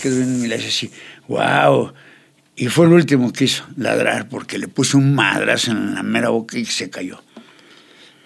quedo 0.00 0.16
viendo 0.16 0.44
y 0.44 0.48
le 0.48 0.54
hace 0.56 0.68
así, 0.68 0.90
wow. 1.28 1.92
Y 2.56 2.66
fue 2.66 2.86
el 2.86 2.92
último 2.92 3.32
que 3.32 3.44
hizo, 3.44 3.64
ladrar, 3.76 4.28
porque 4.28 4.58
le 4.58 4.68
puso 4.68 4.98
un 4.98 5.14
madrazo 5.14 5.70
en 5.70 5.94
la 5.94 6.02
mera 6.02 6.30
boca 6.30 6.58
y 6.58 6.64
se 6.64 6.90
cayó. 6.90 7.22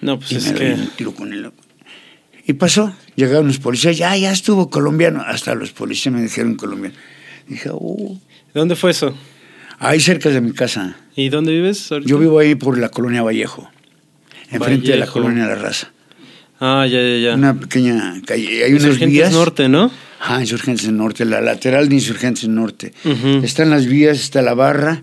No, 0.00 0.18
pues 0.18 0.32
Y 0.32 0.36
es 0.36 0.52
me 0.52 0.58
que. 0.58 0.72
un 0.72 0.88
tiro 0.96 1.14
con 1.14 1.32
él. 1.32 1.52
Y 2.46 2.54
pasó, 2.54 2.94
llegaron 3.14 3.46
los 3.46 3.58
policías, 3.58 3.96
ya, 3.96 4.16
ya 4.16 4.32
estuvo 4.32 4.70
colombiano. 4.70 5.22
Hasta 5.22 5.54
los 5.54 5.72
policías 5.72 6.14
me 6.14 6.22
dijeron 6.22 6.56
colombiano. 6.56 6.96
Dije, 7.46 7.70
oh. 7.72 8.18
¿Dónde 8.52 8.76
fue 8.76 8.90
eso? 8.90 9.14
ahí 9.78 10.00
cerca 10.00 10.30
de 10.30 10.40
mi 10.40 10.52
casa. 10.52 10.96
¿Y 11.16 11.28
dónde 11.28 11.52
vives? 11.52 11.90
ahorita? 11.90 12.08
Yo 12.08 12.18
vivo 12.18 12.38
ahí 12.38 12.54
por 12.54 12.78
la 12.78 12.88
colonia 12.88 13.22
Vallejo, 13.22 13.70
enfrente 14.50 14.92
de 14.92 14.98
la 14.98 15.06
colonia 15.06 15.46
La 15.46 15.56
Raza. 15.56 15.92
Ah, 16.66 16.86
ya, 16.86 16.98
ya, 16.98 17.18
ya. 17.18 17.34
Una 17.34 17.52
pequeña 17.52 18.22
calle, 18.24 18.64
hay 18.64 18.72
unas 18.72 18.98
vías. 18.98 19.32
Norte, 19.32 19.68
¿no? 19.68 19.90
Ah, 20.18 20.40
Insurgentes 20.40 20.88
Norte, 20.90 21.26
la 21.26 21.42
lateral 21.42 21.90
de 21.90 21.96
Insurgentes 21.96 22.48
Norte. 22.48 22.94
Ujú. 23.04 23.44
Están 23.44 23.68
las 23.68 23.84
vías, 23.84 24.18
está 24.18 24.40
la 24.40 24.54
barra 24.54 25.02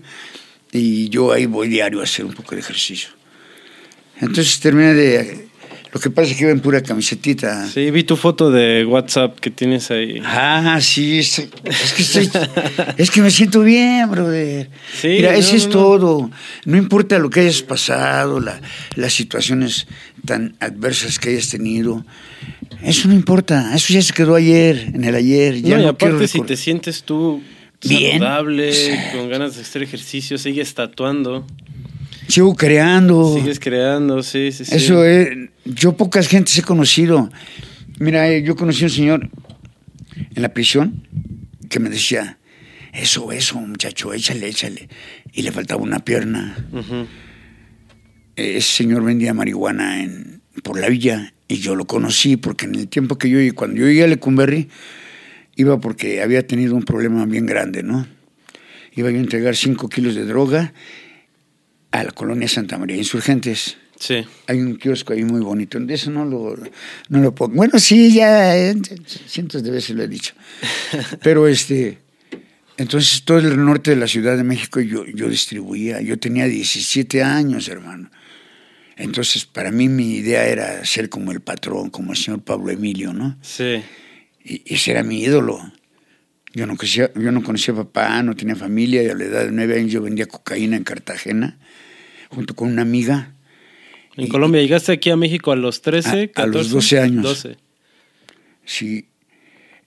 y 0.72 1.08
yo 1.08 1.30
ahí 1.30 1.46
voy 1.46 1.68
diario 1.68 2.00
a 2.00 2.02
hacer 2.02 2.24
un 2.24 2.32
poco 2.32 2.56
de 2.56 2.62
ejercicio. 2.62 3.10
Entonces 4.20 4.58
terminé 4.58 4.92
de... 4.94 5.48
Lo 5.92 6.00
que 6.00 6.08
pasa 6.08 6.30
es 6.30 6.36
que 6.38 6.44
iba 6.44 6.52
en 6.52 6.60
pura 6.60 6.82
camisetita. 6.82 7.66
Sí, 7.68 7.90
vi 7.90 8.02
tu 8.04 8.16
foto 8.16 8.50
de 8.50 8.86
WhatsApp 8.86 9.38
que 9.38 9.50
tienes 9.50 9.90
ahí. 9.90 10.22
Ah, 10.24 10.78
sí, 10.80 11.18
es 11.18 11.36
que 11.94 12.02
estoy, 12.02 12.30
es 12.96 13.10
que 13.10 13.20
me 13.20 13.30
siento 13.30 13.60
bien, 13.60 14.10
brother. 14.10 14.70
Sí, 14.98 15.08
Mira, 15.08 15.32
no, 15.32 15.38
eso 15.38 15.54
es 15.54 15.64
no, 15.68 15.74
no. 15.74 15.78
todo. 15.80 16.30
No 16.64 16.76
importa 16.78 17.18
lo 17.18 17.28
que 17.28 17.40
hayas 17.40 17.60
pasado, 17.60 18.40
la- 18.40 18.58
las 18.96 19.12
situaciones 19.12 19.86
tan 20.24 20.56
adversas 20.60 21.18
que 21.18 21.28
hayas 21.28 21.50
tenido. 21.50 22.06
Eso 22.82 23.08
no 23.08 23.14
importa. 23.14 23.74
Eso 23.74 23.92
ya 23.92 24.00
se 24.00 24.14
quedó 24.14 24.34
ayer, 24.34 24.92
en 24.94 25.04
el 25.04 25.14
ayer. 25.14 25.60
Ya 25.60 25.76
no, 25.76 25.82
y 25.82 25.86
aparte 25.88 26.26
si 26.26 26.40
te 26.40 26.56
sientes 26.56 27.02
tú 27.02 27.42
Bien. 27.86 28.12
saludable, 28.18 28.72
con 29.14 29.28
ganas 29.28 29.56
de 29.56 29.60
hacer 29.62 29.82
ejercicio, 29.82 30.38
sigues 30.38 30.72
tatuando, 30.72 31.46
Sigo 32.28 32.54
creando. 32.54 33.34
sigues 33.36 33.60
creando, 33.60 34.22
sí, 34.22 34.52
sí, 34.52 34.64
sí. 34.64 34.74
Eso 34.74 35.04
es. 35.04 35.28
Yo 35.64 35.96
pocas 35.96 36.28
gentes 36.28 36.56
he 36.58 36.62
conocido. 36.62 37.30
Mira, 37.98 38.28
eh, 38.28 38.42
yo 38.42 38.56
conocí 38.56 38.82
a 38.82 38.86
un 38.86 38.90
señor 38.90 39.30
en 40.34 40.42
la 40.42 40.52
prisión 40.52 41.06
que 41.68 41.80
me 41.80 41.88
decía, 41.88 42.38
eso, 42.92 43.32
eso, 43.32 43.58
muchacho, 43.60 44.12
échale, 44.12 44.48
échale. 44.48 44.88
Y 45.32 45.42
le 45.42 45.52
faltaba 45.52 45.82
una 45.82 46.00
pierna. 46.00 46.56
Ese 48.36 48.60
señor 48.60 49.04
vendía 49.04 49.34
marihuana 49.34 50.02
en, 50.02 50.42
por 50.62 50.78
la 50.78 50.88
villa 50.88 51.32
y 51.48 51.58
yo 51.58 51.76
lo 51.76 51.86
conocí 51.86 52.36
porque 52.36 52.66
en 52.66 52.74
el 52.74 52.88
tiempo 52.88 53.16
que 53.16 53.30
yo, 53.30 53.38
cuando 53.54 53.80
yo 53.80 53.86
llegué 53.86 54.04
a 54.04 54.06
Lecumberri, 54.06 54.68
iba 55.56 55.80
porque 55.80 56.22
había 56.22 56.46
tenido 56.46 56.74
un 56.74 56.82
problema 56.82 57.24
bien 57.26 57.46
grande, 57.46 57.82
¿no? 57.82 58.06
Iba 58.94 59.10
yo 59.10 59.16
a 59.16 59.20
entregar 59.20 59.56
cinco 59.56 59.88
kilos 59.88 60.14
de 60.14 60.24
droga 60.24 60.72
a 61.92 62.04
la 62.04 62.10
colonia 62.10 62.48
Santa 62.48 62.78
María 62.78 62.96
Insurgentes. 62.96 63.78
Sí. 64.02 64.26
Hay 64.48 64.58
un 64.58 64.78
kiosco 64.78 65.12
ahí 65.12 65.22
muy 65.22 65.40
bonito. 65.42 65.78
De 65.78 65.94
eso 65.94 66.10
no 66.10 66.24
lo, 66.24 66.56
no 67.08 67.20
lo 67.20 67.32
pongo. 67.32 67.54
Bueno, 67.54 67.78
sí, 67.78 68.12
ya 68.12 68.58
eh, 68.58 68.74
cientos 69.06 69.62
de 69.62 69.70
veces 69.70 69.94
lo 69.94 70.02
he 70.02 70.08
dicho. 70.08 70.34
Pero 71.22 71.46
este, 71.46 71.98
entonces 72.76 73.22
todo 73.22 73.38
el 73.38 73.64
norte 73.64 73.90
de 73.90 73.96
la 73.96 74.08
Ciudad 74.08 74.36
de 74.36 74.42
México 74.42 74.80
yo, 74.80 75.06
yo 75.06 75.28
distribuía. 75.28 76.00
Yo 76.00 76.18
tenía 76.18 76.46
17 76.46 77.22
años, 77.22 77.68
hermano. 77.68 78.10
Entonces, 78.96 79.44
para 79.44 79.70
mí 79.70 79.88
mi 79.88 80.16
idea 80.16 80.46
era 80.46 80.84
ser 80.84 81.08
como 81.08 81.30
el 81.30 81.40
patrón, 81.40 81.90
como 81.90 82.10
el 82.10 82.18
señor 82.18 82.42
Pablo 82.42 82.72
Emilio, 82.72 83.12
¿no? 83.12 83.38
Sí. 83.40 83.84
Y 84.42 84.62
y 84.66 84.74
ese 84.74 84.90
era 84.90 85.04
mi 85.04 85.22
ídolo. 85.22 85.60
Yo 86.54 86.66
no, 86.66 86.76
conocía, 86.76 87.08
yo 87.14 87.30
no 87.30 87.44
conocía 87.44 87.72
a 87.72 87.76
papá, 87.76 88.20
no 88.24 88.34
tenía 88.34 88.56
familia, 88.56 89.00
y 89.04 89.08
a 89.10 89.14
la 89.14 89.24
edad 89.24 89.44
de 89.44 89.52
nueve 89.52 89.78
años 89.78 89.92
yo 89.92 90.02
vendía 90.02 90.26
cocaína 90.26 90.76
en 90.76 90.82
Cartagena, 90.82 91.56
junto 92.30 92.56
con 92.56 92.68
una 92.68 92.82
amiga. 92.82 93.31
En 94.16 94.24
Y- 94.26 94.28
Colombia, 94.28 94.60
¿llegaste 94.60 94.92
aquí 94.92 95.10
a 95.10 95.16
México 95.16 95.52
a 95.52 95.56
los 95.56 95.80
13, 95.82 96.08
A- 96.08 96.22
a 96.24 96.26
14? 96.28 96.58
los 96.58 96.70
12 96.70 97.00
años. 97.00 97.22
12. 97.22 97.56
Sí, 98.64 99.08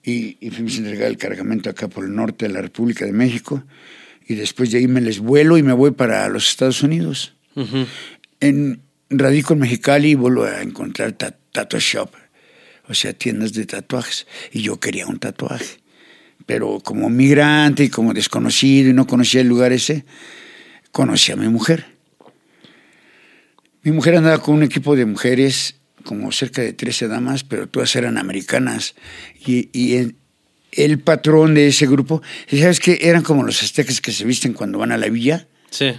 y, 0.04 0.36
y 0.40 0.50
fuimos 0.50 0.74
a 0.74 0.78
entregar 0.78 1.08
el 1.08 1.16
cargamento 1.16 1.70
acá 1.70 1.88
por 1.88 2.04
el 2.04 2.14
norte 2.14 2.46
de 2.46 2.52
la 2.54 2.62
República 2.62 3.04
de 3.06 3.12
México. 3.12 3.64
Y 4.28 4.34
después 4.34 4.70
de 4.72 4.78
ahí 4.78 4.88
me 4.88 5.00
les 5.00 5.20
vuelo 5.20 5.56
y 5.58 5.62
me 5.62 5.72
voy 5.72 5.92
para 5.92 6.28
los 6.28 6.48
Estados 6.48 6.82
Unidos. 6.82 7.34
En, 8.40 8.80
radico 9.08 9.54
en 9.54 9.60
Mexicali 9.60 10.10
y 10.10 10.14
vuelvo 10.14 10.44
a 10.44 10.62
encontrar 10.62 11.12
ta- 11.12 11.36
tattoo 11.52 11.78
shop, 11.80 12.10
o 12.88 12.94
sea, 12.94 13.12
tiendas 13.12 13.52
de 13.52 13.64
tatuajes. 13.66 14.26
Y 14.52 14.62
yo 14.62 14.78
quería 14.80 15.06
un 15.06 15.18
tatuaje. 15.18 15.78
Pero 16.44 16.80
como 16.80 17.08
migrante 17.08 17.84
y 17.84 17.88
como 17.88 18.12
desconocido 18.12 18.90
y 18.90 18.92
no 18.92 19.06
conocía 19.06 19.40
el 19.40 19.48
lugar 19.48 19.72
ese, 19.72 20.04
conocí 20.92 21.32
a 21.32 21.36
mi 21.36 21.48
mujer. 21.48 21.86
Mi 23.86 23.92
mujer 23.92 24.16
andaba 24.16 24.38
con 24.42 24.56
un 24.56 24.64
equipo 24.64 24.96
de 24.96 25.06
mujeres, 25.06 25.76
como 26.02 26.32
cerca 26.32 26.60
de 26.60 26.72
13 26.72 27.06
damas, 27.06 27.44
pero 27.44 27.68
todas 27.68 27.94
eran 27.94 28.18
americanas. 28.18 28.96
Y, 29.46 29.68
y 29.72 29.94
el, 29.94 30.16
el 30.72 30.98
patrón 30.98 31.54
de 31.54 31.68
ese 31.68 31.86
grupo, 31.86 32.20
¿y 32.50 32.58
¿sabes 32.58 32.80
qué? 32.80 32.98
Eran 33.02 33.22
como 33.22 33.44
los 33.44 33.62
aztecas 33.62 34.00
que 34.00 34.10
se 34.10 34.24
visten 34.24 34.54
cuando 34.54 34.78
van 34.78 34.90
a 34.90 34.96
la 34.98 35.08
villa 35.08 35.46
Sí. 35.70 35.92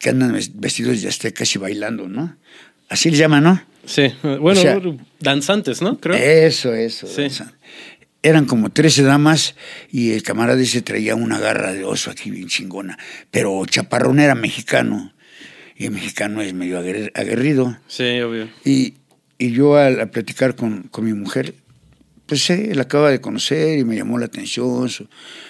que 0.00 0.08
andan 0.10 0.32
ves- 0.32 0.58
vestidos 0.58 1.00
de 1.02 1.08
aztecas 1.08 1.54
y 1.54 1.58
bailando, 1.60 2.08
¿no? 2.08 2.36
Así 2.88 3.12
le 3.12 3.16
llaman, 3.16 3.44
¿no? 3.44 3.62
Sí. 3.84 4.12
Bueno, 4.24 4.48
O 4.48 4.62
sea- 4.62 4.80
danzantes, 5.20 5.82
¿no? 5.82 6.00
Creo. 6.00 6.16
Eso, 6.16 6.74
eso. 6.74 7.06
Sí. 7.06 7.28
Eran 8.24 8.44
como 8.44 8.70
13 8.70 9.04
damas 9.04 9.54
y 9.92 10.10
el 10.10 10.24
camarada 10.24 10.60
ese 10.60 10.82
traía 10.82 11.14
una 11.14 11.38
garra 11.38 11.72
de 11.72 11.84
oso 11.84 12.10
aquí 12.10 12.32
bien 12.32 12.48
chingona. 12.48 12.98
Pero 13.30 13.64
Chaparrón 13.66 14.18
era 14.18 14.34
mexicano 14.34 15.12
y 15.76 15.84
el 15.86 15.90
mexicano 15.92 16.40
es 16.40 16.54
medio 16.54 16.80
aguer- 16.80 17.10
aguerrido. 17.14 17.78
Sí, 17.86 18.20
obvio. 18.20 18.48
Y, 18.64 18.94
y 19.38 19.52
yo 19.52 19.76
al, 19.76 20.00
al 20.00 20.10
platicar 20.10 20.56
con, 20.56 20.84
con 20.84 21.04
mi 21.04 21.12
mujer, 21.12 21.54
pues 22.26 22.48
eh, 22.50 22.72
la 22.74 22.82
acaba 22.82 23.10
de 23.10 23.20
conocer 23.20 23.78
y 23.78 23.84
me 23.84 23.94
llamó 23.96 24.18
la 24.18 24.26
atención, 24.26 24.88
su, 24.88 25.08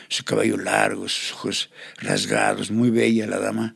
su 0.09 0.25
cabello 0.25 0.57
largo, 0.57 1.09
sus 1.09 1.33
ojos 1.33 1.71
rasgados, 1.99 2.71
muy 2.71 2.91
bella 2.91 3.27
la 3.27 3.39
dama. 3.39 3.75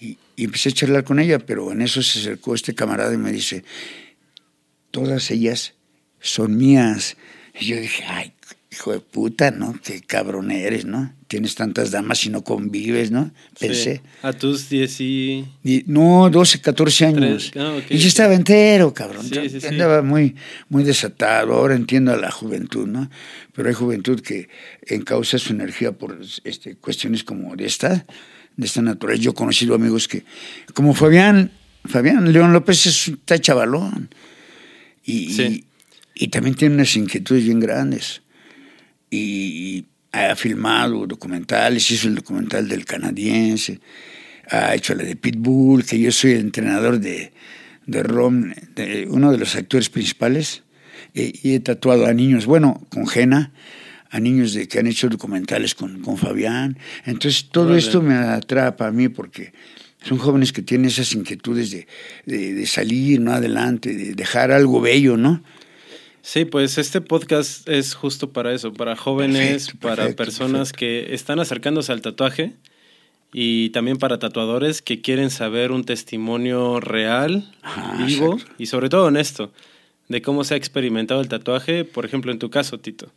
Y, 0.00 0.16
y 0.36 0.44
empecé 0.44 0.70
a 0.70 0.72
charlar 0.72 1.04
con 1.04 1.18
ella, 1.20 1.38
pero 1.38 1.70
en 1.72 1.82
eso 1.82 2.02
se 2.02 2.20
acercó 2.20 2.54
este 2.54 2.74
camarada 2.74 3.12
y 3.12 3.18
me 3.18 3.30
dice, 3.32 3.64
todas 4.90 5.30
ellas 5.30 5.74
son 6.20 6.56
mías. 6.56 7.16
Y 7.60 7.66
yo 7.66 7.76
dije, 7.80 8.04
ay, 8.08 8.32
hijo 8.70 8.92
de 8.92 9.00
puta, 9.00 9.50
¿no? 9.50 9.78
Qué 9.82 10.00
cabrón 10.02 10.50
eres, 10.50 10.84
¿no? 10.84 11.14
Tienes 11.26 11.54
tantas 11.54 11.90
damas 11.90 12.24
y 12.26 12.30
no 12.30 12.44
convives, 12.44 13.10
¿no? 13.10 13.30
Pensé. 13.58 13.96
Sí. 13.96 14.00
A 14.22 14.32
tus 14.34 14.68
10 14.68 15.00
y... 15.00 15.44
Y- 15.64 15.84
no, 15.86 16.28
12, 16.30 16.60
14 16.60 17.06
años. 17.06 17.50
Ah, 17.56 17.78
y 17.88 17.96
yo 17.98 18.08
estaba 18.08 18.34
entero, 18.34 18.92
cabrón. 18.92 19.24
Sí, 19.26 19.48
sí, 19.48 19.60
sí. 19.60 19.66
Andaba 19.66 20.02
muy, 20.02 20.36
muy 20.68 20.84
desatado. 20.84 21.54
Ahora 21.54 21.74
entiendo 21.76 22.12
a 22.12 22.16
la 22.16 22.30
juventud, 22.30 22.86
¿no? 22.86 23.10
Pero 23.54 23.68
hay 23.68 23.74
juventud 23.74 24.20
que 24.20 24.48
encausa 24.86 25.38
su 25.38 25.52
energía 25.52 25.92
por 25.92 26.18
este, 26.44 26.76
cuestiones 26.76 27.24
como 27.24 27.56
de 27.56 27.64
esta, 27.66 28.06
de 28.56 28.66
esta 28.66 28.82
naturaleza. 28.82 29.22
Yo 29.22 29.30
he 29.30 29.34
conocido 29.34 29.74
amigos 29.74 30.08
que, 30.08 30.24
como 30.74 30.92
Fabián, 30.94 31.52
Fabián 31.84 32.30
León 32.32 32.52
López 32.52 32.86
es 32.86 33.08
un 33.08 33.14
está 33.14 33.38
chavalón. 33.38 34.10
Y, 35.04 35.32
Sí. 35.32 35.64
y, 36.14 36.24
y 36.24 36.28
también 36.28 36.54
tiene 36.54 36.74
unas 36.74 36.94
inquietudes 36.96 37.44
bien 37.44 37.60
grandes. 37.60 38.20
Y 39.10 39.86
ha 40.12 40.34
filmado 40.36 41.06
documentales, 41.06 41.90
hizo 41.90 42.08
el 42.08 42.16
documental 42.16 42.68
del 42.68 42.84
canadiense, 42.84 43.80
ha 44.50 44.74
hecho 44.74 44.94
la 44.94 45.04
de 45.04 45.16
Pitbull, 45.16 45.84
que 45.84 45.98
yo 45.98 46.10
soy 46.10 46.32
el 46.32 46.40
entrenador 46.40 46.98
de, 47.00 47.32
de 47.86 48.02
Rom, 48.02 48.52
de 48.74 49.06
uno 49.08 49.30
de 49.32 49.38
los 49.38 49.54
actores 49.56 49.90
principales, 49.90 50.62
eh, 51.14 51.32
y 51.42 51.54
he 51.54 51.60
tatuado 51.60 52.06
a 52.06 52.12
niños, 52.12 52.46
bueno, 52.46 52.86
con 52.90 53.06
Jena, 53.06 53.52
a 54.10 54.20
niños 54.20 54.54
de 54.54 54.68
que 54.68 54.78
han 54.78 54.86
hecho 54.86 55.08
documentales 55.08 55.74
con, 55.74 56.00
con 56.00 56.16
Fabián. 56.16 56.78
Entonces 57.04 57.48
todo 57.50 57.76
esto 57.76 58.00
me 58.00 58.14
atrapa 58.14 58.86
a 58.86 58.92
mí 58.92 59.08
porque 59.08 59.52
son 60.02 60.18
jóvenes 60.18 60.52
que 60.52 60.62
tienen 60.62 60.86
esas 60.86 61.12
inquietudes 61.12 61.70
de, 61.70 61.86
de, 62.24 62.54
de 62.54 62.66
salir 62.66 63.20
¿no? 63.20 63.32
adelante, 63.32 63.94
de 63.94 64.14
dejar 64.14 64.50
algo 64.50 64.80
bello, 64.80 65.16
¿no? 65.16 65.42
Sí, 66.30 66.44
pues 66.44 66.76
este 66.76 67.00
podcast 67.00 67.66
es 67.70 67.94
justo 67.94 68.34
para 68.34 68.52
eso, 68.52 68.74
para 68.74 68.96
jóvenes, 68.96 69.68
Perfecto, 69.68 69.78
para 69.80 69.96
perfecto, 69.96 70.24
personas 70.24 70.74
que 70.74 71.14
están 71.14 71.40
acercándose 71.40 71.90
al 71.90 72.02
tatuaje 72.02 72.52
y 73.32 73.70
también 73.70 73.96
para 73.96 74.18
tatuadores 74.18 74.82
que 74.82 75.00
quieren 75.00 75.30
saber 75.30 75.72
un 75.72 75.84
testimonio 75.84 76.80
real, 76.80 77.50
Ajá, 77.62 78.04
vivo 78.04 78.34
exacto. 78.34 78.54
y 78.58 78.66
sobre 78.66 78.90
todo 78.90 79.06
honesto 79.06 79.54
de 80.08 80.20
cómo 80.20 80.44
se 80.44 80.52
ha 80.52 80.58
experimentado 80.58 81.22
el 81.22 81.28
tatuaje, 81.28 81.86
por 81.86 82.04
ejemplo, 82.04 82.30
en 82.30 82.38
tu 82.38 82.50
caso, 82.50 82.78
Tito, 82.78 83.10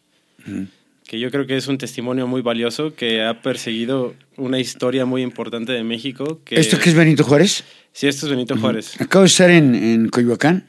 Ujú. 0.48 0.68
que 1.06 1.20
yo 1.20 1.32
creo 1.32 1.46
que 1.46 1.58
es 1.58 1.68
un 1.68 1.78
testimonio 1.78 2.28
muy 2.28 2.42
valioso 2.42 2.96
que 2.96 3.24
ha 3.24 3.42
perseguido 3.42 4.16
una 4.38 4.58
historia 4.58 5.04
muy 5.04 5.22
importante 5.22 5.74
de 5.74 5.84
México. 5.84 6.40
Que, 6.46 6.58
¿Esto 6.62 6.80
qué 6.80 6.90
es 6.90 6.96
Benito 6.96 7.26
Juárez? 7.26 7.66
Sí, 7.92 8.08
esto 8.08 8.26
es 8.28 8.30
Benito 8.32 8.56
Juárez. 8.58 9.02
Acabo 9.02 9.24
de 9.24 9.28
estar 9.28 9.50
en, 9.50 9.76
en 9.76 10.08
Coyoacán 10.08 10.66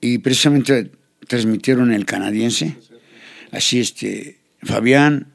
y 0.00 0.18
precisamente 0.18 0.90
transmitieron 1.26 1.92
el 1.92 2.04
canadiense 2.04 2.76
Así, 3.52 3.80
este, 3.80 4.38
Fabián, 4.62 5.28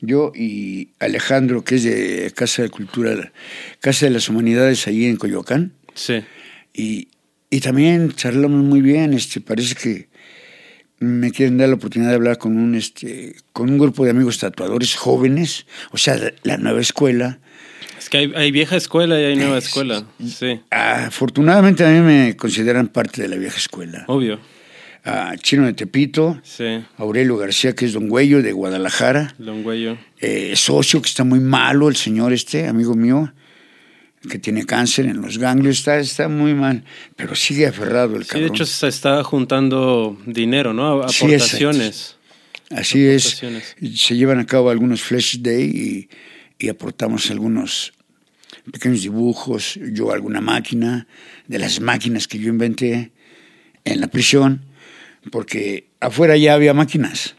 yo 0.00 0.32
y 0.34 0.88
Alejandro, 0.98 1.62
que 1.64 1.76
es 1.76 1.84
de 1.84 2.32
Casa 2.34 2.62
de 2.62 2.70
Cultura, 2.70 3.32
Casa 3.80 4.06
de 4.06 4.10
las 4.10 4.28
Humanidades, 4.28 4.86
ahí 4.86 5.04
en 5.04 5.16
Coyoacán. 5.16 5.72
Sí. 5.94 6.24
Y, 6.72 7.08
y 7.50 7.60
también 7.60 8.12
charlamos 8.12 8.64
muy 8.64 8.80
bien, 8.80 9.14
este, 9.14 9.40
parece 9.40 9.74
que 9.74 10.08
me 10.98 11.30
quieren 11.30 11.58
dar 11.58 11.68
la 11.68 11.74
oportunidad 11.74 12.10
de 12.10 12.16
hablar 12.16 12.38
con 12.38 12.56
un, 12.56 12.74
este, 12.74 13.36
con 13.52 13.70
un 13.70 13.78
grupo 13.78 14.04
de 14.04 14.10
amigos 14.10 14.38
tatuadores 14.38 14.96
jóvenes, 14.96 15.66
o 15.92 15.98
sea, 15.98 16.18
la 16.42 16.56
nueva 16.56 16.80
escuela. 16.80 17.38
Es 17.98 18.08
que 18.08 18.18
hay, 18.18 18.32
hay 18.34 18.50
vieja 18.50 18.76
escuela 18.76 19.20
y 19.20 19.24
hay 19.24 19.36
nueva 19.36 19.58
escuela, 19.58 20.06
sí. 20.26 20.60
Afortunadamente 20.70 21.84
a 21.84 21.90
mí 21.90 22.00
me 22.00 22.36
consideran 22.36 22.88
parte 22.88 23.22
de 23.22 23.28
la 23.28 23.36
vieja 23.36 23.58
escuela. 23.58 24.04
Obvio. 24.08 24.40
A 25.04 25.36
Chino 25.36 25.66
de 25.66 25.74
Tepito, 25.74 26.40
Sí. 26.42 26.82
Aurelio 26.96 27.36
García, 27.36 27.74
que 27.74 27.84
es 27.84 27.92
Don 27.92 28.08
Güello 28.08 28.42
de 28.42 28.52
Guadalajara, 28.52 29.34
Don 29.38 29.62
Güello. 29.62 29.98
eh, 30.20 30.54
socio 30.56 31.02
que 31.02 31.08
está 31.08 31.24
muy 31.24 31.40
malo, 31.40 31.88
el 31.88 31.96
señor 31.96 32.32
este, 32.32 32.66
amigo 32.66 32.94
mío, 32.94 33.32
que 34.30 34.38
tiene 34.38 34.64
cáncer 34.64 35.04
en 35.04 35.20
los 35.20 35.36
ganglios, 35.36 35.78
está, 35.80 35.98
está 35.98 36.28
muy 36.28 36.54
mal, 36.54 36.84
pero 37.16 37.34
sigue 37.34 37.66
aferrado 37.66 38.16
el 38.16 38.22
Sí, 38.24 38.30
cabrón. 38.30 38.48
de 38.48 38.54
hecho 38.54 38.64
se 38.64 38.88
está 38.88 39.22
juntando 39.22 40.16
dinero, 40.24 40.72
¿no? 40.72 41.06
Sí, 41.10 41.26
Aportaciones. 41.26 42.16
Así 42.70 43.04
es, 43.04 43.42
se 43.96 44.16
llevan 44.16 44.38
a 44.38 44.46
cabo 44.46 44.70
algunos 44.70 45.02
Flash 45.02 45.36
Day 45.40 46.08
y, 46.58 46.64
y 46.64 46.70
aportamos 46.70 47.30
algunos 47.30 47.92
pequeños 48.72 49.02
dibujos, 49.02 49.78
yo 49.92 50.12
alguna 50.12 50.40
máquina, 50.40 51.06
de 51.46 51.58
las 51.58 51.80
máquinas 51.80 52.26
que 52.26 52.38
yo 52.38 52.48
inventé 52.48 53.12
en 53.84 54.00
la 54.00 54.06
prisión, 54.06 54.62
porque 55.30 55.88
afuera 56.00 56.36
ya 56.36 56.54
había 56.54 56.74
máquinas, 56.74 57.34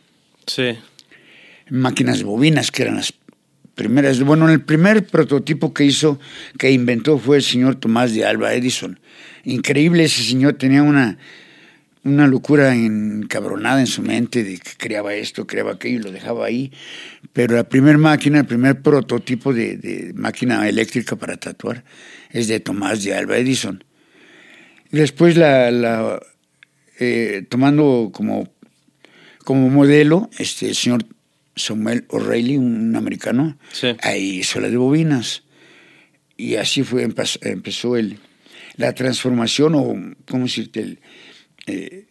Sí. 0.48 0.78
máquinas 1.70 2.24
bobinas 2.24 2.72
que 2.72 2.84
eran 2.84 2.96
las 2.98 3.14
primeras. 3.76 4.20
Bueno, 4.22 4.50
el 4.50 4.62
primer 4.62 5.06
prototipo 5.08 5.74
que 5.74 5.86
hizo, 5.86 6.20
que 6.58 6.72
inventó 6.72 7.18
fue 7.18 7.38
el 7.38 7.44
señor 7.44 7.76
Tomás 7.76 8.14
de 8.14 8.26
Alba 8.26 8.54
Edison. 8.54 9.00
Increíble, 9.44 10.06
ese 10.06 10.24
señor 10.24 10.54
tenía 10.54 10.82
una, 10.84 11.18
una 12.04 12.28
locura 12.28 12.74
encabronada 12.76 13.80
en 13.80 13.88
su 13.88 14.02
mente 14.02 14.44
de 14.44 14.58
que 14.58 14.72
creaba 14.78 15.14
esto, 15.16 15.46
creaba 15.46 15.74
aquello 15.74 16.00
y 16.00 16.04
lo 16.04 16.12
dejaba 16.12 16.46
ahí. 16.46 16.72
Pero 17.34 17.56
la 17.56 17.68
primera 17.68 17.98
máquina, 17.98 18.40
el 18.40 18.46
primer 18.46 18.82
prototipo 18.82 19.54
de, 19.54 19.78
de 19.78 20.14
máquina 20.16 20.68
eléctrica 20.70 21.16
para 21.16 21.38
tatuar 21.38 21.84
es 22.32 22.48
de 22.48 22.60
Tomás 22.60 23.04
de 23.04 23.14
Alba 23.16 23.38
Edison. 23.38 23.84
Después 24.92 25.36
la, 25.36 25.72
la 25.72 26.20
eh, 27.00 27.46
tomando 27.50 28.10
como, 28.14 28.48
como 29.44 29.70
modelo 29.70 30.30
este 30.38 30.68
el 30.70 30.76
señor 30.76 31.06
Samuel 31.56 32.06
O'Reilly, 32.10 32.58
un 32.58 32.96
americano, 32.96 33.58
Sí. 33.72 33.96
ahí 34.02 34.40
hizo 34.40 34.60
la 34.60 34.70
de 34.70 34.78
bobinas. 34.78 35.44
Y 36.38 36.56
así 36.56 36.84
fue, 36.84 37.04
empezó, 37.04 37.40
empezó 37.44 37.96
el, 37.96 38.18
la 38.76 38.94
transformación 38.94 39.74
o, 39.76 39.96
¿cómo 40.30 40.44
decirte? 40.44 40.82
El, 40.82 41.00
eh, 41.68 42.06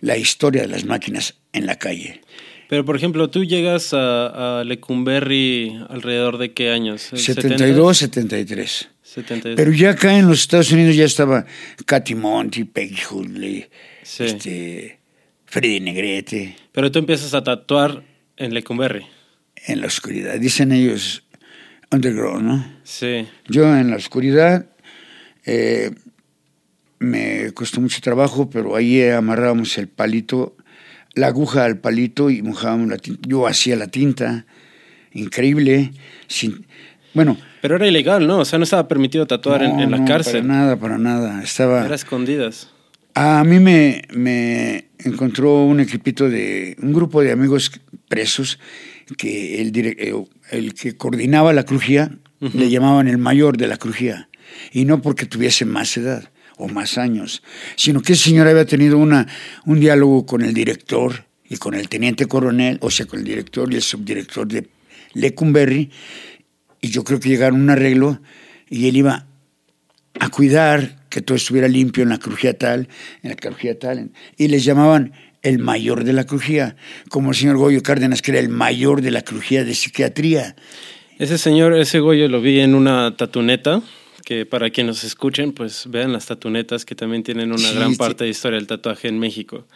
la 0.00 0.18
historia 0.18 0.62
de 0.62 0.68
las 0.68 0.84
máquinas 0.84 1.34
en 1.54 1.64
la 1.64 1.76
calle. 1.76 2.20
Pero, 2.68 2.84
por 2.84 2.96
ejemplo, 2.96 3.30
tú 3.30 3.44
llegas 3.44 3.94
a, 3.94 4.60
a 4.60 4.64
Lecumberri 4.64 5.78
alrededor 5.88 6.36
de 6.38 6.52
qué 6.52 6.70
años? 6.70 7.12
¿El 7.12 7.18
72, 7.20 7.96
73. 7.98 8.88
72. 9.02 9.56
Pero 9.56 9.72
ya 9.72 9.90
acá 9.90 10.18
en 10.18 10.26
los 10.28 10.40
Estados 10.40 10.72
Unidos 10.72 10.96
ya 10.96 11.04
estaba 11.04 11.46
Katy 11.86 12.14
Monty, 12.14 12.64
Peggy 12.64 13.00
Hoodley, 13.10 13.66
Sí. 14.04 14.24
este, 14.24 15.00
Freddy 15.46 15.80
Negrete, 15.80 16.56
Pero 16.72 16.92
tú 16.92 17.00
empiezas 17.00 17.34
a 17.34 17.42
tatuar 17.42 18.02
en 18.36 18.54
Lecumberri. 18.54 19.06
en 19.66 19.80
la 19.80 19.86
oscuridad. 19.88 20.38
Dicen 20.38 20.70
ellos 20.72 21.24
underground, 21.90 22.42
¿no? 22.44 22.66
Sí. 22.84 23.26
Yo 23.48 23.76
en 23.76 23.90
la 23.90 23.96
oscuridad 23.96 24.66
eh, 25.46 25.90
me 26.98 27.52
costó 27.52 27.80
mucho 27.80 28.00
trabajo, 28.00 28.48
pero 28.50 28.76
ahí 28.76 29.02
amarrábamos 29.08 29.76
el 29.78 29.88
palito, 29.88 30.56
la 31.14 31.28
aguja 31.28 31.64
al 31.64 31.78
palito 31.78 32.30
y 32.30 32.42
mojábamos 32.42 32.88
la 32.88 32.96
tinta. 32.98 33.28
Yo 33.28 33.46
hacía 33.46 33.76
la 33.76 33.86
tinta, 33.88 34.46
increíble. 35.12 35.92
Sin, 36.26 36.66
bueno, 37.12 37.36
Pero 37.62 37.76
era 37.76 37.86
ilegal, 37.86 38.26
¿no? 38.26 38.40
O 38.40 38.44
sea, 38.44 38.58
no 38.58 38.64
estaba 38.64 38.88
permitido 38.88 39.26
tatuar 39.26 39.62
en, 39.62 39.78
en 39.80 39.90
la 39.90 39.98
no, 39.98 40.04
cárcel. 40.04 40.42
Para 40.42 40.54
nada, 40.54 40.76
para 40.76 40.98
nada. 40.98 41.42
Estaba. 41.42 41.84
Era 41.86 41.94
escondidas. 41.94 42.70
A 43.14 43.44
mí 43.44 43.60
me, 43.60 44.02
me 44.12 44.88
encontró 44.98 45.64
un 45.64 45.78
equipito 45.78 46.28
de 46.28 46.76
un 46.82 46.92
grupo 46.92 47.22
de 47.22 47.30
amigos 47.30 47.70
presos 48.08 48.58
que 49.16 49.60
el, 49.60 49.72
eh, 49.76 50.14
el 50.50 50.74
que 50.74 50.96
coordinaba 50.96 51.52
la 51.52 51.64
crujía 51.64 52.18
le 52.40 52.68
llamaban 52.68 53.08
el 53.08 53.18
mayor 53.18 53.56
de 53.56 53.68
la 53.68 53.76
crujía. 53.76 54.28
Y 54.72 54.84
no 54.84 55.00
porque 55.00 55.26
tuviese 55.26 55.64
más 55.64 55.96
edad 55.96 56.30
o 56.56 56.68
más 56.68 56.98
años, 56.98 57.42
sino 57.76 58.02
que 58.02 58.12
ese 58.14 58.24
señor 58.30 58.48
había 58.48 58.66
tenido 58.66 58.98
una, 58.98 59.26
un 59.64 59.80
diálogo 59.80 60.26
con 60.26 60.42
el 60.42 60.52
director 60.52 61.24
y 61.48 61.56
con 61.56 61.74
el 61.74 61.88
teniente 61.88 62.26
coronel, 62.26 62.78
o 62.80 62.90
sea, 62.90 63.06
con 63.06 63.20
el 63.20 63.24
director 63.24 63.72
y 63.72 63.76
el 63.76 63.82
subdirector 63.82 64.46
de 64.46 64.68
Lecumberri, 65.14 65.90
y 66.80 66.88
yo 66.88 67.04
creo 67.04 67.20
que 67.20 67.28
llegaron 67.28 67.60
a 67.60 67.62
un 67.62 67.70
arreglo 67.70 68.20
y 68.68 68.88
él 68.88 68.96
iba 68.96 69.26
a 70.20 70.28
cuidar 70.28 71.03
que 71.14 71.22
todo 71.22 71.36
estuviera 71.36 71.68
limpio 71.68 72.02
en 72.02 72.08
la 72.08 72.18
crujía 72.18 72.58
tal, 72.58 72.88
en 73.22 73.30
la 73.30 73.36
crujía 73.36 73.78
tal, 73.78 74.10
y 74.36 74.48
les 74.48 74.64
llamaban 74.64 75.12
el 75.42 75.60
mayor 75.60 76.02
de 76.02 76.12
la 76.12 76.24
crujía, 76.26 76.74
como 77.08 77.30
el 77.30 77.36
señor 77.36 77.56
Goyo 77.56 77.84
Cárdenas, 77.84 78.20
que 78.20 78.32
era 78.32 78.40
el 78.40 78.48
mayor 78.48 79.00
de 79.00 79.12
la 79.12 79.22
crujía 79.22 79.62
de 79.62 79.74
psiquiatría. 79.76 80.56
Ese 81.20 81.38
señor, 81.38 81.72
ese 81.74 82.00
Goyo, 82.00 82.26
lo 82.26 82.40
vi 82.40 82.58
en 82.58 82.74
una 82.74 83.16
tatuneta, 83.16 83.80
que 84.24 84.44
para 84.44 84.70
quienes 84.70 84.96
nos 84.96 85.04
escuchen, 85.04 85.52
pues 85.52 85.84
vean 85.88 86.12
las 86.12 86.26
tatunetas 86.26 86.84
que 86.84 86.96
también 86.96 87.22
tienen 87.22 87.52
una 87.52 87.58
Sí, 87.68 87.76
gran 87.76 87.92
sí. 87.92 87.96
parte 87.96 88.24
de 88.24 88.30
historia 88.30 88.58
del 88.58 88.66
tatuaje 88.66 89.06
en 89.06 89.20
México. 89.20 89.68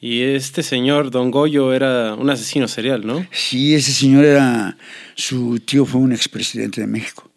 Y 0.00 0.22
este 0.22 0.64
señor, 0.64 1.12
Don 1.12 1.30
Goyo, 1.30 1.72
era 1.72 2.14
un 2.14 2.28
asesino 2.30 2.66
serial, 2.66 3.06
¿no? 3.06 3.24
Sí, 3.30 3.76
ese 3.76 3.92
señor 3.92 4.24
era, 4.24 4.76
su 5.14 5.60
tío 5.60 5.86
fue 5.86 6.00
un 6.00 6.10
expresidente 6.12 6.80
de 6.80 6.88
México, 6.88 7.30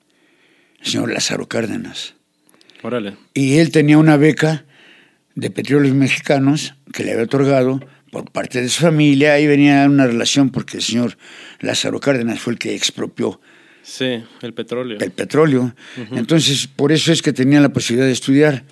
el 0.81 0.87
señor 0.87 1.11
Lázaro 1.13 1.47
Cárdenas. 1.47 2.16
Órale. 2.83 3.15
Y 3.33 3.57
él 3.57 3.71
tenía 3.71 3.97
una 3.97 4.17
beca 4.17 4.65
de 5.35 5.49
petróleos 5.49 5.95
mexicanos 5.95 6.75
que 6.93 7.03
le 7.03 7.11
había 7.11 7.23
otorgado 7.25 7.79
por 8.11 8.31
parte 8.31 8.61
de 8.61 8.69
su 8.69 8.81
familia. 8.81 9.33
Ahí 9.33 9.47
venía 9.47 9.85
una 9.85 10.07
relación 10.07 10.49
porque 10.49 10.77
el 10.77 10.83
señor 10.83 11.17
Lázaro 11.59 11.99
Cárdenas 11.99 12.39
fue 12.39 12.53
el 12.53 12.59
que 12.59 12.75
expropió 12.75 13.39
Sí, 13.83 14.21
el 14.41 14.53
petróleo. 14.53 14.97
el 14.99 15.11
petróleo. 15.11 15.73
Entonces, 16.11 16.67
por 16.67 16.91
eso 16.91 17.11
es 17.13 17.21
que 17.21 17.31
tenía 17.31 17.61
la 17.61 17.69
posibilidad 17.69 18.05
de 18.05 18.13
estudiar. 18.13 18.63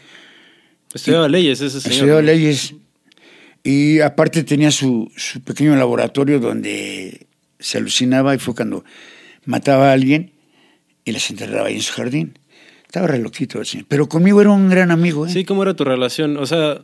Estudiaba 0.94 1.30
leyes 1.30 1.62
ese 1.62 1.80
señor. 1.80 1.94
Estudiaba 1.94 2.22
¿no? 2.22 2.28
leyes. 2.28 2.74
Y 3.64 4.02
aparte 4.02 4.44
tenía 4.44 4.72
su, 4.72 5.12
su 5.16 5.42
pequeño 5.42 5.76
laboratorio 5.76 6.40
donde 6.40 7.28
se 7.60 7.78
alucinaba 7.78 8.36
y 8.36 8.40
fue 8.40 8.56
cuando 8.56 8.84
mataba 9.46 9.90
a 9.90 9.94
alguien 9.94 10.32
y 11.06 11.12
las 11.14 11.30
enterraba 11.30 11.68
ahí 11.68 11.76
en 11.76 11.82
su 11.82 11.94
jardín. 11.94 12.38
Estaba 12.96 13.08
re 13.08 13.20
loquito 13.20 13.62
señor. 13.66 13.88
Pero 13.90 14.08
conmigo 14.08 14.40
era 14.40 14.52
un 14.52 14.70
gran 14.70 14.90
amigo. 14.90 15.28
¿eh? 15.28 15.30
Sí, 15.30 15.44
¿cómo 15.44 15.64
era 15.64 15.74
tu 15.74 15.84
relación? 15.84 16.38
O 16.38 16.46
sea, 16.46 16.80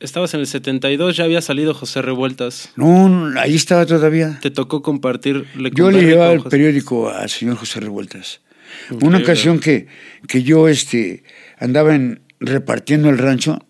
estabas 0.00 0.34
en 0.34 0.40
el 0.40 0.48
72, 0.48 1.16
ya 1.16 1.22
había 1.22 1.40
salido 1.40 1.72
José 1.72 2.02
Revueltas. 2.02 2.72
No, 2.74 3.08
no, 3.08 3.38
ahí 3.40 3.54
estaba 3.54 3.86
todavía. 3.86 4.40
Te 4.42 4.50
tocó 4.50 4.82
compartir 4.82 5.46
Yo 5.72 5.92
le 5.92 6.02
llevaba 6.02 6.32
el 6.32 6.38
José- 6.40 6.50
periódico 6.50 7.10
al 7.10 7.30
señor 7.30 7.58
José 7.58 7.78
Revueltas. 7.78 8.40
Una 9.02 9.18
ocasión 9.18 9.60
que, 9.60 9.86
que 10.26 10.42
yo 10.42 10.66
este, 10.66 11.22
andaba 11.60 11.94
en, 11.94 12.22
repartiendo 12.40 13.08
el 13.08 13.18
rancho, 13.18 13.64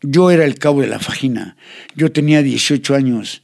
yo 0.00 0.30
era 0.30 0.44
el 0.44 0.54
cabo 0.60 0.82
de 0.82 0.86
la 0.86 1.00
fajina. 1.00 1.56
Yo 1.96 2.12
tenía 2.12 2.42
18 2.42 2.94
años 2.94 3.42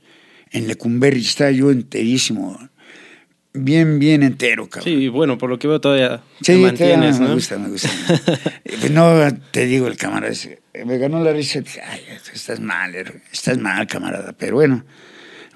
en 0.52 0.68
Lecumberri, 0.68 1.18
estaba 1.22 1.50
yo 1.50 1.72
enterísimo. 1.72 2.60
Bien, 3.54 3.98
bien 3.98 4.22
entero, 4.22 4.68
cabrón. 4.68 4.84
Sí, 4.94 5.08
bueno, 5.08 5.38
por 5.38 5.48
lo 5.50 5.58
que 5.58 5.66
veo 5.68 5.80
todavía 5.80 6.20
Sí, 6.40 6.52
te 6.52 6.58
mantienes, 6.58 7.18
me 7.18 7.28
¿no? 7.28 7.34
gusta, 7.34 7.58
me 7.58 7.68
gusta. 7.68 7.88
Pues 8.80 8.90
no, 8.92 9.12
te 9.50 9.66
digo, 9.66 9.88
el 9.88 9.96
camarada, 9.96 10.32
ese, 10.32 10.60
me 10.84 10.98
ganó 10.98 11.22
la 11.24 11.32
risa. 11.32 11.60
dije, 11.60 11.80
Ay, 11.80 12.00
estás 12.32 12.60
mal, 12.60 12.94
héroe, 12.94 13.20
estás 13.32 13.58
mal, 13.58 13.86
camarada. 13.86 14.32
Pero 14.38 14.56
bueno, 14.56 14.84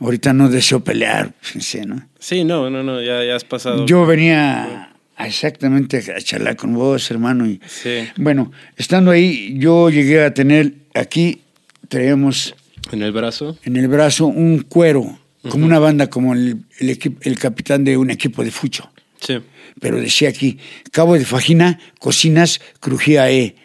ahorita 0.01 0.33
no 0.33 0.49
deseo 0.49 0.81
pelear, 0.83 1.33
fíjense, 1.41 1.85
¿no? 1.87 2.09
Sí, 2.19 2.43
no, 2.45 2.69
no, 2.71 2.83
no, 2.83 3.01
ya, 3.01 3.23
ya 3.25 3.37
has 3.37 3.45
pasado. 3.45 3.87
Yo 3.87 4.05
venía 4.07 4.93
exactamente 5.19 5.99
a 5.99 6.21
charlar 6.21 6.57
con 6.57 6.73
vos, 6.75 7.09
hermano. 7.11 7.47
Y, 7.47 7.61
Sí. 7.67 8.09
Bueno, 8.17 8.51
estando 8.77 9.11
ahí, 9.13 9.55
yo 9.59 9.91
llegué 9.91 10.25
a 10.25 10.35
tener 10.35 10.73
aquí, 10.95 11.43
traíamos 11.89 12.55
En 12.91 13.03
el 13.03 13.13
brazo. 13.13 13.57
en 13.63 13.77
el 13.77 13.87
brazo 13.87 14.27
un 14.27 14.61
cuero, 14.63 15.19
como 15.49 15.67
una 15.67 15.79
banda, 15.79 16.09
como 16.09 16.35
el, 16.35 16.65
el, 16.79 16.99
el 17.21 17.39
capitán 17.39 17.85
de 17.85 17.97
un 17.97 18.11
equipo 18.11 18.45
de 18.45 18.51
fucho. 18.51 18.93
Sí. 19.21 19.41
Pero 19.81 20.01
decía 20.01 20.29
aquí, 20.29 20.59
cabo 20.91 21.15
de 21.15 21.25
fajina, 21.25 21.81
cocinas, 21.99 22.61
crujía 22.81 23.31
E. 23.31 23.57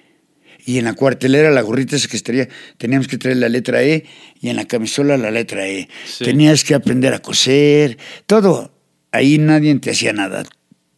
Y 0.65 0.79
en 0.79 0.85
la 0.85 0.93
cuartelera, 0.93 1.49
la 1.51 1.61
gorrita 1.61 1.95
esa 1.95 2.07
que 2.09 2.17
estaría, 2.17 2.49
teníamos 2.77 3.07
que 3.07 3.17
traer 3.17 3.37
la 3.37 3.47
letra 3.47 3.83
E 3.83 4.05
y 4.41 4.49
en 4.49 4.57
la 4.57 4.65
camisola 4.65 5.17
la 5.17 5.31
letra 5.31 5.67
E. 5.67 5.87
Sí. 6.05 6.25
Tenías 6.25 6.63
que 6.63 6.75
aprender 6.75 7.13
a 7.13 7.19
coser, 7.19 7.97
todo. 8.25 8.73
Ahí 9.11 9.37
nadie 9.37 9.73
te 9.79 9.91
hacía 9.91 10.13
nada. 10.13 10.43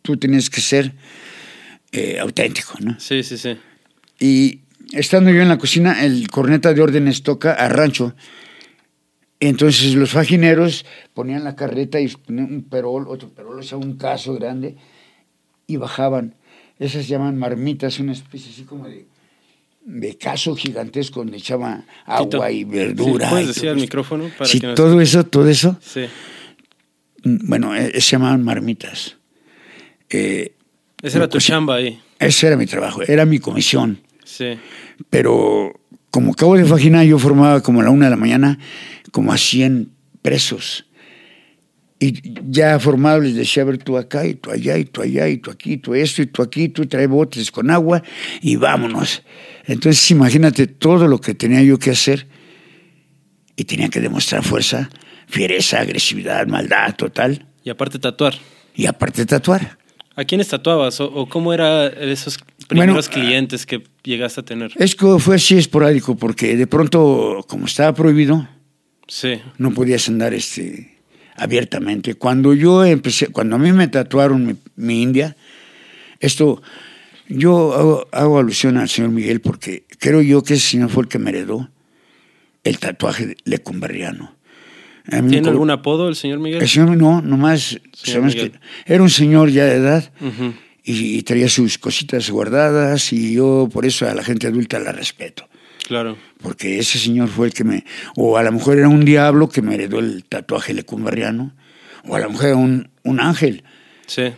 Tú 0.02 0.18
tenías 0.18 0.50
que 0.50 0.62
ser 0.62 0.94
eh, 1.92 2.18
auténtico, 2.20 2.78
¿no? 2.80 3.00
Sí, 3.00 3.22
sí, 3.24 3.38
sí. 3.38 3.58
Y 4.20 4.62
estando 4.92 5.32
yo 5.32 5.42
en 5.42 5.50
la 5.50 5.58
cocina, 5.58 6.04
el 6.04 6.30
corneta 6.30 6.74
de 6.74 6.82
órdenes 6.82 7.22
toca 7.22 7.54
a 7.54 7.70
rancho. 7.70 8.16
Entonces 9.40 9.96
los 9.96 10.12
fajineros 10.12 10.86
ponían 11.14 11.44
la 11.44 11.56
carreta 11.56 12.00
y 12.00 12.08
ponían 12.10 12.54
un 12.54 12.64
perol, 12.64 13.06
otro 13.08 13.30
perol, 13.30 13.60
o 13.60 13.64
sea, 13.64 13.78
un 13.78 13.96
caso 13.96 14.34
grande, 14.36 14.76
y 15.68 15.78
bajaban. 15.78 16.36
Esas 16.78 17.04
se 17.04 17.10
llaman 17.10 17.38
marmitas, 17.38 18.00
una 18.00 18.12
especie 18.14 18.52
así 18.52 18.64
como 18.64 18.88
de, 18.88 19.06
de 19.86 20.18
caso 20.18 20.56
gigantesco 20.56 21.22
donde 21.22 21.38
echaba 21.38 21.84
agua 22.06 22.48
Tito, 22.48 22.50
y 22.50 22.64
verdura. 22.66 23.26
sí, 23.28 23.32
¿Puedes 23.32 23.48
decir 23.48 23.70
al 23.70 23.76
micrófono? 23.78 24.30
Para 24.38 24.50
Sí, 24.50 24.60
que 24.60 24.68
nos- 24.68 24.76
todo 24.76 25.00
eso, 25.00 25.26
todo 25.26 25.48
eso, 25.48 25.78
Sí. 25.82 26.02
mm, 27.24 27.48
bueno, 27.48 27.76
eh, 27.76 27.92
se 28.02 28.12
llamaban 28.12 28.44
marmitas. 28.44 29.16
Eh, 30.10 30.54
Esa 31.02 31.18
era 31.20 31.30
tu 31.30 31.38
chamba 31.40 31.76
ahí. 31.76 32.00
ese 32.20 32.48
era 32.48 32.58
mi 32.58 32.66
trabajo, 32.66 33.02
era 33.08 33.26
mi 33.26 33.40
comisión. 33.40 34.02
Sí. 34.26 34.58
Pero 35.10 35.80
como 36.12 36.34
cabo 36.34 36.56
de 36.58 36.64
vagina 36.64 37.04
yo 37.06 37.20
formaba 37.20 37.62
como 37.62 37.82
a 37.82 37.84
la 37.84 37.90
una 37.92 38.06
de 38.06 38.12
la 38.12 38.16
mañana 38.18 38.58
como 39.12 39.32
a 39.34 39.38
100 39.38 39.92
presos. 40.22 40.86
Y 42.02 42.22
ya 42.50 42.80
formado 42.80 43.20
les 43.20 43.36
decía, 43.36 43.64
a 43.64 43.66
ver, 43.66 43.78
tú 43.78 43.98
acá 43.98 44.26
y 44.26 44.36
tú 44.36 44.52
allá 44.52 44.78
y 44.78 44.86
tú 44.86 45.02
allá 45.02 45.28
y 45.28 45.38
tú 45.38 45.52
aquí, 45.52 45.76
tú 45.78 45.94
esto 45.94 46.22
y 46.22 46.28
tú 46.28 46.42
aquí, 46.42 46.70
tú 46.70 46.86
trae 46.86 47.08
botes 47.08 47.52
con 47.52 47.70
agua 47.70 48.02
y 48.42 48.56
vámonos. 48.56 49.22
Entonces 49.66 50.10
imagínate 50.12 50.68
todo 50.68 51.08
lo 51.08 51.20
que 51.20 51.34
tenía 51.34 51.62
yo 51.62 51.78
que 51.78 51.92
hacer 51.92 52.28
y 53.58 53.66
tenía 53.66 53.90
que 53.90 54.00
demostrar 54.00 54.44
fuerza, 54.44 54.90
fiereza, 55.28 55.82
agresividad, 55.82 56.48
maldad 56.48 56.96
total 56.96 57.46
Y 57.66 57.70
aparte 57.70 58.00
tatuar. 58.00 58.36
y 58.74 58.86
aparte 58.86 59.26
tatuar. 59.26 59.78
¿A 60.16 60.24
quiénes 60.24 60.48
tatuabas? 60.48 61.02
¿O, 61.02 61.06
o 61.06 61.28
cómo 61.28 61.54
eran 61.54 61.92
esos 62.00 62.40
primeros 62.68 63.10
clientes 63.10 63.66
que 63.66 63.84
llegaste 64.04 64.40
a 64.40 64.44
tener? 64.46 64.72
Es 64.76 64.96
que 64.96 65.20
fue 65.20 65.36
así 65.36 65.58
esporádico 65.58 66.16
porque 66.16 66.56
de 66.56 66.68
pronto, 66.68 67.46
como 67.48 67.66
estaba 67.66 67.94
prohibido, 67.94 68.48
Sí. 69.10 69.42
no 69.58 69.74
podías 69.74 70.08
andar 70.08 70.34
este 70.34 71.00
abiertamente. 71.36 72.16
Cuando 72.16 72.54
yo 72.54 72.86
empecé, 72.86 73.28
cuando 73.28 73.56
a 73.56 73.60
mí 73.60 73.72
me 73.72 73.88
tatuaron 73.88 74.46
mi, 74.46 74.56
mi 74.76 75.02
India, 75.02 75.36
esto, 76.20 76.62
yo 77.28 77.74
hago, 77.74 78.08
hago 78.12 78.40
alusión 78.40 78.78
al 78.78 78.90
señor 78.90 79.12
Miguel 79.12 79.42
porque 79.42 79.86
creo 80.00 80.22
yo 80.22 80.44
que 80.44 80.56
ese 80.56 80.72
señor 80.72 80.90
fue 80.90 81.04
el 81.04 81.10
que 81.10 81.20
me 81.20 81.32
heredó 81.32 81.70
el 82.64 82.78
tatuaje 82.78 83.36
lecumberriano. 83.46 84.36
Me 85.06 85.24
¿Tiene 85.24 85.50
algún 85.50 85.72
apodo 85.72 86.08
el 86.08 86.16
señor 86.16 86.40
Miguel? 86.40 86.62
El 86.62 86.68
señor 86.68 86.96
no, 86.96 87.22
nomás, 87.22 87.80
Miguel. 88.06 88.52
que 88.52 88.94
era 88.94 89.02
un 89.02 89.10
señor 89.10 89.50
ya 89.50 89.66
de 89.66 89.76
edad 89.76 90.12
y, 90.84 91.18
y 91.18 91.24
traía 91.24 91.50
sus 91.50 91.80
cositas 91.80 92.30
guardadas 92.30 93.12
y 93.12 93.34
yo 93.34 93.70
por 93.72 93.88
eso 93.88 94.08
a 94.08 94.14
la 94.14 94.24
gente 94.24 94.46
adulta 94.46 94.78
la 94.78 94.92
respeto 94.92 95.50
Claro. 95.90 96.18
porque 96.42 96.80
ese 96.80 96.98
señor 97.00 97.28
fue 97.28 97.48
el 97.48 97.54
que 97.54 97.64
me, 97.66 97.84
o 98.16 98.38
a 98.38 98.44
lo 98.44 98.52
mejor 98.54 98.78
era 98.78 98.88
un 98.88 99.04
diablo 99.04 99.50
que 99.50 99.62
me 99.62 99.74
heredó 99.74 100.00
el 100.00 100.24
tatuaje 100.24 100.74
lecumberriano, 100.74 101.54
o 102.08 102.16
a 102.16 102.20
lo 102.20 102.30
mejor 102.30 102.46
era 102.46 102.56
un, 102.56 102.90
un 103.04 103.20
ángel, 103.20 103.64
Sí. 104.06 104.32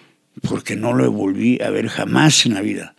porque 0.48 0.76
no 0.76 0.94
lo 0.94 1.12
volví 1.12 1.60
a 1.62 1.70
ver 1.70 1.88
jamás 1.90 2.46
en 2.46 2.54
la 2.56 2.62
vida. 2.62 2.96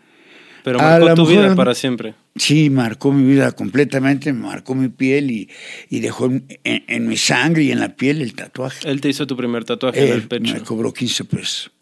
Pero 0.64 0.78
marcó 0.78 1.14
tu 1.14 1.26
vida 1.26 1.56
para 1.56 1.74
siempre. 1.74 2.14
Sí, 2.36 2.70
marcó 2.70 3.10
mi 3.12 3.24
vida 3.28 3.50
completamente, 3.52 4.32
marcó 4.32 4.74
mi 4.76 4.88
piel 4.88 5.30
y, 5.30 5.50
y 5.90 5.98
dejó 6.00 6.30
en, 6.64 7.06
mi 7.08 7.16
sangre 7.16 7.64
y 7.64 7.72
en 7.72 7.80
la 7.80 7.96
piel 7.96 8.22
el 8.22 8.34
tatuaje. 8.34 8.88
Él 8.88 9.00
te 9.00 9.08
hizo 9.08 9.26
tu 9.26 9.36
primer 9.36 9.64
tatuaje 9.64 9.98
en 10.06 10.12
el 10.12 10.12
Él 10.20 10.28
pecho. 10.28 10.54
me 10.54 10.60
cobró 10.60 10.92
15 10.92 11.24
pesos. 11.24 11.72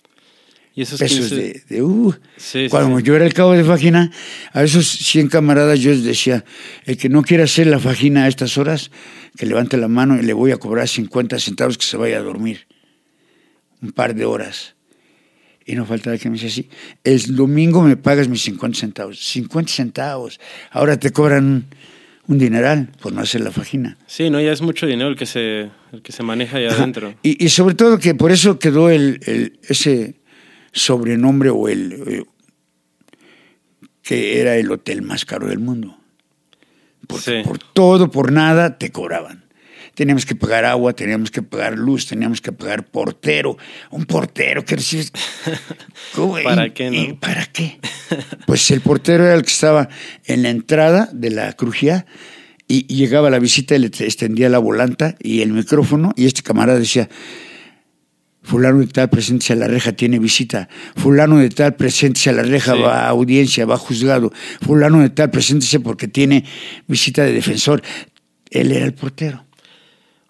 Y 0.75 0.83
esos 0.83 1.01
pesos 1.01 1.29
15 1.29 1.35
de, 1.37 1.63
de, 1.69 1.83
uh, 1.83 2.15
Sí, 2.37 2.69
cuando 2.71 2.99
sí. 2.99 3.05
yo 3.05 3.17
era 3.17 3.27
el 3.27 3.35
cabo 3.35 3.53
de 3.53 3.63
vagina, 3.65 4.11
a 4.53 4.63
esos 4.63 4.87
100 4.89 5.29
camaradas 5.29 5.81
yo 5.81 5.91
les 5.91 6.05
decía, 6.05 6.45
el 6.87 6.97
que 6.97 7.09
no 7.09 7.23
quiera 7.23 7.45
hacer 7.45 7.67
la 7.67 7.79
vagina 7.79 8.25
a 8.25 8.29
estas 8.29 8.57
horas, 8.57 8.91
que 9.37 9.47
levante 9.47 9.77
la 9.77 9.89
mano 9.89 10.17
y 10.19 10.23
le 10.23 10.33
voy 10.33 10.53
a 10.53 10.57
cobrar 10.59 10.87
50 10.89 11.39
centavos 11.39 11.77
que 11.77 11.85
se 11.85 11.97
vaya 11.97 12.19
a 12.19 12.23
dormir. 12.23 12.67
Un 13.83 13.93
par 13.93 14.15
de 14.15 14.25
horas. 14.25 14.75
Y 15.67 15.75
no 15.75 15.87
faltaba 15.87 16.17
que 16.19 16.29
me 16.29 16.35
decía 16.37 16.49
así, 16.49 16.69
el 17.05 17.35
domingo 17.37 17.83
me 17.83 17.97
pagas 17.97 18.29
mis 18.29 18.43
50 18.43 18.79
centavos. 18.79 19.19
50 19.21 19.73
centavos. 19.73 20.41
Ahora 20.71 20.99
te 20.99 21.11
cobran 21.11 21.67
un, 22.27 22.39
dineral 22.39 22.91
por 23.01 23.13
no 23.13 23.21
hacer 23.23 23.41
la 23.41 23.51
vagina. 23.51 23.97
Sí, 24.07 24.31
no, 24.31 24.41
ya 24.41 24.53
es 24.53 24.63
mucho 24.63 24.87
dinero 24.87 25.11
el 25.11 25.17
que 25.17 25.27
se, 25.27 25.71
el 25.93 26.03
que 26.03 26.13
se 26.13 26.23
maneja 26.23 26.59
ahí 26.59 26.67
adentro. 26.67 27.15
Y, 27.23 27.45
y 27.45 27.49
sobre 27.51 27.75
todo 27.75 27.99
que 27.99 28.15
por 28.15 28.31
eso 28.33 28.59
quedó 28.59 28.89
el, 28.91 29.21
el- 29.27 29.59
ese 29.69 30.15
sobrenombre 30.73 31.51
o 31.51 31.69
el 31.69 31.93
eh, 32.07 32.25
que 34.03 34.41
era 34.41 34.57
el 34.57 34.71
hotel 34.71 35.03
más 35.03 35.25
caro 35.25 35.47
del 35.49 35.59
mundo. 35.59 35.97
Porque 37.07 37.43
Sí. 37.43 37.49
por 37.49 37.59
todo, 37.59 38.11
por 38.11 38.33
nada, 38.33 38.79
te 38.79 38.91
cobraban. 38.91 39.45
Teníamos 39.95 40.25
que 40.25 40.35
pagar 40.35 40.65
agua, 40.65 40.93
teníamos 40.95 41.31
que 41.31 41.43
pagar 41.43 41.77
luz, 41.77 42.07
teníamos 42.07 42.41
que 42.41 42.53
pagar 42.53 42.87
portero. 42.87 43.59
Un 43.91 44.07
portero 44.07 44.65
que 44.65 44.77
recibes. 44.77 45.13
¿Para 46.45 46.67
¿Y- 46.67 46.71
qué, 46.71 46.91
no? 46.91 46.97
y 46.97 47.13
¿Para 47.15 47.47
qué? 47.47 47.79
Pues 48.47 48.71
el 48.71 48.81
portero 48.81 49.25
era 49.25 49.35
el 49.35 49.43
que 49.43 49.51
estaba 49.51 49.89
en 50.25 50.43
la 50.43 50.51
entrada 50.51 51.09
de 51.13 51.31
la 51.31 51.53
crujía 51.55 52.07
y, 52.69 52.87
y 52.89 52.97
llegaba 52.97 53.31
la 53.31 53.39
visita 53.39 53.75
y 53.75 53.81
le 53.81 53.87
extendía 53.89 54.49
la 54.49 54.59
volanta 54.59 55.17
y 55.21 55.43
el 55.43 55.53
micrófono 55.53 56.13
y 56.17 56.27
este 56.27 56.43
camarada 56.43 56.79
decía, 56.79 57.09
fulano 58.43 58.79
de 58.81 58.87
tal 58.87 59.11
presencia 59.11 59.55
a 59.55 59.59
la 59.59 59.69
reja 59.69 59.93
tiene 59.93 60.19
visita, 60.19 60.69
fulano 60.97 61.39
de 61.39 61.51
tal 61.51 61.77
presencia 61.77 62.33
a 62.33 62.35
la 62.37 62.43
reja 62.43 62.75
Sí. 62.75 62.81
va 62.81 63.05
a 63.05 63.09
audiencia, 63.11 63.67
va 63.67 63.75
a 63.75 63.79
juzgado, 63.79 64.33
fulano 64.63 65.01
de 65.01 65.11
tal 65.11 65.31
preséntese 65.31 65.81
porque 65.81 66.09
tiene 66.09 66.45
visita 66.89 67.23
de 67.25 67.33
defensor. 67.33 67.83
Él 68.51 68.73
era 68.73 68.85
el 68.87 68.95
portero. 68.95 69.45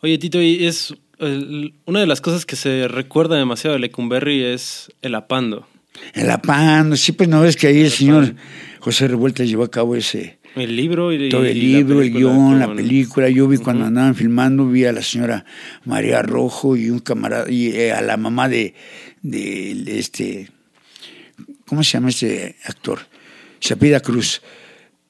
Oye, 0.02 0.18
Tito, 0.18 0.40
y 0.42 0.66
es 0.66 0.94
el- 1.18 1.74
una 1.86 2.00
de 2.00 2.06
las 2.06 2.20
cosas 2.20 2.44
que 2.46 2.56
se 2.56 2.88
recuerda 2.88 3.36
demasiado 3.36 3.74
de 3.74 3.80
Lecumberri 3.80 4.42
es 4.42 4.90
el 5.02 5.14
apando. 5.14 5.66
El 6.14 6.30
apando, 6.30 6.96
sí, 6.96 7.12
pues 7.12 7.28
no 7.28 7.40
ves 7.42 7.56
que 7.56 7.66
ahí 7.68 7.78
el 7.80 7.84
El 7.86 7.90
señor. 7.90 8.34
José 8.80 9.06
Revuelta 9.08 9.44
llevó 9.44 9.64
a 9.64 9.70
cabo 9.70 9.94
ese, 9.94 10.38
El 10.57 10.76
libro 10.76 11.12
y 11.12 11.28
todo 11.28 11.45
el 11.45 11.57
y 11.57 11.61
libro, 11.61 12.02
el 12.02 12.12
guion, 12.12 12.59
la 12.59 12.75
película. 12.75 13.28
Yo 13.28 13.47
vi 13.47 13.59
cuando 13.59 13.85
andaban 13.85 14.14
filmando, 14.14 14.66
vi 14.66 14.85
a 14.85 14.92
la 14.92 15.02
señora 15.02 15.45
María 15.85 16.23
Rojo 16.23 16.76
y 16.76 16.90
un 16.90 16.99
camarada, 16.99 17.50
y 17.50 17.69
eh, 17.69 17.92
a 17.92 18.00
la 18.00 18.16
mamá 18.16 18.49
de, 18.49 18.75
de 19.23 19.99
este, 19.99 20.49
¿cómo 21.66 21.85
se 21.85 21.92
llama 21.92 22.09
este 22.09 22.57
actor? 22.64 23.00
Chapida 23.61 24.00
Cruz. 24.00 24.42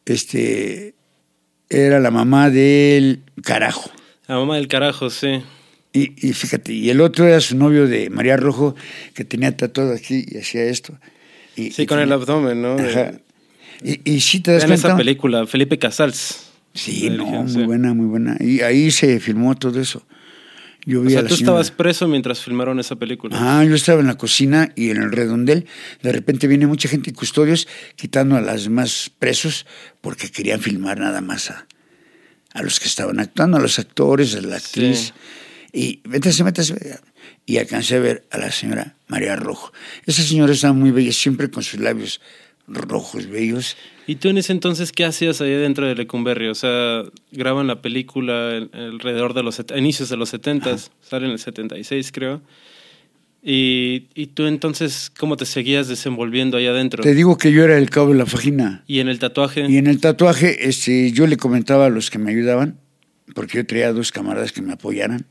Este, 0.05 0.95
era 1.69 2.01
la 2.01 2.11
mamá 2.11 2.51
del 2.51 3.23
carajo. 3.43 3.91
La 4.27 4.37
mamá 4.37 4.57
del 4.57 4.69
carajo, 4.69 5.09
sí. 5.09 5.43
Y, 5.93 6.29
y 6.29 6.33
fíjate, 6.33 6.73
y 6.73 6.91
el 6.91 7.01
otro 7.01 7.27
era 7.27 7.41
su 7.41 7.57
novio 7.57 7.87
de 7.87 8.11
María 8.11 8.37
Rojo, 8.37 8.77
que 9.15 9.25
tenía 9.25 9.57
tatuado 9.57 9.93
aquí 9.93 10.25
y 10.29 10.39
hacía 10.39 10.65
esto. 10.65 10.99
Y, 11.57 11.71
Sí, 11.71 11.83
y 11.83 11.87
con 11.87 11.99
el 11.99 12.13
abdomen, 12.13 12.61
¿no? 12.63 12.75
Ajá. 12.75 13.13
Y, 13.83 14.01
y 14.11 14.21
sí 14.21 14.41
te 14.41 14.53
das 14.53 14.69
esa 14.71 14.97
película, 14.97 15.47
Felipe 15.47 15.79
Casals. 15.79 16.51
Sí, 16.75 17.11
no, 17.11 17.25
muy 17.27 17.51
sí. 17.53 17.63
buena, 17.65 17.95
muy 17.95 18.07
buena. 18.07 18.37
Y 18.39 18.61
ahí 18.61 18.91
se 18.91 19.19
filmó 19.21 19.55
todo 19.57 19.81
eso. 19.81 20.07
Yo 20.87 21.01
O 21.01 21.03
vi 21.03 21.09
a 21.09 21.11
sea, 21.17 21.23
la 21.23 21.29
tú 21.29 21.35
señora- 21.37 21.61
estabas 21.61 21.71
preso 21.73 22.09
mientras 22.09 22.41
filmaron 22.41 22.79
esa 22.79 22.97
película. 22.97 23.37
Ah, 23.39 23.65
yo 23.65 23.75
estaba 23.75 24.01
en 24.01 24.07
la 24.07 24.17
cocina 24.17 24.73
y 24.77 24.91
en 24.91 24.99
el 25.03 25.13
redondel. 25.13 25.67
De 26.03 26.13
repente 26.13 26.47
viene 26.47 26.67
mucha 26.67 26.89
gente 26.89 27.11
y 27.11 27.13
custodios 27.13 27.67
quitando 27.97 28.37
a 28.37 28.41
las 28.41 28.65
demás 28.65 29.11
presos 29.19 29.67
porque 30.01 30.31
querían 30.31 30.61
filmar 30.61 30.99
nada 31.01 31.21
más 31.21 31.51
a, 31.51 31.67
a 32.55 32.63
los 32.63 32.81
que 32.81 32.87
estaban 32.87 33.19
actuando, 33.21 33.57
a 33.59 33.61
los 33.61 33.79
actores, 33.79 34.35
a 34.37 34.41
la 34.41 34.57
actriz. 34.57 35.13
Y 35.73 36.01
métase, 36.05 36.45
métase. 36.45 37.01
Y 37.47 37.59
alcancé 37.59 37.97
a 37.97 38.01
ver 38.01 38.27
a 38.31 38.39
la 38.39 38.51
señora 38.53 38.95
María 39.09 39.37
Rojo. 39.37 39.73
Esa 40.07 40.23
señora 40.23 40.53
estaba 40.53 40.73
muy 40.73 40.93
bella, 40.93 41.13
siempre 41.13 41.51
con 41.51 41.63
sus 41.63 41.81
labios 41.81 42.21
rojos, 42.71 43.27
bellos. 43.27 43.77
¿Y 44.07 44.17
tú 44.17 44.29
en 44.29 44.39
ese 44.39 44.53
entonces 44.53 44.93
qué 44.93 45.05
hacías 45.05 45.41
ahí 45.41 45.51
dentro 45.51 45.87
de 45.87 45.95
Lecumberri? 45.95 46.49
O 46.49 46.55
sea, 46.55 47.03
graban 47.33 47.67
la 47.67 47.83
película 47.83 48.57
en- 48.57 48.71
alrededor 48.75 49.35
de 49.35 49.43
los 49.43 49.61
inicios 49.77 50.09
de 50.09 50.17
los 50.17 50.29
70, 50.31 50.77
sale 51.01 51.27
en 51.27 51.33
el 51.33 51.39
76 51.39 52.11
creo. 52.13 52.41
Y, 53.43 54.09
y 54.15 54.27
tú 54.29 54.47
entonces, 54.47 55.11
¿cómo 55.19 55.37
te 55.37 55.47
seguías 55.47 55.89
desenvolviendo 55.89 56.59
ahí 56.59 56.67
adentro? 56.67 57.03
Te 57.03 57.15
digo 57.15 57.39
que 57.39 57.53
yo 57.53 57.65
era 57.65 57.79
el 57.79 57.89
cabo 57.89 58.11
de 58.11 58.19
la 58.19 58.25
vagina. 58.25 58.85
Y 58.87 59.01
en 59.01 59.09
el 59.09 59.19
tatuaje, 59.19 59.65
Y 59.69 59.79
en 59.79 59.87
el 59.87 59.99
tatuaje, 60.01 60.69
este, 60.69 61.11
yo 61.13 61.27
le 61.27 61.39
comentaba 61.39 61.87
a 61.87 61.91
los 61.91 62.11
que 62.11 62.19
me 62.19 62.31
ayudaban, 62.33 62.79
porque 63.35 63.57
yo 63.59 63.67
traía 63.67 63.93
dos 63.93 64.13
camaradas 64.13 64.53
que 64.53 64.61
me 64.61 64.75
apoyaran. 64.75 65.25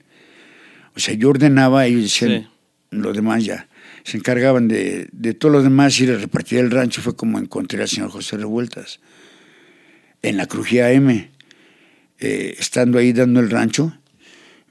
O 0.96 1.00
sea, 1.00 1.14
yo 1.14 1.30
ordenaba 1.30 1.88
y 1.88 1.96
decían, 1.96 2.50
los 2.90 3.16
demás 3.16 3.46
ya 3.46 3.68
se 4.04 4.18
encargaban 4.18 4.68
de, 4.68 5.08
de 5.12 5.34
todo 5.34 5.52
lo 5.52 5.64
demás 5.64 6.00
y 6.00 6.06
le 6.06 6.18
repartía 6.18 6.60
el 6.60 6.72
rancho. 6.72 7.02
Fue 7.02 7.16
como 7.16 7.40
encontré 7.40 7.82
al 7.82 7.88
señor 7.88 8.10
José 8.10 8.38
Revueltas. 8.38 9.00
en 10.22 10.38
la 10.38 10.46
Crujía 10.48 10.92
M, 10.92 11.30
eh, 12.20 12.56
estando 12.58 12.98
ahí 12.98 13.14
dando 13.14 13.40
el 13.40 13.50
rancho, 13.50 13.98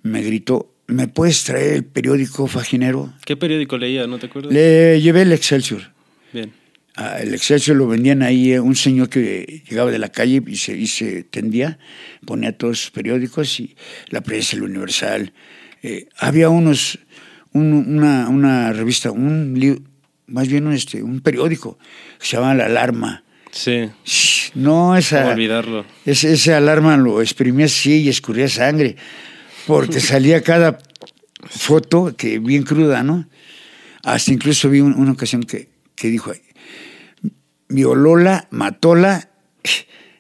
me 0.03 0.23
gritó, 0.23 0.75
¿me 0.87 1.09
puedes 1.09 1.45
traer 1.45 1.75
el 1.75 1.85
periódico 1.85 2.47
Faginero? 2.47 3.15
¿Qué 3.25 3.37
periódico 3.37 3.79
leía? 3.79 4.07
¿No 4.07 4.19
te 4.19 4.27
acuerdas? 4.27 4.53
Le 4.53 5.01
llevé 5.01 5.23
el 5.23 5.33
Excelsior. 5.33 5.93
Bien. 6.33 6.53
Ah, 6.95 7.19
el 7.21 7.33
Excelsior 7.33 7.77
lo 7.77 7.87
vendían 7.87 8.23
ahí 8.23 8.53
eh, 8.53 8.61
un 8.61 8.75
señor 8.75 9.09
que 9.09 9.63
llegaba 9.69 9.91
de 9.91 9.99
la 9.99 10.11
calle 10.11 10.43
y 10.47 10.57
se, 10.57 10.77
y 10.77 10.87
se 10.89 11.23
tendía, 11.23 11.79
ponía 12.27 12.57
todos 12.57 12.81
sus 12.81 12.91
periódicos 12.91 13.61
y 13.61 13.77
la 14.09 14.21
prensa, 14.21 14.57
el 14.57 14.65
Universal. 14.65 15.33
Eh, 15.83 16.09
había 16.19 16.49
unos, 16.49 16.99
un- 17.53 17.73
una, 17.97 18.29
una 18.29 18.73
revista, 18.73 19.11
un 19.11 19.87
más 20.27 20.49
bien 20.49 20.67
un, 20.67 20.75
este, 20.75 21.03
un 21.03 21.21
periódico 21.21 21.79
que 22.19 22.27
se 22.27 22.37
llamaba 22.37 22.55
La 22.55 22.67
Alarma. 22.67 23.25
Sí. 23.51 23.89
No, 24.55 24.97
esa, 24.97 25.23
¿Cómo 25.23 25.33
olvidarlo? 25.35 25.85
ese, 26.05 26.33
ese 26.35 26.53
alarma 26.55 26.97
lo 26.99 27.23
exprimía 27.23 27.67
así 27.67 28.03
y 28.03 28.09
escurría 28.09 28.49
sangre, 28.49 28.97
porque 29.67 30.01
salía 30.01 30.43
cada 30.43 30.79
foto 31.49 32.15
que 32.17 32.39
bien 32.39 32.63
cruda, 32.65 33.03
¿no? 33.03 33.27
Hasta 34.05 34.33
incluso 34.33 34.69
vi 34.69 34.81
un- 34.81 34.95
una 34.95 35.13
ocasión 35.13 35.43
que, 35.43 35.71
que 35.95 36.09
dijo, 36.09 36.33
violóla, 37.69 38.49
matóla, 38.51 39.31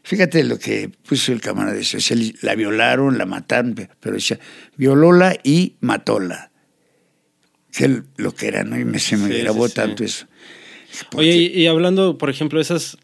fíjate 0.02 0.44
lo 0.44 0.58
que 0.58 0.88
puso 1.06 1.32
el 1.32 1.40
camarada 1.40 1.74
de 1.76 1.82
eso, 1.82 1.98
la 2.42 2.54
violaron, 2.54 3.18
la 3.18 3.26
mataron, 3.26 3.74
pe- 3.74 3.88
pero 4.00 4.14
decía, 4.16 4.38
violóla 4.76 5.36
y 5.42 5.76
matóla, 5.80 6.47
que 7.72 8.02
lo 8.16 8.34
que 8.34 8.48
era, 8.48 8.64
¿no? 8.64 8.78
Y 8.78 8.84
me, 8.84 8.98
se 8.98 9.16
me 9.16 9.28
Sí, 9.32 9.38
grabó 9.40 9.64
sí, 9.66 9.70
sí. 9.70 9.74
tanto 9.76 10.04
eso. 10.04 10.26
Oye, 11.14 11.36
y, 11.36 11.46
y 11.62 11.66
hablando, 11.66 12.16
por 12.18 12.30
ejemplo, 12.30 12.60
esas, 12.60 12.96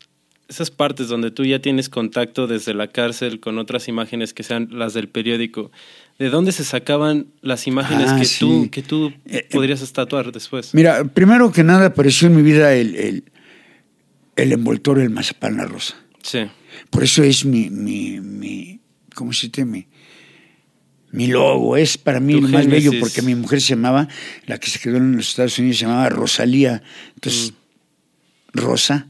esas 0.49 0.71
partes 0.71 1.09
donde 1.09 1.31
tú 1.31 1.45
ya 1.45 1.61
tienes 1.61 1.89
contacto 1.89 2.47
desde 2.47 2.75
la 2.75 2.89
cárcel 2.89 3.41
con 3.41 3.59
otras 3.59 3.89
imágenes 3.89 4.33
que 4.33 4.43
sean 4.43 4.69
las 4.73 4.95
del 4.95 5.09
periódico, 5.09 5.71
¿de 6.19 6.31
dónde 6.31 6.53
se 6.53 6.65
sacaban 6.65 7.27
las 7.43 7.67
imágenes 7.67 8.09
Ah, 8.11 8.19
que, 8.21 8.27
tú, 8.39 8.69
que 8.71 8.83
tú 8.83 9.09
Eh, 9.27 9.39
eh, 9.39 9.49
podrías 9.53 9.93
tatuar 9.93 10.33
después? 10.33 10.73
Mira, 10.75 11.05
primero 11.05 11.53
que 11.53 11.63
nada 11.63 11.87
apareció 11.87 12.29
en 12.29 12.37
mi 12.37 12.43
vida 12.43 12.75
el, 12.75 12.95
el, 12.97 13.25
el 14.37 14.53
envoltorio 14.53 15.03
del 15.03 15.11
mazapán 15.13 15.57
la 15.57 15.65
rosa. 15.67 15.95
Sí. 16.23 16.41
Por 16.91 17.05
eso 17.05 17.23
es 17.23 17.45
mi, 17.45 17.69
mi, 17.71 18.19
mi 18.21 18.81
¿cómo 19.15 19.33
se 19.33 19.49
dice? 19.49 19.65
Mi, 19.65 19.87
mi 21.15 21.29
logo. 21.29 21.77
Es 21.77 21.97
para 21.97 22.19
mí 22.19 22.41
lo 22.41 22.49
más 22.49 22.67
bello 22.67 22.91
porque 22.99 23.23
mi 23.23 23.35
mujer 23.35 23.61
se 23.61 23.71
llamaba, 23.71 24.09
la 24.47 24.59
que 24.59 24.69
se 24.69 24.81
quedó 24.81 24.97
en 24.97 25.17
los 25.17 25.29
Estados 25.29 25.59
Unidos, 25.59 25.79
se 25.79 25.87
llamaba 25.87 26.09
Rosalía. 26.09 26.83
Entonces, 27.15 27.53
Mm. 27.53 28.59
Rosa. 28.59 29.09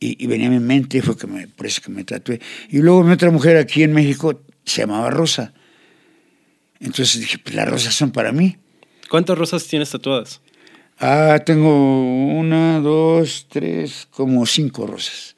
Y, 0.00 0.22
y 0.22 0.26
venía 0.28 0.46
a 0.46 0.50
mi 0.50 0.60
mente, 0.60 1.02
fue 1.02 1.16
que 1.16 1.26
me, 1.26 1.48
por 1.48 1.66
eso 1.66 1.82
que 1.82 1.90
me 1.90 2.04
tatué. 2.04 2.40
Y 2.70 2.78
luego 2.78 3.02
mi 3.02 3.12
otra 3.12 3.30
mujer 3.30 3.56
aquí 3.56 3.82
en 3.82 3.92
México 3.92 4.42
se 4.64 4.82
llamaba 4.82 5.10
Rosa. 5.10 5.52
Entonces 6.78 7.20
dije, 7.20 7.38
pues 7.38 7.56
las 7.56 7.68
rosas 7.68 7.94
son 7.94 8.12
para 8.12 8.30
mí. 8.30 8.56
¿Cuántas 9.10 9.36
rosas 9.36 9.66
tienes 9.66 9.90
tatuadas? 9.90 10.40
Ah, 11.00 11.40
tengo 11.44 12.38
una, 12.38 12.78
dos, 12.80 13.46
tres, 13.48 14.06
como 14.10 14.46
cinco 14.46 14.86
rosas. 14.86 15.34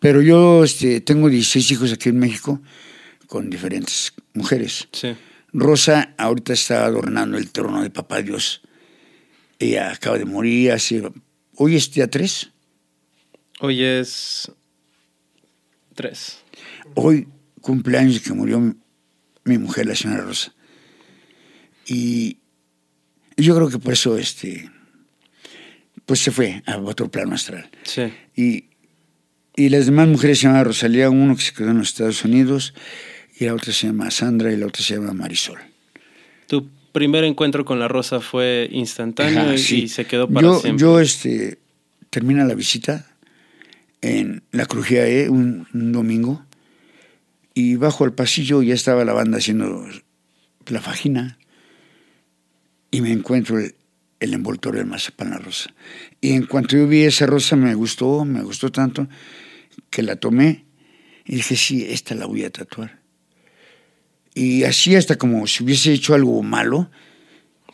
Pero 0.00 0.20
yo 0.20 0.64
este, 0.64 1.00
tengo 1.00 1.30
16 1.30 1.70
hijos 1.70 1.92
aquí 1.92 2.10
en 2.10 2.18
México 2.18 2.60
con 3.34 3.50
diferentes 3.50 4.12
mujeres. 4.32 4.86
Sí. 4.92 5.16
Rosa 5.52 6.14
ahorita 6.18 6.52
está 6.52 6.84
adornando 6.84 7.36
el 7.36 7.50
trono 7.50 7.82
de 7.82 7.90
Papá 7.90 8.22
Dios. 8.22 8.62
Ella 9.58 9.90
acaba 9.90 10.18
de 10.18 10.24
morir 10.24 10.70
hace... 10.70 11.02
Hoy 11.56 11.74
es 11.74 11.90
día 11.90 12.08
3. 12.08 12.52
Hoy 13.58 13.82
es 13.82 14.52
tres. 15.96 16.44
Hoy 16.94 17.26
cumpleaños 17.60 18.20
que 18.20 18.32
murió 18.32 18.60
mi, 18.60 18.74
mi 19.42 19.58
mujer, 19.58 19.86
la 19.86 19.96
señora 19.96 20.22
Rosa. 20.22 20.54
Y 21.88 22.38
yo 23.36 23.56
creo 23.56 23.68
que 23.68 23.80
por 23.80 23.94
eso 23.94 24.16
este, 24.16 24.70
pues 26.06 26.20
se 26.20 26.30
fue 26.30 26.62
a 26.66 26.78
otro 26.78 27.10
plano 27.10 27.34
astral. 27.34 27.68
Sí. 27.82 28.12
Y, 28.36 28.66
y 29.56 29.70
las 29.70 29.86
demás 29.86 30.06
mujeres 30.06 30.38
se 30.38 30.44
llamaban 30.44 30.66
Rosalía, 30.66 31.10
uno 31.10 31.34
que 31.34 31.42
se 31.42 31.52
quedó 31.52 31.70
en 31.70 31.78
los 31.78 31.88
Estados 31.88 32.24
Unidos, 32.24 32.74
y 33.38 33.44
la 33.44 33.54
otra 33.54 33.72
se 33.72 33.86
llama 33.88 34.10
Sandra 34.10 34.52
y 34.52 34.56
la 34.56 34.66
otra 34.66 34.82
se 34.82 34.94
llama 34.94 35.12
Marisol. 35.12 35.58
Tu 36.46 36.68
primer 36.92 37.24
encuentro 37.24 37.64
con 37.64 37.78
la 37.78 37.88
rosa 37.88 38.20
fue 38.20 38.68
instantáneo 38.70 39.40
Ajá, 39.40 39.54
y, 39.54 39.58
sí. 39.58 39.82
y 39.82 39.88
se 39.88 40.06
quedó 40.06 40.28
para 40.28 40.46
yo, 40.46 40.60
siempre. 40.60 40.80
Yo, 40.80 41.00
este, 41.00 41.58
termina 42.10 42.44
la 42.44 42.54
visita 42.54 43.06
en 44.00 44.42
la 44.52 44.66
Crujía 44.66 45.06
E 45.08 45.28
un, 45.28 45.66
un 45.74 45.92
domingo 45.92 46.44
y 47.54 47.76
bajo 47.76 48.04
el 48.04 48.12
pasillo 48.12 48.62
ya 48.62 48.74
estaba 48.74 49.04
la 49.04 49.12
banda 49.12 49.38
haciendo 49.38 49.86
la 50.66 50.80
fajina 50.80 51.38
y 52.90 53.00
me 53.00 53.10
encuentro 53.10 53.58
el, 53.58 53.74
el 54.20 54.34
envoltorio 54.34 54.80
del 54.80 54.88
mazapán 54.88 55.30
la 55.30 55.38
rosa. 55.38 55.74
Y 56.20 56.32
en 56.32 56.46
cuanto 56.46 56.76
yo 56.76 56.86
vi 56.86 57.02
esa 57.02 57.26
rosa 57.26 57.56
me 57.56 57.74
gustó, 57.74 58.24
me 58.24 58.42
gustó 58.42 58.70
tanto 58.70 59.08
que 59.90 60.02
la 60.02 60.16
tomé 60.16 60.64
y 61.24 61.36
dije, 61.36 61.56
sí, 61.56 61.86
esta 61.88 62.14
la 62.14 62.26
voy 62.26 62.44
a 62.44 62.50
tatuar. 62.50 63.03
Y 64.34 64.64
así 64.64 64.96
hasta 64.96 65.16
como 65.16 65.46
si 65.46 65.62
hubiese 65.62 65.92
hecho 65.92 66.14
algo 66.14 66.42
malo, 66.42 66.90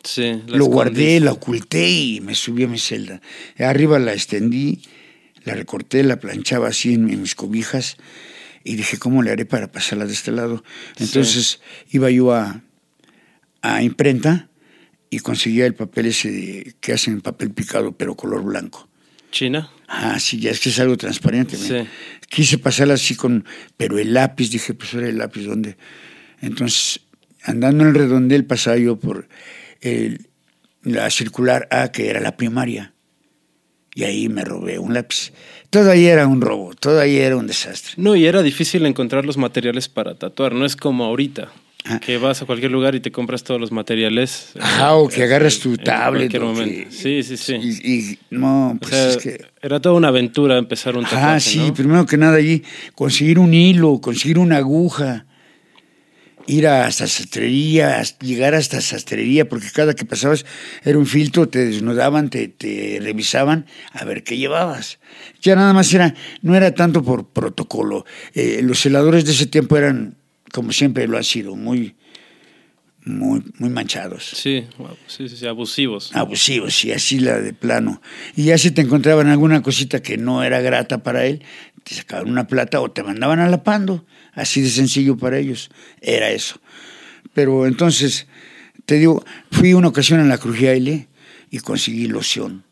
Sí, 0.03 0.41
lo 0.47 0.65
guardé, 0.65 1.19
la 1.19 1.31
oculté 1.31 1.87
y 1.91 2.21
me 2.21 2.33
subí 2.33 2.63
a 2.63 2.67
mi 2.67 2.79
celda. 2.79 3.21
Arriba 3.59 3.99
la 3.99 4.13
extendí, 4.13 4.81
la 5.43 5.53
recorté, 5.53 6.01
la 6.03 6.19
planchaba 6.19 6.69
así 6.69 6.95
en, 6.95 7.07
en 7.11 7.21
mis 7.21 7.35
cobijas 7.35 7.97
y 8.63 8.75
dije, 8.77 8.97
¿cómo 8.97 9.21
le 9.21 9.29
haré 9.29 9.45
para 9.45 9.71
pasarla 9.71 10.07
de 10.07 10.13
este 10.13 10.31
lado? 10.31 10.63
Entonces 10.97 11.59
iba 11.91 12.09
yo 12.09 12.33
a, 12.33 12.61
a 13.61 13.83
imprenta 13.83 14.49
y 15.11 15.19
conseguía 15.19 15.67
el 15.67 15.75
papel 15.75 16.07
ese 16.07 16.31
de- 16.31 16.73
que 16.79 16.93
hacen 16.93 17.21
papel 17.21 17.51
picado 17.51 17.91
pero 17.91 18.15
color 18.15 18.43
blanco. 18.43 18.89
China. 19.29 19.69
Ah, 19.87 20.19
sí, 20.19 20.39
ya 20.39 20.49
es 20.49 20.59
que 20.59 20.69
es 20.69 20.79
algo 20.79 20.97
transparente. 20.97 21.57
Sí. 21.57 21.87
Quise 22.27 22.57
pasarla 22.57 22.95
así 22.95 23.13
con, 23.15 23.45
pero 23.77 23.99
el 23.99 24.13
lápiz, 24.15 24.49
dije, 24.49 24.73
pues 24.73 24.93
ahora 24.95 25.09
el 25.09 25.19
lápiz, 25.19 25.43
¿dónde? 25.45 25.77
Entonces, 26.41 27.01
andando 27.43 27.83
en 27.83 27.89
el 27.89 27.95
redondel, 27.95 28.45
pasaba 28.45 28.77
yo 28.77 28.97
por 28.97 29.27
el- 29.81 30.27
la 30.83 31.09
circular 31.09 31.67
A, 31.71 31.91
que 31.91 32.09
era 32.09 32.19
la 32.19 32.35
primaria, 32.37 32.93
y 33.93 34.03
ahí 34.03 34.29
me 34.29 34.43
robé 34.43 34.79
un 34.79 34.93
lápiz. 34.93 35.31
Todo 35.69 35.91
ahí 35.91 36.05
era 36.07 36.27
un 36.27 36.41
robo, 36.41 36.73
todo 36.73 36.99
ahí 36.99 37.17
era 37.17 37.37
un 37.37 37.47
desastre. 37.47 37.93
No, 37.97 38.15
y 38.15 38.25
era 38.25 38.41
difícil 38.41 38.85
encontrar 38.85 39.25
los 39.25 39.37
materiales 39.37 39.87
para 39.89 40.15
tatuar, 40.15 40.53
no 40.53 40.65
es 40.65 40.75
como 40.75 41.03
ahorita. 41.05 41.51
Ah. 41.83 41.99
Que 41.99 42.17
vas 42.17 42.39
a 42.41 42.45
cualquier 42.45 42.71
lugar 42.71 42.93
y 42.93 42.99
te 42.99 43.11
compras 43.11 43.43
todos 43.43 43.59
los 43.59 43.71
materiales. 43.71 44.49
Ajá, 44.59 44.93
o 44.93 45.07
que 45.07 45.21
eh, 45.21 45.23
agarras 45.23 45.57
tu 45.59 45.69
en 45.71 45.77
tablet. 45.77 46.31
cualquier 46.31 46.85
que- 46.85 46.91
Sí, 46.91 47.23
sí, 47.23 47.37
sí. 47.37 47.55
Y, 47.55 47.91
y 48.11 48.19
no, 48.29 48.71
O 48.71 48.77
pues 48.77 48.91
sea, 48.91 49.09
es 49.09 49.17
que... 49.17 49.45
Era 49.63 49.79
toda 49.79 49.95
una 49.95 50.09
aventura 50.09 50.57
empezar 50.59 50.95
un 50.95 51.03
tatuaje, 51.05 51.25
Ah, 51.25 51.39
sí, 51.39 51.57
¿no? 51.57 51.73
primero 51.73 52.05
que 52.05 52.17
nada 52.17 52.37
allí, 52.37 52.61
conseguir 52.93 53.39
un 53.39 53.53
hilo, 53.55 53.99
conseguir 53.99 54.37
una 54.37 54.57
aguja, 54.57 55.25
ir 56.51 56.67
a 56.67 56.85
hasta 56.85 57.07
sastrería, 57.07 58.03
llegar 58.19 58.53
hasta 58.55 58.81
sastrería, 58.81 59.47
porque 59.47 59.69
cada 59.73 59.93
que 59.93 60.03
pasabas 60.03 60.45
era 60.83 60.97
un 60.97 61.05
filtro, 61.05 61.47
te 61.47 61.65
desnudaban, 61.65 62.29
te, 62.29 62.49
te 62.49 62.99
revisaban 63.01 63.65
a 63.93 64.03
ver 64.03 64.23
qué 64.23 64.37
llevabas. 64.37 64.99
Ya 65.41 65.55
nada 65.55 65.71
más 65.71 65.93
era, 65.93 66.13
no 66.41 66.55
era 66.55 66.75
tanto 66.75 67.03
por 67.03 67.29
protocolo. 67.29 68.05
Eh, 68.33 68.59
los 68.63 68.79
celadores 68.79 69.23
de 69.25 69.31
ese 69.31 69.45
tiempo 69.45 69.77
eran, 69.77 70.17
como 70.51 70.73
siempre 70.73 71.07
lo 71.07 71.15
han 71.15 71.23
sido, 71.23 71.55
muy, 71.55 71.95
muy, 73.05 73.41
muy 73.57 73.69
manchados 73.69 74.25
sí, 74.25 74.67
sí, 75.07 75.27
sí, 75.29 75.47
abusivos. 75.47 76.11
abusivos 76.13 76.83
y 76.83 76.91
así 76.91 77.19
la 77.19 77.39
de 77.39 77.53
plano. 77.53 78.01
Y 78.35 78.43
ya 78.43 78.57
si 78.57 78.71
te 78.71 78.81
encontraban 78.81 79.27
alguna 79.27 79.61
cosita 79.61 80.01
que 80.01 80.17
no 80.17 80.43
era 80.43 80.59
grata 80.59 81.01
para 81.01 81.25
él, 81.25 81.43
te 81.83 81.95
sacaban 81.95 82.29
una 82.29 82.47
plata 82.47 82.81
o 82.81 82.91
te 82.91 83.03
mandaban 83.03 83.39
a 83.39 83.49
la 83.49 83.63
pando. 83.63 84.05
Así 84.33 84.61
de 84.61 84.69
sencillo 84.69 85.17
para 85.17 85.37
ellos. 85.37 85.69
Era 86.01 86.29
eso. 86.31 86.59
Pero 87.33 87.65
entonces, 87.67 88.27
te 88.85 88.95
digo, 88.95 89.23
fui 89.51 89.73
una 89.73 89.87
ocasión 89.89 90.19
a 90.19 90.25
la 90.25 90.37
Crujía 90.37 90.73
L 90.73 91.07
y 91.49 91.59
conseguí 91.59 92.07
loción. 92.07 92.63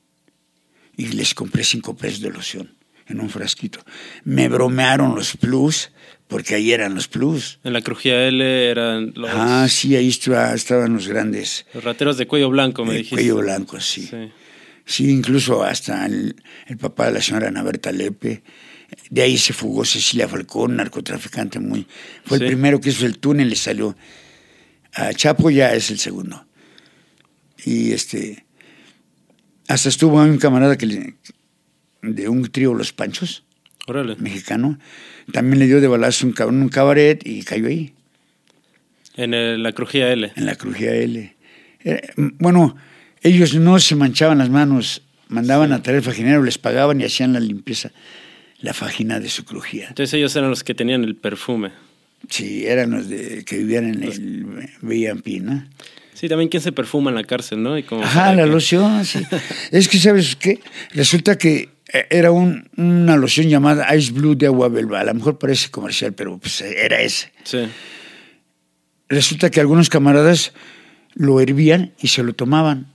Y 0.98 1.08
les 1.10 1.34
compré 1.34 1.64
cinco 1.64 1.96
pesos 1.96 2.22
de 2.22 2.30
loción 2.30 2.74
en 3.08 3.22
un 3.22 3.30
frasquito. 3.30 3.80
Me 4.24 4.50
bromearon 4.50 5.16
los 5.16 5.36
plus, 5.38 5.92
porque 6.28 6.56
ahí 6.56 6.72
eran 6.74 6.94
los 6.94 7.08
plus. 7.08 7.60
En 7.64 7.74
la 7.74 7.82
crujía 7.82 8.28
L 8.28 8.70
eran 8.70 9.14
los, 9.16 9.30
Ah, 9.34 9.68
sí, 9.70 9.96
ahí 9.96 10.10
estaba- 10.10 10.54
estaban 10.54 10.94
los 10.94 11.08
grandes. 11.08 11.66
los 11.74 11.84
rateros 11.84 12.18
de 12.18 12.28
cuello 12.28 12.50
blanco, 12.50 12.84
me 12.86 12.92
de 12.92 12.98
dijiste. 13.00 13.16
cuello 13.16 13.38
blanco, 13.38 13.80
sí. 13.80 14.08
Sí. 14.10 14.32
Sí, 14.86 15.10
incluso 15.12 15.64
hasta 15.64 16.06
el, 16.06 16.36
el 16.68 16.78
papá 16.78 17.06
de 17.08 17.14
la 17.14 17.22
señora 17.22 17.48
Ana 17.48 17.64
Berta 17.64 17.92
Lepe. 17.92 18.44
De 19.10 19.22
ahí 19.22 19.38
se 19.38 19.54
fugó 19.54 19.86
Cecilia 19.86 20.28
Falcón, 20.28 20.76
narcotraficante 20.76 21.60
muy. 21.60 21.88
Fue 22.26 22.38
Sí. 22.38 22.44
el 22.44 22.50
primero 22.52 22.80
que 22.80 22.90
hizo 22.90 23.06
el 23.06 23.18
túnel, 23.20 23.50
le 23.50 23.56
salió. 23.56 23.96
A 24.94 25.14
Chapo 25.14 25.50
ya 25.50 25.74
es 25.74 25.90
el 25.92 26.00
segundo. 26.00 26.46
Y 27.66 27.92
este. 27.92 28.46
Hasta 29.68 29.90
estuvo 29.90 30.18
un 30.22 30.38
camarada 30.38 30.78
que 30.78 30.86
le- 30.88 31.16
de 32.02 32.28
un 32.30 32.44
trío 32.52 32.74
Los 32.74 32.94
Panchos. 32.94 33.44
Órale. 33.88 34.16
mexicano. 34.18 34.78
También 35.34 35.58
le 35.60 35.66
dio 35.66 35.82
de 35.82 35.88
balazo 35.88 36.28
un 36.28 36.34
cabrón 36.34 36.62
un 36.62 36.70
cabaret 36.70 37.26
y 37.26 37.42
cayó 37.42 37.68
ahí, 37.68 37.94
En 39.16 39.34
el- 39.34 39.64
la 39.64 39.72
crujía 39.72 40.12
L. 40.14 40.32
en 40.36 40.46
la 40.46 40.56
crujía 40.56 40.94
L. 40.94 41.36
Eh, 41.84 42.02
bueno, 42.38 42.76
ellos 43.24 43.56
no 43.56 43.80
se 43.80 43.96
manchaban 43.96 44.38
las 44.38 44.50
manos, 44.52 45.02
mandaban 45.28 45.72
a 45.74 45.82
traer 45.82 45.98
el 45.98 46.04
faginero, 46.04 46.44
les 46.44 46.60
pagaban 46.60 47.02
y 47.02 47.04
hacían 47.06 47.34
la 47.34 47.40
limpieza, 47.40 47.92
la 48.62 48.74
fagina 48.74 49.20
de 49.20 49.30
su 49.30 49.46
crujía. 49.46 49.88
Entonces 49.90 50.14
ellos 50.16 50.36
eran 50.36 50.50
los 50.50 50.64
que 50.64 50.74
tenían 50.74 51.04
el 51.04 51.16
perfume. 51.16 51.72
Sí, 52.30 52.66
eran 52.68 52.92
los 52.92 53.08
de, 53.08 53.44
que 53.46 53.58
vivían 53.58 53.86
en 53.94 54.04
el 54.04 54.70
VIP, 54.82 55.42
¿no? 55.42 55.66
Sí, 56.14 56.28
también 56.28 56.50
quién 56.50 56.62
se 56.62 56.74
perfuma 56.74 57.10
en 57.12 57.16
la 57.16 57.24
cárcel, 57.24 57.64
¿no? 57.64 57.78
Y 57.78 57.84
como 57.84 58.04
Ajá, 58.04 58.36
la 58.36 58.44
que- 58.44 58.50
loción, 58.50 59.06
sí. 59.06 59.20
es 59.72 59.88
que, 59.88 59.98
¿sabes 60.00 60.36
qué? 60.36 60.60
Resulta 60.94 61.38
que 61.38 61.70
eh, 61.94 62.06
era 62.10 62.32
un- 62.32 62.70
una 62.76 63.16
loción 63.16 63.48
llamada 63.48 63.96
Ice 63.96 64.12
Blue 64.12 64.36
de 64.36 64.48
agua 64.48 64.68
belva. 64.68 65.00
A 65.00 65.06
lo 65.06 65.14
mejor 65.14 65.40
parece 65.40 65.70
comercial, 65.72 66.12
pero 66.14 66.38
pues 66.38 66.60
era 66.62 67.00
ese. 67.02 67.32
Sí. 67.46 67.60
Resulta 69.08 69.50
que 69.50 69.60
algunos 69.60 69.90
camaradas 69.90 70.54
lo 71.16 71.40
hervían 71.40 71.94
y 72.00 72.10
se 72.10 72.22
lo 72.24 72.34
tomaban. 72.34 72.88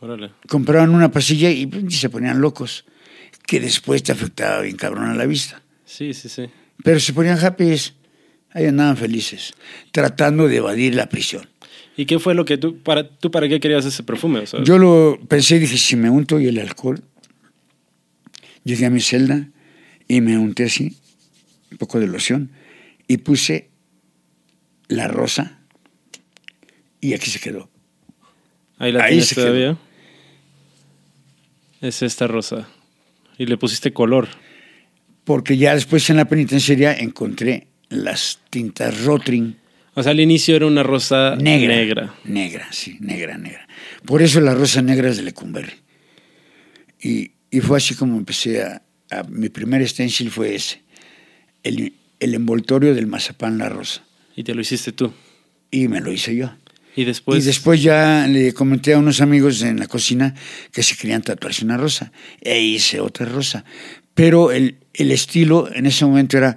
Órale. 0.00 0.30
Compraban 0.48 0.90
una 0.94 1.10
pasilla 1.10 1.50
y, 1.50 1.66
pues, 1.66 1.84
y 1.88 1.96
se 1.96 2.08
ponían 2.08 2.40
locos, 2.40 2.84
que 3.46 3.60
después 3.60 4.02
te 4.02 4.12
afectaba 4.12 4.62
bien 4.62 4.76
cabrón 4.76 5.10
a 5.10 5.14
la 5.14 5.26
vista. 5.26 5.62
Sí, 5.84 6.12
sí, 6.14 6.28
sí. 6.28 6.46
Pero 6.82 7.00
se 7.00 7.12
ponían 7.12 7.38
happy, 7.38 7.74
ahí 8.50 8.66
andaban 8.66 8.96
felices, 8.96 9.54
tratando 9.92 10.48
de 10.48 10.56
evadir 10.56 10.94
la 10.94 11.08
prisión. 11.08 11.48
¿Y 11.96 12.04
qué 12.04 12.18
fue 12.18 12.34
lo 12.34 12.44
que 12.44 12.58
tú 12.58 12.82
para 12.82 13.08
tú 13.08 13.30
para 13.30 13.48
qué 13.48 13.58
querías 13.58 13.86
ese 13.86 14.02
perfume? 14.02 14.40
O 14.40 14.46
sea, 14.46 14.62
Yo 14.62 14.76
lo 14.76 15.18
pensé 15.28 15.56
y 15.56 15.60
dije, 15.60 15.78
si 15.78 15.96
me 15.96 16.10
unto 16.10 16.38
y 16.38 16.46
el 16.46 16.58
alcohol, 16.58 17.02
llegué 18.64 18.86
a 18.86 18.90
mi 18.90 19.00
celda 19.00 19.48
y 20.06 20.20
me 20.20 20.36
unté 20.36 20.64
así, 20.64 20.96
un 21.70 21.78
poco 21.78 21.98
de 21.98 22.06
loción, 22.06 22.50
y 23.08 23.18
puse 23.18 23.70
la 24.88 25.08
rosa 25.08 25.60
y 27.00 27.14
aquí 27.14 27.30
se 27.30 27.40
quedó. 27.40 27.70
ahí 28.78 28.92
la 28.92 29.04
ahí 29.04 29.10
tienes 29.10 29.28
se 29.28 29.34
quedó. 29.36 29.44
todavía. 29.46 29.78
Es 31.80 32.02
esta 32.02 32.26
rosa. 32.26 32.68
Y 33.38 33.46
le 33.46 33.56
pusiste 33.56 33.92
color. 33.92 34.28
Porque 35.24 35.56
ya 35.56 35.74
después 35.74 36.08
en 36.10 36.16
la 36.16 36.24
penitenciaría 36.26 36.94
encontré 36.94 37.66
las 37.88 38.40
tintas 38.50 39.04
Rotring 39.04 39.56
O 39.94 40.02
sea, 40.02 40.12
al 40.12 40.20
inicio 40.20 40.54
era 40.56 40.66
una 40.66 40.82
rosa 40.82 41.36
negra. 41.36 41.74
negra. 41.74 42.14
Negra, 42.24 42.68
sí, 42.70 42.96
negra, 43.00 43.36
negra. 43.38 43.66
Por 44.04 44.22
eso 44.22 44.40
la 44.40 44.54
rosa 44.54 44.82
negra 44.82 45.08
es 45.10 45.16
de 45.16 45.22
Lecumberri. 45.24 45.72
Y, 47.02 47.32
y 47.50 47.60
fue 47.60 47.78
así 47.78 47.94
como 47.94 48.16
empecé 48.16 48.62
a, 48.62 48.82
a- 49.10 49.22
Mi 49.24 49.48
primer 49.48 49.86
stencil 49.88 50.30
fue 50.30 50.54
ese. 50.54 50.82
El, 51.62 51.94
el 52.20 52.34
envoltorio 52.34 52.94
del 52.94 53.06
mazapán 53.06 53.58
La 53.58 53.68
Rosa. 53.68 54.04
Y 54.36 54.44
te 54.44 54.54
lo 54.54 54.60
hiciste 54.60 54.92
tú. 54.92 55.12
Y 55.70 55.88
me 55.88 56.00
lo 56.00 56.12
hice 56.12 56.34
yo. 56.36 56.52
Y 56.96 57.04
después. 57.04 57.42
y 57.42 57.46
después 57.46 57.82
ya 57.82 58.26
le 58.26 58.52
comenté 58.54 58.94
a 58.94 58.98
unos 58.98 59.20
amigos 59.20 59.62
en 59.62 59.78
la 59.78 59.86
cocina 59.86 60.34
que 60.72 60.82
se 60.82 60.96
querían 60.96 61.22
tatuarse 61.22 61.64
una 61.64 61.76
rosa. 61.76 62.10
E 62.40 62.60
hice 62.60 63.00
otra 63.00 63.26
rosa. 63.26 63.64
Pero 64.14 64.50
el, 64.50 64.78
el 64.94 65.12
estilo 65.12 65.70
en 65.72 65.84
ese 65.86 66.06
momento 66.06 66.38
era 66.38 66.56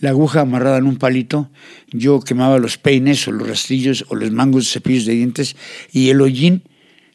la 0.00 0.10
aguja 0.10 0.40
amarrada 0.40 0.78
en 0.78 0.86
un 0.86 0.96
palito. 0.96 1.50
Yo 1.90 2.20
quemaba 2.20 2.58
los 2.58 2.78
peines 2.78 3.26
o 3.28 3.32
los 3.32 3.48
rastrillos 3.48 4.04
o 4.08 4.16
los 4.16 4.30
mangos 4.32 4.64
de 4.64 4.70
cepillos 4.72 5.06
de 5.06 5.14
dientes 5.14 5.56
y 5.92 6.10
el 6.10 6.20
hollín 6.20 6.62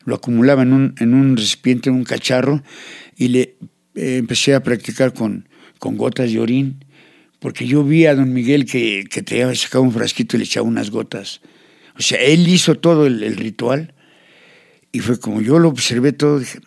lo 0.06 0.15
acumulaba 0.15 0.62
en 0.63 0.73
un, 0.73 0.95
en 0.99 1.13
un 1.13 1.36
recipiente, 1.36 1.89
en 1.89 1.95
un 1.95 2.04
cacharro 2.04 2.63
y 3.17 3.28
le 3.30 3.41
eh, 3.95 4.17
empecé 4.17 4.54
a 4.54 4.63
practicar 4.63 5.13
con, 5.13 5.49
con 5.80 5.97
gotas 5.97 6.32
de 6.32 6.39
orín. 6.39 6.86
Porque 7.39 7.67
yo 7.67 7.84
vi 7.84 8.06
a 8.06 8.15
don 8.15 8.34
Miguel 8.34 8.65
que, 8.65 9.04
que 9.10 9.21
te 9.21 9.56
sacaba 9.56 9.84
un 9.84 9.91
frasquito 9.91 10.36
y 10.36 10.39
le 10.39 10.45
echaba 10.45 10.67
unas 10.67 10.89
gotas. 10.89 11.41
O 11.97 12.01
sea, 12.01 12.19
él 12.19 12.47
hizo 12.47 12.75
todo 12.75 13.05
el, 13.05 13.23
el 13.23 13.36
ritual 13.38 13.93
y 14.91 14.99
fue 14.99 15.19
como 15.19 15.41
yo 15.41 15.60
lo 15.60 15.69
observé 15.69 16.13
todo. 16.13 16.39
Dije, 16.39 16.60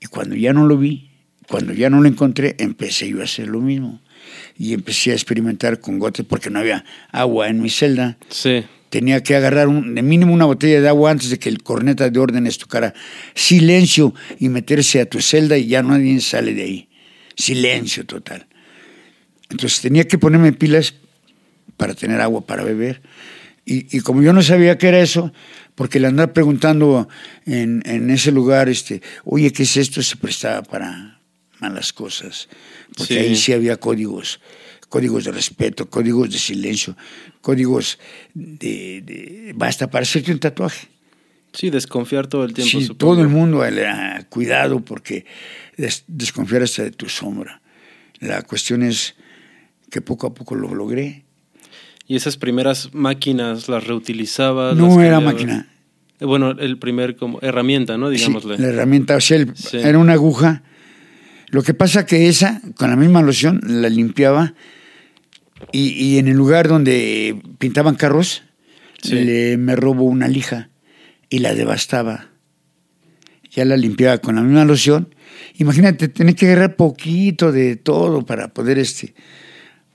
y 0.00 0.06
cuando 0.06 0.36
ya 0.36 0.52
no 0.52 0.66
lo 0.66 0.76
vi, 0.76 1.10
cuando 1.48 1.72
ya 1.72 1.90
no 1.90 2.00
lo 2.00 2.08
encontré, 2.08 2.56
empecé 2.58 3.08
yo 3.08 3.20
a 3.20 3.24
hacer 3.24 3.48
lo 3.48 3.60
mismo. 3.60 4.02
Y 4.58 4.72
empecé 4.72 5.10
a 5.10 5.14
experimentar 5.14 5.80
con 5.80 5.98
gotas 5.98 6.26
porque 6.28 6.50
no 6.50 6.58
había 6.58 6.84
agua 7.10 7.48
en 7.48 7.60
mi 7.60 7.70
celda. 7.70 8.18
Sí. 8.28 8.64
Tenía 8.90 9.22
que 9.22 9.34
agarrar 9.34 9.68
un, 9.68 9.94
de 9.94 10.02
mínimo 10.02 10.32
una 10.32 10.44
botella 10.44 10.80
de 10.80 10.88
agua 10.88 11.10
antes 11.10 11.30
de 11.30 11.38
que 11.38 11.48
el 11.48 11.62
corneta 11.62 12.08
de 12.08 12.18
órdenes 12.18 12.58
tocara 12.58 12.94
silencio 13.34 14.14
y 14.38 14.48
meterse 14.48 15.00
a 15.00 15.06
tu 15.06 15.20
celda 15.20 15.58
y 15.58 15.66
ya 15.66 15.82
nadie 15.82 16.20
sale 16.20 16.54
de 16.54 16.62
ahí. 16.62 16.88
Silencio 17.36 18.06
total. 18.06 18.46
Entonces 19.50 19.80
tenía 19.80 20.06
que 20.06 20.18
ponerme 20.18 20.52
pilas 20.52 20.94
para 21.76 21.94
tener 21.94 22.20
agua 22.20 22.46
para 22.46 22.62
beber. 22.62 23.02
Y, 23.66 23.96
y 23.96 24.00
como 24.00 24.22
yo 24.22 24.32
no 24.32 24.42
sabía 24.42 24.76
qué 24.78 24.88
era 24.88 25.00
eso, 25.00 25.32
porque 25.74 25.98
le 26.00 26.06
andaba 26.08 26.32
preguntando 26.32 27.08
en, 27.46 27.82
en 27.86 28.10
ese 28.10 28.30
lugar, 28.30 28.68
este, 28.68 29.00
oye, 29.24 29.52
¿qué 29.52 29.62
es 29.62 29.76
esto? 29.76 30.02
Se 30.02 30.16
prestaba 30.16 30.62
para 30.62 31.20
malas 31.60 31.92
cosas. 31.92 32.48
Porque 32.96 33.14
Sí. 33.14 33.18
ahí 33.20 33.36
sí 33.36 33.52
había 33.52 33.76
códigos, 33.78 34.40
códigos 34.88 35.24
de 35.24 35.32
respeto, 35.32 35.88
códigos 35.88 36.30
de 36.30 36.38
silencio, 36.38 36.96
códigos 37.40 37.98
de, 38.34 39.00
de- 39.02 39.52
basta 39.56 39.88
para 39.90 40.02
hacerte 40.02 40.30
un 40.32 40.38
tatuaje. 40.40 40.88
Sí, 41.54 41.70
desconfiar 41.70 42.26
todo 42.26 42.44
el 42.44 42.52
tiempo. 42.52 42.70
Sí, 42.70 42.84
supongo. 42.86 43.14
todo 43.14 43.22
el 43.22 43.28
mundo, 43.28 43.62
ah, 43.62 44.24
cuidado 44.28 44.80
porque 44.84 45.24
des- 45.76 46.04
desconfiar 46.06 46.62
hasta 46.62 46.82
de 46.82 46.90
tu 46.90 47.08
sombra. 47.08 47.62
La 48.20 48.42
cuestión 48.42 48.82
es 48.82 49.14
que 49.90 50.00
poco 50.00 50.26
a 50.26 50.34
poco 50.34 50.54
lo 50.54 50.74
logré. 50.74 51.23
Y 52.06 52.16
esas 52.16 52.36
primeras 52.36 52.90
máquinas 52.92 53.68
las 53.68 53.86
reutilizabas. 53.86 54.76
No 54.76 54.88
las 54.96 54.98
era 55.06 55.20
máquina. 55.20 55.68
Eh, 56.20 56.24
Bueno, 56.26 56.50
el 56.50 56.78
primer 56.78 57.16
como 57.16 57.38
herramienta, 57.42 57.96
¿no? 57.98 58.10
Sí, 58.10 58.16
Digámosle. 58.18 58.58
la 58.58 58.68
herramienta, 58.68 59.16
o 59.16 59.20
sea, 59.20 59.38
el- 59.38 59.56
Sí. 59.56 59.78
era 59.78 59.98
una 59.98 60.12
aguja. 60.12 60.62
Lo 61.48 61.62
que 61.62 61.74
pasa 61.74 62.04
que 62.06 62.28
esa, 62.28 62.60
con 62.76 62.90
la 62.90 62.96
misma 62.96 63.22
loción, 63.22 63.60
la 63.66 63.88
limpiaba 63.88 64.54
y, 65.72 65.90
y 65.92 66.18
en 66.18 66.28
el 66.28 66.36
lugar 66.36 66.68
donde 66.68 67.40
pintaban 67.58 67.94
carros, 67.94 68.42
Sí. 69.02 69.14
le, 69.14 69.56
me 69.56 69.76
robó 69.76 70.04
una 70.04 70.28
lija 70.28 70.70
y 71.28 71.38
la 71.40 71.54
devastaba. 71.54 72.28
Ya 73.50 73.64
la 73.64 73.76
limpiaba 73.76 74.18
con 74.18 74.34
la 74.36 74.42
misma 74.42 74.64
loción. 74.64 75.14
Imagínate, 75.56 76.08
tener 76.08 76.34
que 76.34 76.46
agarrar 76.46 76.76
poquito 76.76 77.52
de 77.52 77.76
todo 77.76 78.24
para 78.24 78.48
poder 78.54 78.78
este... 78.78 79.14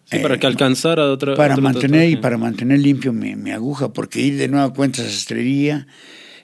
Sí, 0.10 0.20
para 0.20 0.40
que 0.40 0.48
alcanzara 0.48 1.06
otra. 1.12 1.36
para 1.36 1.56
mantener 1.58 2.10
y 2.10 2.16
para 2.16 2.38
mantener 2.38 2.80
limpio 2.80 3.14
mi, 3.14 3.36
mi 3.36 3.52
aguja, 3.52 3.94
porque 3.94 4.20
ir 4.22 4.38
de 4.38 4.48
nueva 4.48 4.74
cuenta 4.74 5.02
a 5.04 5.06
sastrería 5.06 5.88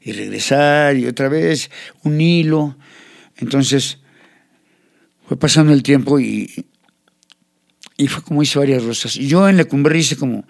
y 0.01 0.11
regresar 0.11 0.97
y 0.97 1.07
otra 1.07 1.29
vez 1.29 1.71
un 2.03 2.21
hilo. 2.21 2.77
Entonces 3.37 3.97
fue 5.27 5.37
pasando 5.37 5.73
el 5.73 5.81
tiempo 5.81 6.19
y, 6.19 6.65
y 7.97 8.07
fue 8.07 8.23
como 8.23 8.43
hice 8.43 8.59
varias 8.59 8.83
rosas. 8.83 9.17
Y 9.17 9.27
yo 9.27 9.49
en 9.49 9.57
la 9.57 9.65
cumbre 9.65 9.97
hice 9.97 10.15
como 10.15 10.45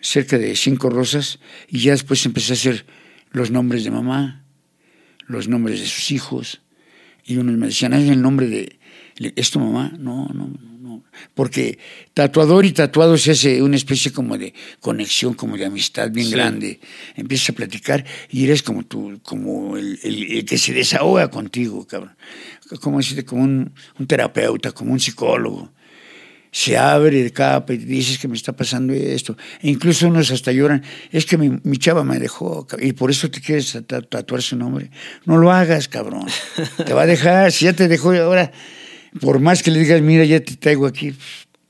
cerca 0.00 0.38
de 0.38 0.56
cinco 0.56 0.90
rosas 0.90 1.38
y 1.68 1.80
ya 1.80 1.92
después 1.92 2.24
empecé 2.26 2.52
a 2.52 2.56
hacer 2.56 2.86
los 3.30 3.52
nombres 3.52 3.84
de 3.84 3.92
mamá, 3.92 4.44
los 5.26 5.46
nombres 5.46 5.80
de 5.80 5.86
sus 5.86 6.10
hijos. 6.10 6.62
Y 7.24 7.36
unos 7.36 7.56
me 7.56 7.66
decían, 7.66 7.92
¿es 7.92 8.08
el 8.10 8.22
nombre 8.22 8.48
de... 8.48 8.78
¿Es 9.36 9.50
tu 9.50 9.60
mamá? 9.60 9.92
No, 9.98 10.26
no, 10.34 10.48
no, 10.48 10.79
no. 11.02 11.10
Porque 11.34 11.78
tatuador 12.14 12.64
y 12.64 12.72
tatuado 12.72 13.16
se 13.18 13.32
hace 13.32 13.62
una 13.62 13.76
especie 13.76 14.12
como 14.12 14.36
de 14.38 14.54
conexión, 14.80 15.34
como 15.34 15.56
de 15.56 15.66
amistad 15.66 16.10
bien 16.10 16.26
Sí. 16.26 16.32
grande. 16.32 16.80
Empiezas 17.16 17.50
a 17.50 17.52
platicar 17.54 18.04
y 18.30 18.44
eres 18.44 18.62
como 18.62 18.84
tú, 18.84 19.20
como 19.22 19.76
el, 19.76 19.98
el- 20.02 20.32
el 20.38 20.44
que 20.44 20.58
se 20.58 20.72
desahoga 20.72 21.28
contigo, 21.30 21.86
cabrón. 21.86 22.16
Como 22.80 22.98
decirte, 22.98 23.24
como 23.24 23.42
un, 23.42 23.72
un 23.98 24.06
terapeuta, 24.06 24.72
como 24.72 24.92
un 24.92 25.00
psicólogo 25.00 25.72
se 26.52 26.76
abre 26.76 27.22
de 27.22 27.30
capa 27.32 27.72
y 27.74 27.76
dices 27.76 28.18
que 28.18 28.26
me 28.26 28.34
está 28.34 28.52
pasando 28.56 28.92
esto. 28.92 29.36
E 29.62 29.70
incluso 29.70 30.08
unos 30.08 30.32
hasta 30.32 30.50
lloran, 30.50 30.82
es 31.12 31.24
que 31.24 31.38
mi, 31.38 31.48
mi 31.62 31.76
chava 31.76 32.02
me 32.02 32.18
dejó 32.18 32.66
y 32.80 32.92
por 32.92 33.08
eso 33.12 33.30
te 33.30 33.40
quieres 33.40 33.72
tatu- 33.76 34.08
tatuar 34.08 34.42
su 34.42 34.56
nombre. 34.56 34.90
No 35.26 35.36
lo 35.38 35.52
hagas, 35.52 35.86
cabrón. 35.86 36.26
Te 36.84 36.92
va 36.92 37.02
a 37.02 37.06
dejar, 37.06 37.52
si 37.52 37.66
ya 37.66 37.72
te 37.72 37.86
dejó 37.86 38.10
ahora, 38.14 38.50
por 39.20 39.40
más 39.40 39.62
que 39.62 39.70
le 39.70 39.80
digas, 39.80 40.00
mira, 40.02 40.24
ya 40.24 40.40
te 40.40 40.56
traigo 40.56 40.86
aquí, 40.86 41.12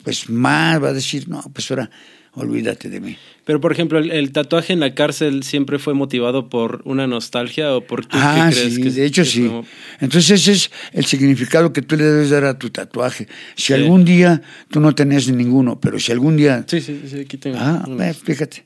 pues 0.05 0.29
más 0.29 0.83
va 0.83 0.89
a 0.89 0.93
decir, 0.93 1.29
no, 1.29 1.43
pues 1.55 1.71
ahora 1.71 1.91
olvídate 2.33 2.89
de 2.89 3.01
mí. 3.01 3.17
Pero, 3.45 3.61
por 3.61 3.73
ejemplo, 3.73 3.99
el, 3.99 4.13
el 4.13 4.31
tatuaje 4.31 4.73
en 4.73 4.79
la 4.81 4.95
cárcel 4.95 5.43
siempre 5.43 5.79
fue 5.81 5.95
motivado 5.95 6.49
por 6.49 6.83
una 6.85 7.07
nostalgia 7.09 7.75
o 7.75 7.81
por 7.85 8.07
tú 8.07 8.17
Ah, 8.21 8.49
qué 8.51 8.57
crees 8.57 8.75
sí, 8.77 8.83
que 8.83 8.91
de 8.91 9.05
hecho 9.05 9.23
que 9.23 9.29
sí. 9.29 9.47
como- 9.47 9.67
Entonces 9.99 10.31
ese 10.43 10.53
es 10.53 10.71
el 10.93 11.05
significado 11.07 11.73
que 11.73 11.83
tú 11.83 11.97
le 11.97 12.05
debes 12.05 12.31
dar 12.31 12.45
a 12.45 12.57
tu 12.59 12.71
tatuaje. 12.71 13.27
Si 13.57 13.69
Sí. 13.69 13.73
algún 13.73 14.05
día 14.05 14.43
tú 14.71 14.79
no 14.79 14.95
tenés 14.95 15.29
ninguno, 15.33 15.81
pero 15.81 15.99
si 15.99 16.13
algún 16.13 16.37
día... 16.37 16.65
Sí, 16.69 16.81
sí, 16.81 17.03
sí, 17.11 17.21
aquí 17.21 17.37
tengo. 17.39 17.57
Ah, 17.59 17.85
unos. 17.89 18.17
fíjate. 18.19 18.65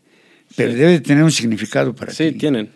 Pero 0.57 0.73
Sí. 0.73 0.79
debe 0.79 0.91
de 0.93 1.01
tener 1.01 1.25
un 1.25 1.33
significado 1.33 1.95
para 1.95 2.13
Sí, 2.13 2.33
ti. 2.33 2.39
tienen. 2.39 2.69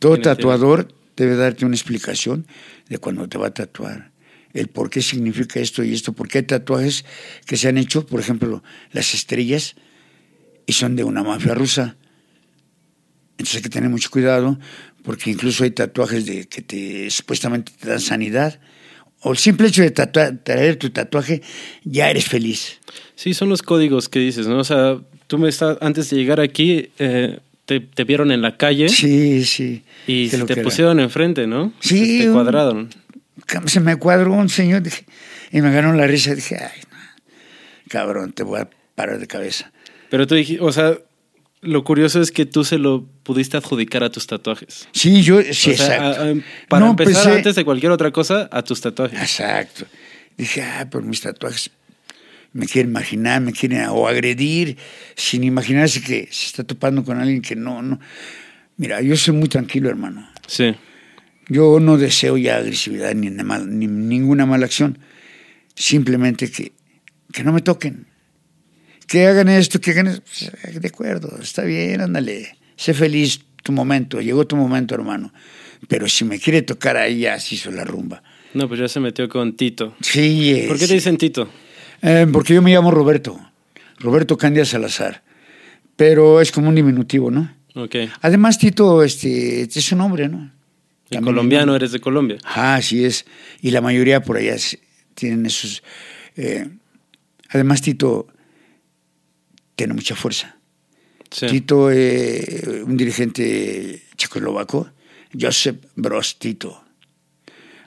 Todo 0.00 0.18
tatuador 0.18 0.88
debe 1.16 1.36
darte 1.36 1.64
una 1.64 1.74
explicación 1.76 2.46
de 2.88 2.98
cuando 2.98 3.28
te 3.28 3.38
va 3.38 3.48
a 3.48 3.54
tatuar. 3.54 4.09
El 4.54 4.68
por 4.68 4.90
qué 4.90 5.02
significa 5.02 5.60
esto 5.60 5.82
y 5.82 5.92
esto, 5.92 6.12
porque 6.12 6.38
hay 6.38 6.44
tatuajes 6.44 7.04
que 7.46 7.56
se 7.56 7.68
han 7.68 7.78
hecho, 7.78 8.06
por 8.06 8.20
ejemplo, 8.20 8.62
las 8.92 9.14
estrellas, 9.14 9.76
y 10.66 10.72
son 10.72 10.96
de 10.96 11.04
una 11.04 11.22
mafia 11.22 11.54
rusa. 11.54 11.96
Entonces 13.32 13.56
hay 13.56 13.62
que 13.62 13.68
tener 13.68 13.90
mucho 13.90 14.10
cuidado, 14.10 14.58
porque 15.02 15.30
incluso 15.30 15.64
hay 15.64 15.70
tatuajes 15.70 16.26
de 16.26 16.46
que 16.46 16.62
te 16.62 17.10
supuestamente 17.10 17.72
te 17.78 17.88
dan 17.88 18.00
sanidad, 18.00 18.60
o 19.22 19.32
el 19.32 19.38
simple 19.38 19.68
hecho 19.68 19.82
de 19.82 19.90
traer 19.90 20.76
tu 20.76 20.90
tatuaje, 20.90 21.42
ya 21.84 22.10
eres 22.10 22.26
feliz. 22.26 22.78
Sí, 23.16 23.34
son 23.34 23.50
los 23.50 23.62
códigos 23.62 24.08
que 24.08 24.18
dices, 24.18 24.46
¿no? 24.46 24.58
O 24.58 24.64
sea, 24.64 24.98
tú 25.26 25.36
me 25.38 25.48
estás, 25.48 25.76
antes 25.82 26.08
de 26.08 26.16
llegar 26.16 26.40
aquí, 26.40 26.88
eh, 26.98 27.38
te, 27.66 27.80
te, 27.80 28.04
vieron 28.04 28.32
en 28.32 28.40
la 28.40 28.56
calle. 28.56 28.88
Sí, 28.88 29.44
sí. 29.44 29.82
Y 30.06 30.28
te 30.28 30.56
pusieron 30.62 31.00
enfrente, 31.00 31.46
¿no? 31.46 31.72
Sí. 31.80 32.20
Te 32.20 32.30
cuadraron. 32.30 32.88
Se 33.66 33.80
me 33.80 33.96
cuadró 33.96 34.32
un 34.32 34.48
señor 34.48 34.82
y 35.50 35.60
me 35.60 35.72
ganó 35.72 35.92
la 35.92 36.06
risa. 36.06 36.34
Dije, 36.34 36.56
ay, 36.56 36.80
cabrón, 37.88 38.32
te 38.32 38.42
voy 38.42 38.60
a 38.60 38.70
parar 38.94 39.18
de 39.18 39.26
cabeza. 39.26 39.72
Pero 40.10 40.26
tú 40.26 40.34
dijiste, 40.34 40.62
o 40.62 40.72
sea, 40.72 40.98
lo 41.60 41.84
curioso 41.84 42.20
es 42.20 42.30
que 42.32 42.46
tú 42.46 42.64
se 42.64 42.78
lo 42.78 43.06
pudiste 43.22 43.56
adjudicar 43.56 44.02
a 44.02 44.10
tus 44.10 44.26
tatuajes. 44.26 44.88
Sí, 44.92 45.22
yo, 45.22 45.40
sí, 45.52 45.72
exacto. 45.72 46.42
para 46.68 46.88
empezar, 46.88 47.32
antes 47.32 47.54
de 47.54 47.64
cualquier 47.64 47.92
otra 47.92 48.10
cosa, 48.10 48.48
a 48.50 48.62
tus 48.62 48.80
tatuajes. 48.80 49.20
Exacto. 49.20 49.86
Dije, 50.36 50.62
ah, 50.62 50.88
por 50.90 51.02
mis 51.02 51.20
tatuajes 51.20 51.70
me 52.52 52.66
quieren 52.66 52.90
imaginar, 52.90 53.40
me 53.40 53.52
quieren 53.52 53.86
o 53.90 54.08
agredir, 54.08 54.76
sin 55.14 55.44
imaginarse 55.44 56.00
que 56.00 56.28
se 56.30 56.46
está 56.46 56.64
topando 56.64 57.04
con 57.04 57.20
alguien 57.20 57.42
que 57.42 57.54
no, 57.54 57.82
no. 57.82 58.00
Mira, 58.76 59.00
yo 59.02 59.16
soy 59.16 59.34
muy 59.34 59.48
tranquilo, 59.48 59.88
hermano. 59.88 60.28
Sí. 60.46 60.74
Yo 61.50 61.80
no 61.80 61.98
deseo 61.98 62.38
ya 62.38 62.58
agresividad 62.58 63.12
ni, 63.14 63.28
ni 63.28 63.86
ninguna 63.88 64.46
mala 64.46 64.66
acción. 64.66 65.00
Simplemente 65.74 66.48
que, 66.48 66.72
que 67.32 67.42
no 67.42 67.52
me 67.52 67.60
toquen. 67.60 68.06
Que 69.08 69.26
hagan 69.26 69.48
esto, 69.48 69.80
que 69.80 69.90
hagan 69.90 70.06
esto. 70.06 70.22
Pues, 70.62 70.80
de 70.80 70.88
acuerdo, 70.88 71.36
está 71.42 71.64
bien, 71.64 72.00
ándale. 72.00 72.56
Sé 72.76 72.94
feliz 72.94 73.40
tu 73.64 73.72
momento, 73.72 74.20
llegó 74.20 74.46
tu 74.46 74.54
momento, 74.54 74.94
hermano. 74.94 75.32
Pero 75.88 76.08
si 76.08 76.24
me 76.24 76.38
quiere 76.38 76.62
tocar 76.62 76.96
ahí, 76.96 77.20
ya 77.22 77.40
se 77.40 77.56
hizo 77.56 77.72
la 77.72 77.82
rumba. 77.82 78.22
No, 78.54 78.68
pues 78.68 78.78
ya 78.78 78.86
se 78.86 79.00
metió 79.00 79.28
con 79.28 79.56
Tito. 79.56 79.96
Sí. 80.02 80.66
¿Por 80.68 80.78
qué 80.78 80.86
te 80.86 80.94
dicen 80.94 81.16
Tito? 81.16 81.50
Eh, 82.00 82.28
porque 82.32 82.54
yo 82.54 82.62
me 82.62 82.72
llamo 82.72 82.92
Roberto, 82.92 83.40
Roberto 83.98 84.38
Candia 84.38 84.64
Salazar, 84.64 85.24
pero 85.96 86.40
es 86.40 86.52
como 86.52 86.68
un 86.68 86.76
diminutivo, 86.76 87.32
¿no? 87.32 87.52
Ok. 87.74 87.96
Además, 88.20 88.56
Tito 88.56 89.02
este, 89.02 89.62
es 89.62 89.92
un 89.92 90.00
hombre, 90.00 90.28
¿no? 90.28 90.59
El 91.10 91.22
colombiano, 91.22 91.74
eres 91.74 91.92
de 91.92 92.00
Colombia. 92.00 92.38
Ah, 92.44 92.76
así 92.76 93.04
es. 93.04 93.26
Y 93.60 93.72
la 93.72 93.80
mayoría 93.80 94.22
por 94.22 94.36
allá 94.36 94.56
tienen 95.14 95.44
esos... 95.44 95.82
Eh, 96.36 96.68
además, 97.48 97.82
Tito 97.82 98.28
tiene 99.74 99.94
mucha 99.94 100.14
fuerza. 100.14 100.56
Sí. 101.30 101.46
Tito, 101.46 101.90
eh, 101.90 102.82
un 102.86 102.96
dirigente 102.96 104.02
checoslovaco, 104.16 104.90
Joseph 105.38 105.84
Broz 105.96 106.38
Tito. 106.38 106.84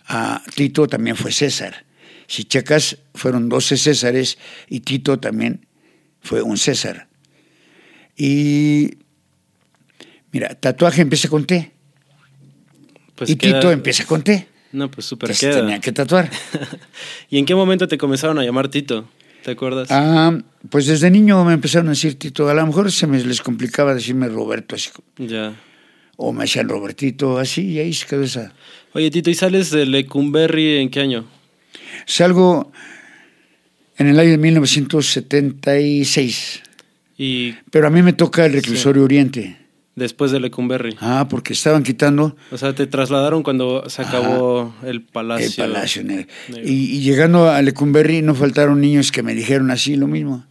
Ah, 0.08 0.42
Tito 0.56 0.88
también 0.88 1.16
fue 1.16 1.32
César. 1.32 1.86
Si 2.28 2.46
checas, 2.46 2.98
fueron 3.14 3.50
12 3.50 3.78
Césares 3.78 4.38
y 4.68 4.82
Tito 4.82 5.20
también 5.20 5.66
fue 6.22 6.42
un 6.42 6.58
César. 6.58 7.08
Y 8.16 8.98
mira, 10.32 10.56
tatuaje 10.56 11.02
empieza 11.02 11.30
con 11.30 11.46
T. 11.46 11.73
Pues 13.16 13.30
y 13.30 13.36
Tito 13.36 13.72
empieza 13.72 14.06
con 14.06 14.24
T. 14.24 14.48
No, 14.72 14.90
pues 14.90 15.06
súper 15.06 15.36
queda. 15.36 15.62
Tenía 15.62 15.80
que 15.80 15.92
tatuar. 15.92 16.32
¿Y 17.30 17.38
en 17.38 17.46
qué 17.46 17.54
momento 17.54 17.88
te 17.88 17.98
comenzaron 17.98 18.40
a 18.40 18.44
llamar 18.44 18.70
Tito? 18.70 19.08
¿Te 19.44 19.52
acuerdas? 19.52 19.90
Ah, 19.92 20.36
pues 20.70 20.88
desde 20.88 21.12
niño 21.12 21.44
me 21.46 21.54
empezaron 21.54 21.88
a 21.88 21.92
decir 21.92 22.18
Tito. 22.18 22.50
A 22.50 22.54
lo 22.54 22.66
mejor 22.66 22.92
se 22.92 23.06
me 23.06 23.24
les 23.24 23.42
complicaba 23.42 23.94
decirme 23.94 24.28
Roberto 24.30 24.76
así. 24.76 24.90
Ya. 25.18 25.54
O 26.16 26.32
me 26.32 26.44
decían 26.44 26.70
Robertito, 26.70 27.38
así, 27.38 27.72
y 27.72 27.80
ahí 27.80 27.94
se 27.94 28.08
quedó 28.08 28.24
esa. 28.24 28.54
Oye, 28.94 29.12
Tito, 29.12 29.30
¿y 29.30 29.36
sales 29.36 29.70
de 29.70 29.86
Lecumberri 29.86 30.78
en 30.78 30.90
qué 30.90 31.02
año? 31.02 31.26
Salgo 32.06 32.72
en 33.98 34.08
el 34.08 34.20
año 34.20 34.32
de 34.32 34.38
1976. 34.38 36.62
Y, 37.18 37.54
Pero 37.70 37.88
a 37.88 37.90
mí 37.90 38.02
me 38.02 38.14
toca 38.14 38.46
el 38.46 38.54
reclusorio 38.54 39.04
Oriente. 39.04 39.58
Después 39.96 40.32
de 40.32 40.40
Lecumberri. 40.40 40.96
Ah, 41.00 41.28
porque 41.30 41.54
estaban 41.54 41.84
quitando. 41.84 42.36
O 42.52 42.58
sea, 42.58 42.74
te 42.74 42.88
trasladaron 42.88 43.44
cuando 43.44 43.88
se 43.90 44.02
acabó 44.02 44.74
el 44.84 45.04
palacio. 45.04 45.64
El 45.64 45.72
palacio. 45.72 46.04
Y, 46.64 46.98
y, 46.98 47.02
llegando 47.02 47.50
a 47.50 47.62
Lecumberri 47.62 48.24
no 48.24 48.34
faltaron 48.34 48.82
niños 48.82 49.12
que 49.12 49.22
me 49.22 49.36
dijeron 49.36 49.70
así 49.70 49.96
lo 49.96 50.08
mismo. 50.08 50.48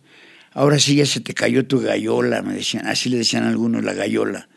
Ahora 0.53 0.79
sí 0.79 0.95
ya 0.95 1.07
se 1.07 1.21
te 1.21 1.35
cayó 1.35 1.67
tu 1.67 1.81
gallola, 1.81 2.43
me 2.43 2.55
decían. 2.55 2.87
Así 2.87 3.09
le 3.09 3.17
decían 3.17 3.45
algunos, 3.45 3.83
la 3.83 3.95
gallola. 3.95 4.49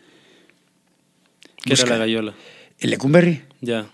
¿Qué 1.64 1.74
era 1.74 1.86
la 1.88 1.98
gallola? 1.98 2.36
El 2.80 2.92
Lecumberri. 2.92 3.42
Ya 3.62 3.88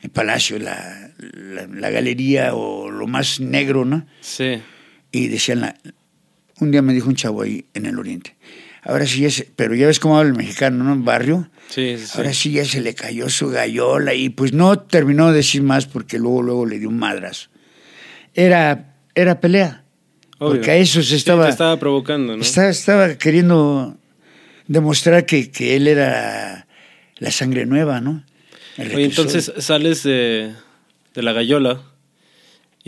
el 0.00 0.10
palacio, 0.10 0.58
la, 0.58 1.10
la, 1.18 1.90
galería 1.90 2.54
o 2.54 2.90
lo 2.90 3.06
más 3.06 3.40
negro, 3.40 3.84
¿no? 3.84 4.06
Sí. 4.20 4.60
Y 5.10 5.28
decían, 5.28 5.60
la, 5.60 5.76
un 6.60 6.70
día 6.70 6.82
me 6.82 6.92
dijo 6.92 7.08
un 7.08 7.16
chavo 7.16 7.42
ahí 7.42 7.64
en 7.74 7.86
el 7.86 7.98
oriente, 7.98 8.36
ahora 8.82 9.06
sí 9.06 9.20
ya 9.22 9.30
se, 9.30 9.48
pero 9.56 9.74
ya 9.74 9.86
ves 9.86 10.00
cómo 10.00 10.18
habla 10.18 10.30
el 10.30 10.36
mexicano, 10.36 10.84
¿no? 10.84 10.92
En 10.92 11.04
barrio. 11.04 11.48
Sí, 11.68 11.96
sí, 11.98 12.12
Ahora 12.16 12.32
sí 12.32 12.52
ya 12.52 12.64
se 12.64 12.80
le 12.80 12.94
cayó 12.94 13.28
su 13.28 13.50
gallola 13.50 14.14
y 14.14 14.30
pues 14.30 14.52
no 14.52 14.78
terminó 14.78 15.28
de 15.28 15.36
decir 15.36 15.62
más 15.62 15.86
porque 15.86 16.18
luego, 16.18 16.42
luego 16.42 16.66
le 16.66 16.78
dio 16.78 16.88
un 16.88 16.98
madrazo. 16.98 17.50
Era, 18.34 18.94
era 19.14 19.40
pelea. 19.40 19.84
Porque 20.38 20.70
a 20.70 20.76
eso 20.76 21.02
se 21.02 21.16
estaba... 21.16 21.44
te 21.44 21.50
estaba 21.50 21.78
provocando, 21.78 22.36
¿no? 22.36 22.42
Estaba, 22.42 22.68
estaba 22.68 23.14
queriendo 23.16 23.98
demostrar 24.68 25.26
que, 25.26 25.50
que 25.50 25.76
él 25.76 25.88
era 25.88 26.66
la 27.18 27.30
sangre 27.30 27.66
nueva, 27.66 28.00
¿no? 28.00 28.24
Oye, 28.78 29.04
entonces 29.04 29.52
sales 29.58 30.04
de, 30.04 30.54
de, 31.14 31.22
la 31.22 31.32
gallola 31.32 31.82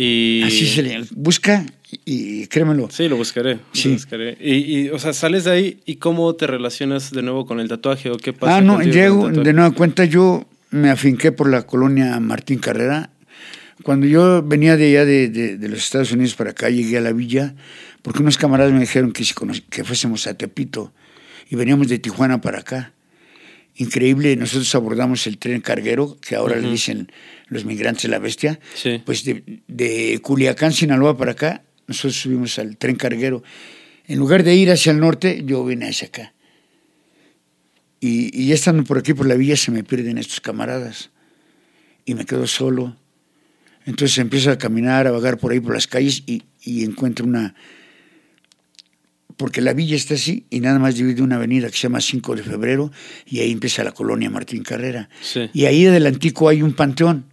y... 0.03 0.43
Así 0.45 0.67
se 0.67 0.83
le 0.83 1.05
busca 1.11 1.67
y, 2.07 2.47
créemelo. 2.47 2.89
Sí, 2.91 3.07
lo 3.09 3.17
buscaré. 3.17 3.59
Sí. 3.73 3.89
Lo 3.89 3.95
buscaré. 3.95 4.39
Y, 4.41 4.55
y, 4.55 4.89
o 4.89 4.99
sea, 4.99 5.13
sales 5.13 5.45
de 5.45 5.51
ahí 5.51 5.81
y 5.85 5.97
cómo 5.97 6.35
te 6.35 6.47
relacionas 6.47 7.11
de 7.11 7.23
nuevo 7.23 7.45
con 7.45 7.61
el 7.61 7.69
tatuaje 7.69 8.11
o 8.11 8.17
qué 8.17 8.33
pasa. 8.33 8.57
Ah, 8.57 8.61
no, 8.63 8.81
llego, 8.81 9.29
de 9.29 9.53
nueva 9.53 9.73
cuenta 9.73 10.07
yo 10.07 10.47
me 10.71 10.89
afinqué 10.89 11.33
por 11.33 11.51
la 11.51 11.67
colonia 11.67 12.19
Martín 12.19 12.61
Carrera. 12.61 13.11
Cuando 13.83 14.07
yo 14.07 14.43
venía 14.43 14.77
de 14.79 14.87
allá 14.87 15.05
de, 15.05 15.29
de, 15.29 15.69
los 15.69 15.81
Estados 15.81 16.13
Unidos 16.13 16.35
para 16.35 16.51
acá, 16.51 16.71
llegué 16.71 16.97
a 16.97 17.01
la 17.03 17.13
villa, 17.13 17.55
porque 18.01 18.23
unos 18.23 18.39
camaradas 18.39 18.73
me 18.73 18.81
dijeron 18.81 19.13
que, 19.13 19.25
si 19.25 19.35
que 19.69 19.85
fuésemos 19.85 20.27
a 20.27 20.35
Tepito 20.35 20.93
y 21.51 21.57
veníamos 21.57 21.89
de 21.89 21.99
Tijuana 21.99 22.41
para 22.41 22.61
acá 22.61 22.93
increíble. 23.81 24.37
Nosotros 24.37 24.73
abordamos 24.75 25.27
el 25.27 25.39
tren 25.39 25.61
carguero, 25.61 26.19
que 26.21 26.37
ahora 26.37 26.57
le 26.57 26.71
dicen 26.71 27.11
los 27.51 27.67
migrantes 27.67 28.09
la 28.09 28.19
bestia. 28.19 28.59
Pues 29.05 29.25
de, 29.25 29.63
de, 29.69 30.19
Culiacán, 30.23 30.73
Sinaloa 30.73 31.17
para 31.19 31.33
acá, 31.33 31.63
nosotros 31.87 32.17
subimos 32.17 32.59
al 32.59 32.79
tren 32.79 32.97
carguero. 32.97 33.43
En 34.07 34.19
lugar 34.19 34.43
de 34.43 34.55
ir 34.55 34.71
hacia 34.71 34.93
el 34.93 35.01
norte, 35.01 35.43
yo 35.45 35.65
vine 35.65 35.89
hacia 35.89 36.09
acá. 36.09 36.33
Y, 38.01 38.31
y 38.41 38.49
ya 38.49 38.55
estando 38.55 38.85
por 38.85 38.97
aquí, 38.97 39.13
por 39.13 39.27
la 39.27 39.35
villa, 39.35 39.57
se 39.57 39.71
me 39.71 39.85
pierden 39.85 40.17
estos 40.17 40.41
camaradas. 40.41 41.11
Y 42.07 42.15
me 42.15 42.25
quedo 42.25 42.47
solo. 42.47 42.97
Entonces 43.85 44.17
empiezo 44.19 44.51
a 44.51 44.59
caminar, 44.59 45.07
a 45.07 45.11
vagar 45.11 45.39
por 45.39 45.53
ahí 45.53 45.61
por 45.61 45.75
las 45.75 45.87
calles 45.87 46.23
y, 46.27 46.45
y 46.63 46.85
encuentro 46.85 47.27
una, 47.27 47.55
porque 49.41 49.63
la 49.63 49.73
villa 49.73 49.97
está 49.97 50.15
así 50.15 50.45
y 50.51 50.61
nada 50.61 50.79
más 50.79 50.97
divide 50.97 51.23
una 51.23 51.37
avenida 51.37 51.69
que 51.69 51.73
se 51.73 51.85
llama 51.85 52.03
5 52.03 52.37
de 52.37 52.43
febrero 52.43 52.93
y 53.25 53.41
ahí 53.41 53.51
empieza 53.51 53.83
la 53.83 53.93
colonia 53.93 54.29
Martín 54.29 54.63
Carrera. 54.63 55.09
Y 55.55 55.65
ahí 55.65 55.87
adelantico 55.87 56.51
hay 56.51 56.63
un 56.63 56.75
panteón. 56.75 57.25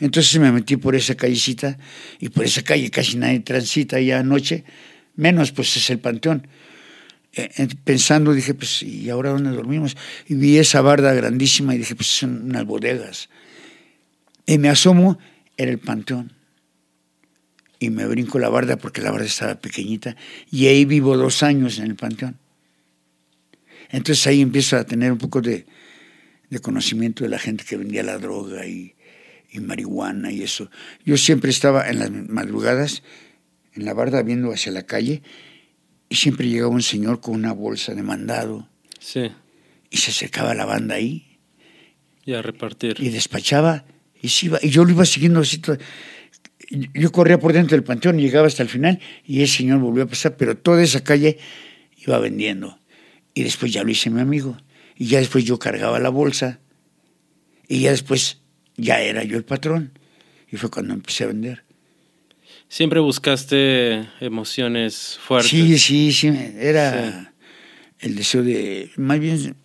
Entonces 0.00 0.38
me 0.40 0.50
metí 0.52 0.76
por 0.76 0.94
esa 0.94 1.14
callecita 1.14 1.78
y 2.18 2.28
por 2.28 2.44
esa 2.44 2.62
calle 2.62 2.90
casi 2.90 3.16
nadie 3.16 3.40
transita 3.40 4.00
ya 4.00 4.20
anoche, 4.20 4.64
menos 5.16 5.52
pues 5.52 5.76
es 5.76 5.90
el 5.90 5.98
panteón. 5.98 6.46
Eh, 7.32 7.68
pensando 7.82 8.32
dije, 8.32 8.54
pues, 8.54 8.82
¿y 8.82 9.10
ahora 9.10 9.30
dónde 9.30 9.50
dormimos? 9.50 9.96
Y 10.28 10.34
vi 10.34 10.58
esa 10.58 10.80
barda 10.80 11.12
grandísima 11.12 11.74
y 11.74 11.78
dije, 11.78 11.96
pues 11.96 12.08
son 12.08 12.44
unas 12.44 12.64
bodegas. 12.64 13.28
Y 14.46 14.58
me 14.58 14.68
asomo, 14.68 15.18
era 15.56 15.70
el 15.70 15.78
panteón 15.78 16.32
y 17.84 17.90
me 17.90 18.06
brinco 18.06 18.38
la 18.38 18.48
barda 18.48 18.76
porque 18.76 19.02
la 19.02 19.10
barda 19.10 19.26
estaba 19.26 19.56
pequeñita 19.56 20.16
y 20.50 20.66
ahí 20.66 20.84
vivo 20.84 21.16
dos 21.16 21.42
años 21.42 21.78
en 21.78 21.86
el 21.86 21.96
panteón. 21.96 22.38
Entonces 23.90 24.26
ahí 24.26 24.40
empiezo 24.40 24.76
a 24.76 24.84
tener 24.84 25.12
un 25.12 25.18
poco 25.18 25.40
de, 25.40 25.66
conocimiento 26.62 27.24
de 27.24 27.30
la 27.30 27.38
gente 27.38 27.64
que 27.64 27.76
vendía 27.76 28.02
la 28.02 28.18
droga 28.18 28.66
y, 28.66 28.94
y, 29.54 29.60
marihuana 29.60 30.32
y 30.32 30.42
eso. 30.42 30.70
Yo 31.04 31.16
siempre 31.16 31.50
estaba 31.50 31.88
en 31.88 32.00
las 32.00 32.10
madrugadas 32.10 33.02
en 33.74 33.84
la 33.84 33.94
barda 33.94 34.22
viendo 34.22 34.52
hacia 34.52 34.72
la 34.72 34.82
calle 34.82 35.22
y 36.08 36.16
siempre 36.16 36.48
llegaba 36.48 36.70
un 36.70 36.82
señor 36.82 37.20
con 37.20 37.34
una 37.34 37.52
bolsa 37.52 37.94
de 37.94 38.02
mandado. 38.02 38.68
Sí. 38.98 39.30
Y 39.90 39.96
se 39.96 40.10
acercaba 40.10 40.54
la 40.54 40.64
banda 40.64 40.96
ahí. 40.96 41.38
Y 42.24 42.34
a 42.34 42.42
repartir. 42.42 42.96
Y 42.98 43.10
despachaba 43.10 43.84
Y, 44.20 44.28
sí 44.28 44.46
iba, 44.46 44.58
y 44.62 44.70
yo 44.70 44.84
lo 44.84 44.90
iba 44.90 45.04
siguiendo 45.04 45.40
así. 45.40 45.58
todo. 45.58 45.78
Yo 46.70 47.12
corría 47.12 47.38
por 47.38 47.52
dentro 47.52 47.76
del 47.76 47.84
panteón 47.84 48.18
y 48.18 48.22
llegaba 48.22 48.46
hasta 48.46 48.62
el 48.62 48.68
final 48.68 48.98
y 49.24 49.42
ese 49.42 49.58
señor 49.58 49.80
volvió 49.80 50.04
a 50.04 50.06
pasar, 50.06 50.36
pero 50.36 50.56
toda 50.56 50.82
esa 50.82 51.04
calle 51.04 51.38
iba 51.96 52.18
vendiendo. 52.18 52.80
Y 53.34 53.42
después 53.42 53.72
ya 53.72 53.82
lo 53.82 53.90
hice 53.90 54.10
mi 54.10 54.20
amigo. 54.20 54.56
Y 54.96 55.06
ya 55.06 55.18
después 55.18 55.44
yo 55.44 55.58
cargaba 55.58 55.98
la 55.98 56.08
bolsa. 56.08 56.60
Y 57.68 57.80
ya 57.80 57.90
después 57.90 58.43
ya 58.76 59.00
era 59.00 59.24
yo 59.24 59.36
el 59.36 59.44
patrón. 59.44 59.98
Y 60.50 60.56
fue 60.56 60.70
cuando 60.70 60.94
empecé 60.94 61.24
a 61.24 61.28
vender. 61.28 61.64
Siempre 62.68 63.00
buscaste 63.00 64.08
emociones 64.20 65.18
fuertes. 65.20 65.50
Sí, 65.50 65.78
sí, 65.78 66.12
sí. 66.12 66.28
Era 66.58 67.32
el 68.00 68.14
deseo 68.16 68.42
de, 68.42 68.90
más 68.96 69.20
bien, 69.20 69.56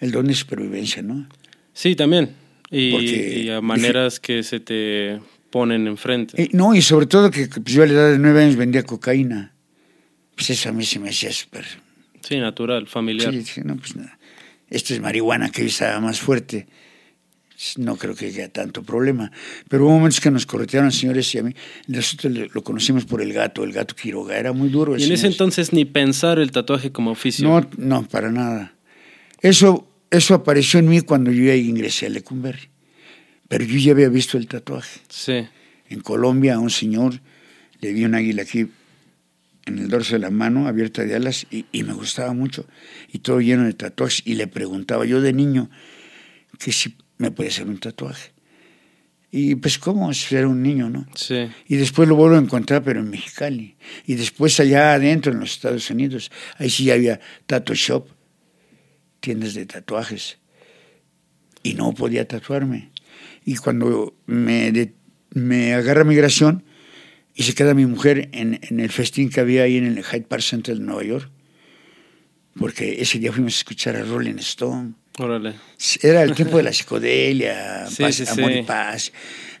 el 0.00 0.10
don 0.10 0.26
de 0.26 0.34
supervivencia, 0.34 1.02
¿no? 1.02 1.28
Sí, 1.72 1.94
también. 1.96 2.34
Y, 2.70 2.96
y 2.96 3.50
a 3.50 3.60
maneras 3.60 4.18
que 4.18 4.42
se 4.42 4.60
te 4.60 5.20
ponen 5.50 5.86
enfrente. 5.86 6.42
Eh, 6.42 6.48
no, 6.52 6.74
y 6.74 6.80
sobre 6.80 7.06
todo 7.06 7.30
que 7.30 7.46
pues, 7.46 7.74
yo 7.74 7.82
a 7.82 7.86
la 7.86 7.92
edad 7.92 8.10
de 8.12 8.18
nueve 8.18 8.42
años 8.42 8.56
vendía 8.56 8.82
cocaína. 8.82 9.52
Pues 10.34 10.50
eso 10.50 10.70
a 10.70 10.72
mí 10.72 10.84
se 10.84 10.98
me 10.98 11.10
hacía 11.10 11.30
súper... 11.32 11.66
Sí, 12.22 12.38
natural, 12.38 12.86
familiar. 12.86 13.30
Sí, 13.32 13.38
dije, 13.40 13.64
no, 13.64 13.76
pues 13.76 13.96
nada. 13.96 14.18
Esto 14.70 14.94
es 14.94 15.00
marihuana 15.00 15.50
que 15.50 15.66
estaba 15.66 16.00
más 16.00 16.20
fuerte. 16.20 16.66
No 17.76 17.96
creo 17.96 18.14
que 18.14 18.26
haya 18.26 18.48
tanto 18.48 18.82
problema. 18.82 19.30
Pero 19.68 19.84
hubo 19.84 19.92
momentos 19.92 20.20
que 20.20 20.30
nos 20.30 20.46
corretearon 20.46 20.90
señores 20.90 21.32
y 21.34 21.38
a 21.38 21.42
mí. 21.42 21.54
Nosotros 21.86 22.32
lo 22.52 22.64
conocimos 22.64 23.04
por 23.04 23.22
el 23.22 23.32
gato, 23.32 23.62
el 23.62 23.72
gato 23.72 23.94
Quiroga. 23.94 24.36
Era 24.36 24.52
muy 24.52 24.68
duro. 24.68 24.96
Y 24.98 25.04
en 25.04 25.12
ese 25.12 25.28
entonces 25.28 25.72
ni 25.72 25.84
pensar 25.84 26.38
el 26.38 26.50
tatuaje 26.50 26.90
como 26.90 27.12
oficio. 27.12 27.46
No, 27.46 27.68
no, 27.76 28.08
para 28.08 28.32
nada. 28.32 28.74
Eso, 29.40 29.88
eso 30.10 30.34
apareció 30.34 30.80
en 30.80 30.88
mí 30.88 31.00
cuando 31.02 31.30
yo 31.30 31.44
ya 31.44 31.54
ingresé 31.54 32.06
a 32.06 32.08
Lecumberri. 32.08 32.68
Pero 33.48 33.64
yo 33.64 33.78
ya 33.78 33.92
había 33.92 34.08
visto 34.08 34.38
el 34.38 34.48
tatuaje. 34.48 35.00
Sí. 35.08 35.46
En 35.88 36.00
Colombia 36.00 36.54
a 36.54 36.58
un 36.58 36.70
señor 36.70 37.20
le 37.80 37.92
vi 37.92 38.04
un 38.04 38.14
águila 38.14 38.42
aquí 38.42 38.66
en 39.66 39.78
el 39.78 39.88
dorso 39.88 40.14
de 40.14 40.18
la 40.18 40.30
mano, 40.30 40.66
abierta 40.66 41.04
de 41.04 41.14
alas, 41.14 41.46
y, 41.50 41.66
y, 41.70 41.84
me 41.84 41.92
gustaba 41.92 42.32
mucho. 42.32 42.66
Y 43.12 43.18
todo 43.20 43.40
lleno 43.40 43.64
de 43.64 43.72
tatuajes. 43.74 44.22
Y 44.24 44.34
le 44.34 44.48
preguntaba 44.48 45.04
yo 45.04 45.20
de 45.20 45.32
niño 45.32 45.70
que 46.58 46.72
si 46.72 46.96
me 47.22 47.30
puede 47.30 47.50
hacer 47.50 47.68
un 47.68 47.78
tatuaje. 47.78 48.32
Y 49.30 49.54
pues, 49.54 49.78
¿cómo? 49.78 50.10
Era 50.30 50.48
un 50.48 50.62
niño, 50.62 50.90
¿no? 50.90 51.06
Sí. 51.14 51.48
Y 51.66 51.76
después 51.76 52.06
lo 52.08 52.16
vuelvo 52.16 52.36
a 52.36 52.40
encontrar, 52.40 52.82
pero 52.82 53.00
en 53.00 53.08
Mexicali. 53.08 53.76
Y 54.06 54.16
después 54.16 54.58
allá 54.60 54.92
adentro, 54.92 55.32
en 55.32 55.40
los 55.40 55.52
Estados 55.52 55.88
Unidos, 55.88 56.30
ahí 56.58 56.68
sí 56.68 56.90
había 56.90 57.20
tattoo 57.46 57.74
shop, 57.74 58.08
tiendas 59.20 59.54
de 59.54 59.64
tatuajes. 59.64 60.38
Y 61.62 61.74
no 61.74 61.94
podía 61.94 62.26
tatuarme. 62.26 62.90
Y 63.44 63.56
cuando 63.56 64.14
me, 64.26 64.72
de, 64.72 64.94
me 65.30 65.72
agarra 65.74 66.04
migración 66.04 66.64
y 67.34 67.44
se 67.44 67.54
queda 67.54 67.72
mi 67.72 67.86
mujer 67.86 68.28
en, 68.32 68.58
en, 68.62 68.80
el 68.80 68.90
festín 68.90 69.30
que 69.30 69.40
había 69.40 69.62
ahí 69.62 69.76
en 69.76 69.86
el 69.86 70.04
Hyde 70.04 70.26
Park 70.26 70.42
Center 70.42 70.76
de 70.76 70.84
Nueva 70.84 71.04
York, 71.04 71.30
porque 72.58 73.00
ese 73.00 73.18
día 73.18 73.32
fuimos 73.32 73.54
a 73.54 73.58
escuchar 73.58 73.96
a 73.96 74.02
Rolling 74.02 74.38
Stone. 74.40 74.94
Órale. 75.18 75.54
Era 76.00 76.22
el 76.22 76.34
tiempo 76.34 76.56
de 76.56 76.62
la 76.62 76.72
psicodelia, 76.72 77.86
Sí, 77.90 78.02
paz, 78.02 78.14
sí, 78.14 78.24
amor 78.28 78.52
sí. 78.52 78.58
y 78.58 78.62
paz. 78.62 79.12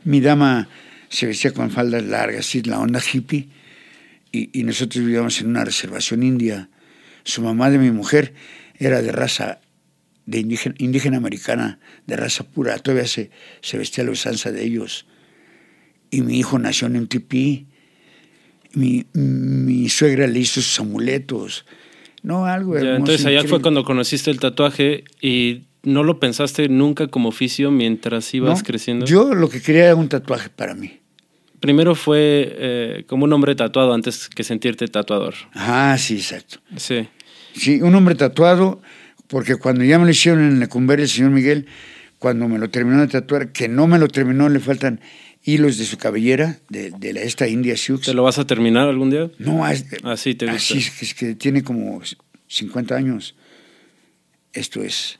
Mi 0.04 0.20
dama 0.20 0.68
se 1.08 1.26
vestía 1.26 1.52
con 1.52 1.70
faldas 1.70 2.04
largas, 2.04 2.40
así, 2.40 2.62
la 2.62 2.78
onda 2.78 3.00
hippie. 3.00 3.48
Y, 4.32 4.58
y 4.58 4.64
nosotros 4.64 5.04
vivíamos 5.04 5.40
en 5.40 5.48
una 5.48 5.64
reservación 5.64 6.22
india. 6.22 6.70
Su 7.24 7.42
mamá 7.42 7.70
de 7.70 7.78
mi 7.78 7.90
mujer 7.90 8.34
era 8.78 9.02
de 9.02 9.12
raza 9.12 9.60
de 10.26 10.38
indígena, 10.40 10.74
indígena 10.78 11.16
americana, 11.18 11.78
de 12.06 12.16
raza 12.16 12.44
pura. 12.44 12.78
Todavía 12.78 13.06
se, 13.06 13.30
se 13.60 13.78
vestía 13.78 14.02
a 14.02 14.06
la 14.06 14.12
usanza 14.12 14.50
de 14.52 14.64
ellos. 14.64 15.06
Y 16.10 16.22
mi 16.22 16.38
hijo 16.38 16.58
nació 16.58 16.86
en 16.86 16.96
un 16.96 17.08
tipí. 17.08 17.66
Mi, 18.72 19.06
mi 19.12 19.88
suegra 19.88 20.26
le 20.26 20.38
hizo 20.38 20.62
sus 20.62 20.80
amuletos. 20.80 21.66
No, 22.22 22.46
algo 22.46 22.74
Ya, 22.74 22.80
hermoso, 22.80 22.96
entonces 22.98 23.26
allá 23.26 23.44
fue 23.44 23.60
cuando 23.60 23.84
conociste 23.84 24.30
el 24.30 24.38
tatuaje 24.38 25.04
y 25.20 25.64
no 25.82 26.04
lo 26.04 26.20
pensaste 26.20 26.68
nunca 26.68 27.08
como 27.08 27.28
oficio 27.28 27.70
mientras 27.70 28.32
ibas 28.34 28.60
No, 28.60 28.64
creciendo. 28.64 29.06
Yo 29.06 29.34
lo 29.34 29.48
que 29.48 29.60
quería 29.60 29.86
era 29.86 29.96
un 29.96 30.08
tatuaje 30.08 30.48
para 30.48 30.74
mí. 30.74 31.00
Primero 31.60 31.94
fue 31.94 32.54
eh, 32.56 33.04
como 33.06 33.24
un 33.24 33.32
hombre 33.32 33.54
tatuado 33.54 33.92
antes 33.92 34.28
que 34.28 34.44
sentirte 34.44 34.86
tatuador. 34.88 35.34
Ah, 35.54 35.96
sí, 35.98 36.14
exacto. 36.16 36.58
Sí. 36.76 37.08
Sí, 37.54 37.82
un 37.82 37.94
hombre 37.94 38.14
tatuado, 38.14 38.80
porque 39.28 39.56
cuando 39.56 39.84
ya 39.84 39.98
me 39.98 40.04
lo 40.04 40.10
hicieron 40.10 40.42
en 40.42 40.60
Lecumberri 40.60 41.02
el 41.02 41.08
señor 41.08 41.30
Miguel, 41.30 41.66
cuando 42.18 42.48
me 42.48 42.58
lo 42.58 42.70
terminó 42.70 43.00
de 43.00 43.08
tatuar, 43.08 43.52
que 43.52 43.68
no 43.68 43.86
me 43.86 43.98
lo 43.98 44.08
terminó, 44.08 44.48
le 44.48 44.60
faltan 44.60 45.00
hilos 45.44 45.78
de 45.78 45.84
su 45.86 45.98
cabellera, 45.98 46.58
de, 46.68 46.90
de 46.98 47.12
la, 47.12 47.20
esta 47.22 47.48
India 47.48 47.76
Sioux. 47.76 48.00
¿Te 48.04 48.14
lo 48.14 48.22
vas 48.22 48.38
a 48.38 48.46
terminar 48.46 48.88
algún 48.88 49.10
día? 49.10 49.30
No, 49.38 49.66
es- 49.68 49.84
Así 50.04 50.34
te 50.34 50.46
gusta. 50.46 50.56
así 50.56 50.78
es 50.78 50.90
que, 50.90 51.04
es 51.04 51.14
que 51.14 51.34
tiene 51.34 51.62
como 51.62 52.00
50 52.48 52.94
años. 52.94 53.34
Esto 54.52 54.82
es 54.82 55.18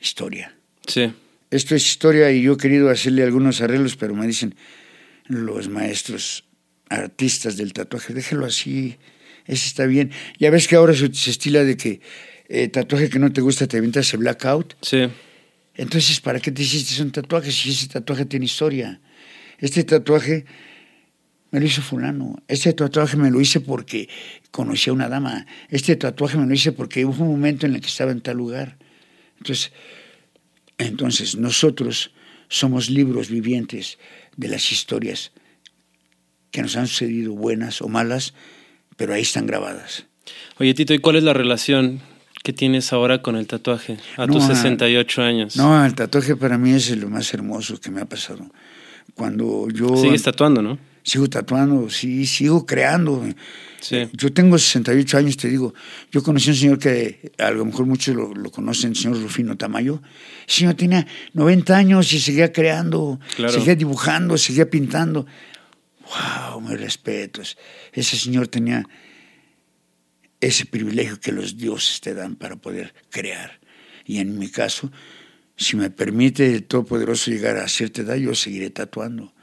historia. 0.00 0.54
Sí. 0.86 1.12
Esto 1.50 1.74
es 1.74 1.86
historia 1.86 2.30
y 2.30 2.42
yo 2.42 2.52
he 2.54 2.56
querido 2.56 2.90
hacerle 2.90 3.22
algunos 3.22 3.60
arreglos, 3.60 3.96
pero 3.96 4.14
me 4.14 4.26
dicen 4.26 4.54
los 5.26 5.68
maestros 5.68 6.44
artistas 6.90 7.56
del 7.56 7.72
tatuaje, 7.72 8.14
déjelo 8.14 8.44
así, 8.46 8.96
ese 9.46 9.66
está 9.66 9.86
bien. 9.86 10.10
Ya 10.38 10.50
ves 10.50 10.68
que 10.68 10.76
ahora 10.76 10.94
se, 10.94 11.12
se 11.14 11.30
estila 11.30 11.64
de 11.64 11.76
que 11.76 12.00
eh, 12.48 12.68
tatuaje 12.68 13.08
que 13.10 13.18
no 13.18 13.32
te 13.32 13.40
gusta 13.40 13.66
te 13.66 13.78
avientas 13.78 14.12
el 14.12 14.20
blackout. 14.20 14.74
Sí. 14.82 15.08
Entonces, 15.74 16.20
¿para 16.20 16.40
qué 16.40 16.50
te 16.52 16.62
hiciste 16.62 17.02
un 17.02 17.10
tatuaje 17.12 17.50
si 17.52 17.70
ese 17.70 17.88
tatuaje 17.88 18.24
tiene 18.26 18.44
historia? 18.46 19.00
Este 19.58 19.84
tatuaje 19.84 20.44
me 21.50 21.60
lo 21.60 21.66
hizo 21.66 21.82
fulano. 21.82 22.36
Este 22.48 22.72
tatuaje 22.72 23.16
me 23.16 23.30
lo 23.30 23.40
hice 23.40 23.60
porque 23.60 24.08
conocí 24.50 24.90
a 24.90 24.92
una 24.92 25.08
dama. 25.08 25.46
Este 25.68 25.96
tatuaje 25.96 26.36
me 26.38 26.46
lo 26.46 26.54
hice 26.54 26.72
porque 26.72 27.04
hubo 27.04 27.24
un 27.24 27.30
momento 27.30 27.66
en 27.66 27.74
el 27.74 27.80
que 27.80 27.88
estaba 27.88 28.12
en 28.12 28.20
tal 28.20 28.36
lugar. 28.36 28.78
Entonces, 29.38 29.72
entonces 30.78 31.36
nosotros 31.36 32.12
somos 32.48 32.90
libros 32.90 33.28
vivientes 33.28 33.98
de 34.36 34.48
las 34.48 34.72
historias 34.72 35.32
que 36.50 36.62
nos 36.62 36.76
han 36.76 36.86
sucedido, 36.86 37.34
buenas 37.34 37.82
o 37.82 37.88
malas, 37.88 38.34
pero 38.96 39.14
ahí 39.14 39.22
están 39.22 39.46
grabadas. 39.46 40.06
Oye, 40.58 40.74
Tito, 40.74 40.94
¿y 40.94 40.98
cuál 40.98 41.16
es 41.16 41.24
la 41.24 41.34
relación 41.34 42.00
que 42.42 42.52
tienes 42.52 42.92
ahora 42.92 43.22
con 43.22 43.36
el 43.36 43.46
tatuaje 43.46 43.98
a 44.16 44.26
No, 44.26 44.34
tus 44.34 44.44
ah, 44.44 44.54
68 44.54 45.22
años? 45.22 45.56
No, 45.56 45.84
el 45.84 45.94
tatuaje 45.94 46.36
para 46.36 46.56
mí 46.58 46.72
es 46.72 46.96
lo 46.96 47.10
más 47.10 47.32
hermoso 47.34 47.80
que 47.80 47.90
me 47.90 48.00
ha 48.00 48.06
pasado. 48.06 48.50
Cuando 49.14 49.68
yo 49.72 49.96
Sigues 49.96 50.22
tatuando, 50.22 50.62
¿no? 50.62 50.78
sigo 51.02 51.28
tatuando, 51.28 51.88
sí, 51.90 52.26
sigo 52.26 52.66
creando. 52.66 53.24
Sí. 53.80 54.08
Yo 54.12 54.32
tengo 54.32 54.58
68 54.58 55.16
años, 55.18 55.36
te 55.36 55.48
digo. 55.48 55.72
Yo 56.12 56.22
conocí 56.22 56.50
a 56.50 56.52
un 56.52 56.58
señor 56.58 56.78
que 56.78 57.32
a 57.38 57.50
lo 57.50 57.64
mejor 57.64 57.86
muchos 57.86 58.14
lo, 58.14 58.34
lo 58.34 58.50
conocen, 58.50 58.90
el 58.90 58.96
señor 58.96 59.20
Rufino 59.22 59.56
Tamayo. 59.56 60.02
El 60.46 60.52
señor 60.52 60.74
tenía 60.74 61.06
90 61.32 61.76
años 61.76 62.12
y 62.12 62.20
seguía 62.20 62.52
creando, 62.52 63.18
Claro. 63.36 63.52
seguía 63.52 63.74
dibujando, 63.74 64.36
seguía 64.36 64.68
pintando. 64.68 65.26
¡Wow! 66.50 66.60
Mis 66.60 66.78
respetos. 66.80 67.56
Ese 67.92 68.16
señor 68.16 68.48
tenía 68.48 68.84
ese 70.40 70.66
privilegio 70.66 71.18
que 71.20 71.32
los 71.32 71.56
dioses 71.56 72.00
te 72.00 72.14
dan 72.14 72.36
para 72.36 72.56
poder 72.56 72.94
crear. 73.10 73.60
Y 74.04 74.18
en 74.18 74.38
mi 74.38 74.48
caso, 74.48 74.90
si 75.58 75.76
me 75.76 75.90
permite 75.90 76.54
el 76.54 76.62
Todopoderoso 76.62 77.30
llegar 77.30 77.58
a 77.58 77.68
cierta 77.68 78.02
edad, 78.02 78.14
yo 78.14 78.34
seguiré 78.34 78.70
tatuando. 78.70 79.34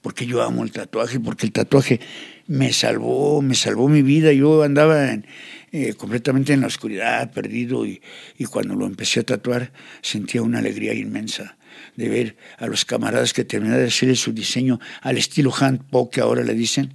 Porque 0.00 0.24
yo 0.24 0.42
amo 0.42 0.64
el 0.64 0.70
tatuaje, 0.70 1.18
porque 1.18 1.46
el 1.46 1.52
tatuaje 1.52 2.00
me 2.46 2.72
salvó, 2.72 3.42
me 3.42 3.54
salvó 3.54 3.88
mi 3.88 4.02
vida. 4.02 4.32
Yo 4.32 4.62
andaba 4.62 5.12
en, 5.12 5.26
eh, 5.72 5.94
completamente 5.94 6.52
en 6.52 6.60
la 6.60 6.68
oscuridad, 6.68 7.32
perdido, 7.32 7.84
y, 7.84 8.00
y 8.38 8.44
cuando 8.44 8.74
lo 8.74 8.86
empecé 8.86 9.20
a 9.20 9.22
tatuar 9.24 9.72
sentía 10.00 10.42
una 10.42 10.60
alegría 10.60 10.94
inmensa 10.94 11.56
de 11.96 12.08
ver 12.08 12.36
a 12.58 12.66
los 12.66 12.84
camaradas 12.84 13.32
que 13.32 13.44
terminaron 13.44 13.82
de 13.82 13.88
hacer 13.88 14.16
su 14.16 14.32
diseño 14.32 14.78
al 15.00 15.18
estilo 15.18 15.52
hand 15.58 15.82
poke 15.90 16.14
que 16.14 16.20
ahora 16.20 16.44
le 16.44 16.54
dicen, 16.54 16.94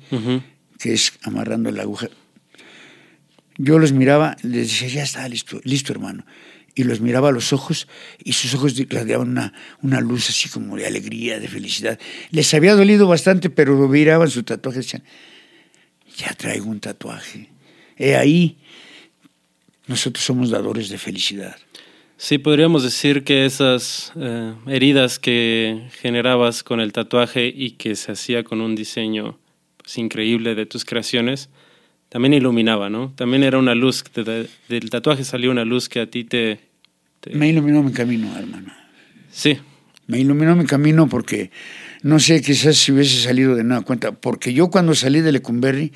que 0.78 0.94
es 0.94 1.14
amarrando 1.24 1.72
la 1.72 1.84
aguja. 1.84 2.08
Yo 3.58 3.78
los 3.78 3.92
miraba, 3.92 4.38
les 4.42 4.70
decía, 4.70 4.88
ya 4.88 5.04
está, 5.04 5.28
listo, 5.28 5.60
listo 5.66 5.92
hermano. 5.92 6.26
Y 6.76 6.84
los 6.84 7.02
miraba 7.02 7.30
a 7.30 7.32
los 7.32 7.52
ojos 7.54 7.88
y 8.24 8.34
sus 8.34 8.54
ojos 8.54 8.76
radiaban 8.90 9.30
una, 9.30 9.54
una 9.82 10.02
luz 10.02 10.30
así 10.30 10.50
como 10.50 10.76
de 10.78 10.86
alegría, 10.86 11.40
de 11.40 11.48
felicidad. 11.48 12.00
Les 12.32 12.54
había 12.54 12.76
dolido 12.76 13.08
bastante, 13.08 13.50
pero 13.50 13.76
lo 13.76 13.88
miraban 13.88 14.30
su 14.30 14.44
tatuaje 14.44 14.80
y 14.80 14.84
decían, 14.84 15.04
ya 16.18 16.34
traigo 16.34 16.70
un 16.70 16.80
tatuaje. 16.80 17.50
He 17.98 18.16
ahí, 18.16 18.58
nosotros 19.88 20.24
somos 20.24 20.50
dadores 20.50 20.90
de 20.90 20.98
felicidad. 20.98 21.58
Sí, 22.22 22.38
podríamos 22.38 22.84
decir 22.84 23.24
que 23.24 23.46
esas 23.46 24.12
eh, 24.18 24.54
heridas 24.68 25.20
que 25.20 25.88
generabas 26.02 26.64
con 26.64 26.82
el 26.82 26.92
tatuaje 26.92 27.48
y 27.48 27.72
que 27.72 27.96
se 27.96 28.12
hacía 28.12 28.44
con 28.44 28.60
un 28.60 28.76
diseño 28.76 29.40
pues, 29.78 29.98
increíble 29.98 30.54
de 30.54 30.66
tus 30.66 30.84
creaciones, 30.84 31.50
también 32.10 32.34
iluminaba, 32.34 32.90
¿no? 32.90 33.12
También 33.16 33.44
era 33.44 33.58
una 33.58 33.76
luz, 33.76 34.04
de- 34.14 34.50
del 34.68 34.90
tatuaje 34.90 35.24
salió 35.24 35.52
una 35.52 35.66
luz 35.66 35.90
que 35.90 36.00
a 36.02 36.10
ti 36.10 36.24
te... 36.24 36.60
te- 37.22 37.36
Me 37.36 37.48
iluminó 37.50 37.84
mi 37.84 37.92
camino, 37.92 38.36
hermano. 38.38 38.74
Sí, 39.32 39.60
Me 40.08 40.20
iluminó 40.20 40.56
mi 40.56 40.66
camino 40.66 41.08
porque, 41.08 41.52
no 42.02 42.18
sé, 42.20 42.42
quizás 42.42 42.78
si 42.78 42.92
hubiese 42.92 43.22
salido 43.22 43.56
de 43.56 43.64
nada 43.64 43.82
cuenta, 43.82 44.12
porque 44.12 44.54
yo 44.54 44.70
cuando 44.72 44.96
salí 44.96 45.22
de 45.22 45.32
Lecumberri, 45.32 45.94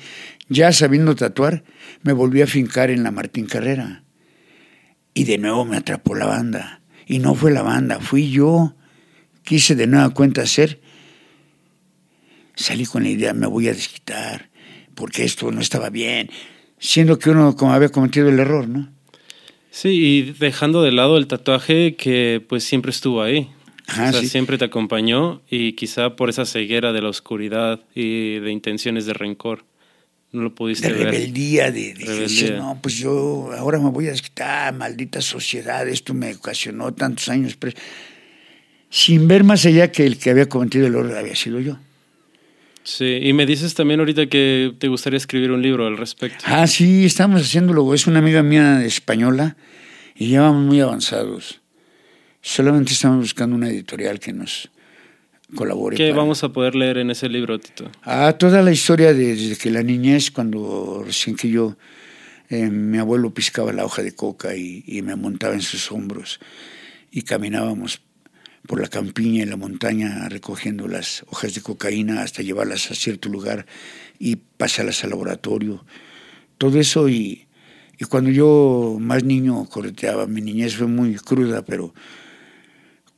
ya 0.48 0.72
sabiendo 0.72 1.16
tatuar, 1.16 1.64
me 2.02 2.12
volví 2.12 2.40
a 2.42 2.46
fincar 2.46 2.90
en 2.90 3.02
la 3.02 3.10
Martín 3.10 3.46
Carrera. 3.46 4.04
Y 5.14 5.24
de 5.24 5.38
nuevo 5.38 5.64
me 5.64 5.76
atrapó 5.76 6.14
la 6.14 6.26
banda. 6.26 6.80
Y 7.06 7.18
no 7.18 7.34
fue 7.34 7.50
la 7.50 7.62
banda, 7.62 7.98
fui 8.00 8.30
yo. 8.30 8.76
Quise 9.42 9.74
de 9.74 9.86
nueva 9.88 10.10
cuenta 10.10 10.42
hacer. 10.42 10.80
Salí 12.54 12.86
con 12.86 13.02
la 13.02 13.08
idea, 13.10 13.34
me 13.34 13.46
voy 13.48 13.66
a 13.68 13.74
desquitar, 13.74 14.48
porque 14.94 15.24
esto 15.24 15.50
no 15.50 15.60
estaba 15.60 15.90
bien, 15.90 16.30
siendo 16.78 17.18
que 17.18 17.30
uno 17.30 17.56
como 17.56 17.72
había 17.72 17.88
cometido 17.88 18.28
el 18.28 18.38
error, 18.38 18.68
¿no? 18.68 18.88
Sí, 19.70 19.88
y 19.88 20.22
dejando 20.38 20.82
de 20.82 20.92
lado 20.92 21.16
el 21.16 21.26
tatuaje 21.26 21.96
que 21.96 22.44
pues 22.48 22.64
siempre 22.64 22.90
estuvo 22.90 23.22
ahí. 23.22 23.50
Ajá, 23.86 24.08
o 24.08 24.12
sea, 24.12 24.20
sí. 24.20 24.28
siempre 24.28 24.56
te 24.56 24.64
acompañó 24.64 25.42
y 25.50 25.72
quizá 25.74 26.16
por 26.16 26.30
esa 26.30 26.46
ceguera 26.46 26.92
de 26.92 27.02
la 27.02 27.08
oscuridad 27.10 27.80
y 27.94 28.38
de 28.38 28.50
intenciones 28.50 29.04
de 29.04 29.12
rencor 29.12 29.64
no 30.34 30.42
lo 30.42 30.54
pudiste 30.54 30.88
de 30.88 30.94
ver. 30.94 31.04
rebeldía, 31.12 31.70
de, 31.70 31.94
de 31.94 32.04
Rebeldía. 32.04 32.20
decir, 32.22 32.54
no, 32.54 32.78
pues 32.82 32.96
yo 32.96 33.50
ahora 33.56 33.78
me 33.78 33.90
voy 33.90 34.08
a 34.08 34.10
desquitar, 34.10 34.74
maldita 34.74 35.20
sociedad, 35.20 35.88
esto 35.88 36.12
me 36.12 36.34
ocasionó 36.34 36.92
tantos 36.92 37.28
años, 37.28 37.56
pero 37.56 37.76
sin 38.90 39.28
ver 39.28 39.44
más 39.44 39.64
allá 39.64 39.92
que 39.92 40.04
el 40.04 40.18
que 40.18 40.30
había 40.30 40.48
cometido 40.48 40.86
el 40.88 40.94
error 40.94 41.16
había 41.16 41.36
sido 41.36 41.60
yo. 41.60 41.78
Sí, 42.84 43.18
y 43.22 43.32
me 43.32 43.46
dices 43.46 43.74
también 43.74 44.00
ahorita 44.00 44.26
que 44.26 44.72
te 44.78 44.88
gustaría 44.88 45.16
escribir 45.16 45.50
un 45.52 45.62
libro 45.62 45.86
al 45.86 45.96
respecto. 45.96 46.44
Ah, 46.46 46.66
sí, 46.66 47.06
estamos 47.06 47.40
haciéndolo, 47.42 47.92
es 47.94 48.06
una 48.06 48.18
amiga 48.18 48.42
mía 48.42 48.84
española 48.84 49.56
y 50.14 50.28
ya 50.28 50.42
vamos 50.42 50.64
muy 50.66 50.80
avanzados. 50.80 51.60
Solamente 52.42 52.92
estamos 52.92 53.18
buscando 53.20 53.56
una 53.56 53.70
editorial 53.70 54.20
que 54.20 54.34
nos 54.34 54.70
colabore. 55.56 55.96
¿Qué 55.96 56.10
para- 56.10 56.22
vamos 56.22 56.44
a 56.44 56.50
poder 56.50 56.74
leer 56.74 56.98
en 56.98 57.10
ese 57.10 57.28
libro, 57.30 57.58
Tito? 57.58 57.90
Ah, 58.02 58.34
toda 58.38 58.60
la 58.62 58.70
historia 58.70 59.14
de- 59.14 59.34
desde 59.34 59.56
que 59.56 59.70
la 59.70 59.82
niñez, 59.82 60.30
cuando 60.30 61.02
recién 61.06 61.36
que 61.36 61.48
yo, 61.48 61.78
eh, 62.50 62.68
mi 62.68 62.98
abuelo 62.98 63.32
piscaba 63.32 63.72
la 63.72 63.86
hoja 63.86 64.02
de 64.02 64.14
coca 64.14 64.54
y, 64.56 64.84
y 64.86 65.00
me 65.00 65.16
montaba 65.16 65.54
en 65.54 65.62
sus 65.62 65.90
hombros 65.90 66.38
y 67.10 67.22
caminábamos 67.22 68.02
por 68.66 68.80
la 68.80 68.88
campiña 68.88 69.42
y 69.42 69.46
la 69.46 69.56
montaña 69.56 70.28
recogiendo 70.28 70.88
las 70.88 71.24
hojas 71.28 71.54
de 71.54 71.60
cocaína 71.60 72.22
hasta 72.22 72.42
llevarlas 72.42 72.90
a 72.90 72.94
cierto 72.94 73.28
lugar 73.28 73.66
y 74.18 74.36
pasarlas 74.36 75.04
al 75.04 75.10
laboratorio. 75.10 75.84
Todo 76.58 76.78
eso 76.78 77.08
y, 77.08 77.46
y 77.98 78.04
cuando 78.06 78.30
yo 78.30 78.96
más 79.00 79.24
niño 79.24 79.64
correteaba, 79.66 80.26
mi 80.26 80.40
niñez 80.40 80.76
fue 80.76 80.86
muy 80.86 81.14
cruda, 81.16 81.64
pero 81.64 81.94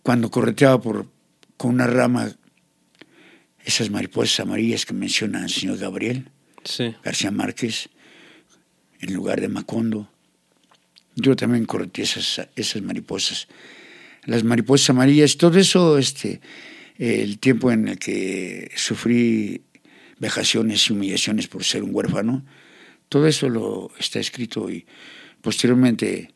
cuando 0.02 0.30
correteaba 0.30 0.80
por, 0.80 1.06
con 1.56 1.74
una 1.74 1.86
rama 1.86 2.30
esas 3.64 3.90
mariposas 3.90 4.40
amarillas 4.40 4.86
que 4.86 4.94
menciona 4.94 5.42
el 5.42 5.50
señor 5.50 5.78
Gabriel 5.78 6.30
Sí. 6.66 6.94
García 7.04 7.30
Márquez, 7.30 7.88
en 9.00 9.14
lugar 9.14 9.40
de 9.40 9.48
Macondo. 9.48 10.10
Yo 11.14 11.36
también 11.36 11.64
correté 11.64 12.02
esas, 12.02 12.48
esas 12.56 12.82
mariposas. 12.82 13.46
Las 14.26 14.44
mariposas 14.44 14.90
amarillas, 14.90 15.36
todo 15.36 15.58
eso, 15.58 15.98
este, 15.98 16.40
el 16.98 17.38
tiempo 17.38 17.70
en 17.70 17.88
el 17.88 17.98
que 17.98 18.70
sufrí 18.74 19.62
vejaciones 20.18 20.88
y 20.88 20.92
humillaciones 20.92 21.46
por 21.46 21.64
ser 21.64 21.82
un 21.82 21.94
huérfano, 21.94 22.44
todo 23.08 23.26
eso 23.28 23.48
lo 23.48 23.92
está 23.98 24.18
escrito 24.18 24.68
y 24.68 24.84
posteriormente, 25.40 26.32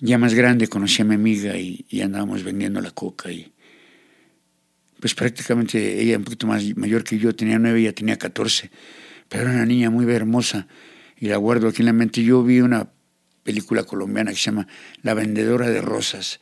ya 0.00 0.18
más 0.18 0.34
grande, 0.34 0.66
conocí 0.66 1.02
a 1.02 1.04
mi 1.04 1.14
amiga 1.14 1.56
y, 1.56 1.84
andábamos 2.02 2.42
vendiendo 2.42 2.80
la 2.80 2.90
coca 2.90 3.30
y 3.30 3.52
pues 4.98 5.14
prácticamente 5.14 6.00
ella 6.00 6.16
un 6.16 6.24
poquito 6.24 6.46
más 6.48 6.64
mayor 6.76 7.04
que 7.04 7.18
yo, 7.18 7.34
tenía 7.34 7.58
nueve, 7.58 7.80
ella 7.80 7.92
tenía 7.92 8.16
catorce, 8.16 8.70
pero 9.28 9.44
era 9.44 9.52
una 9.52 9.66
niña 9.66 9.90
muy 9.90 10.10
hermosa 10.12 10.66
y 11.18 11.26
la 11.26 11.36
guardo 11.36 11.68
aquí 11.68 11.82
en 11.82 11.86
la 11.86 11.92
mente. 11.92 12.24
Yo 12.24 12.42
vi 12.42 12.60
una 12.60 12.90
película 13.46 13.84
colombiana 13.84 14.32
que 14.32 14.36
se 14.36 14.44
llama 14.50 14.66
La 15.02 15.14
vendedora 15.14 15.70
de 15.70 15.80
rosas. 15.80 16.40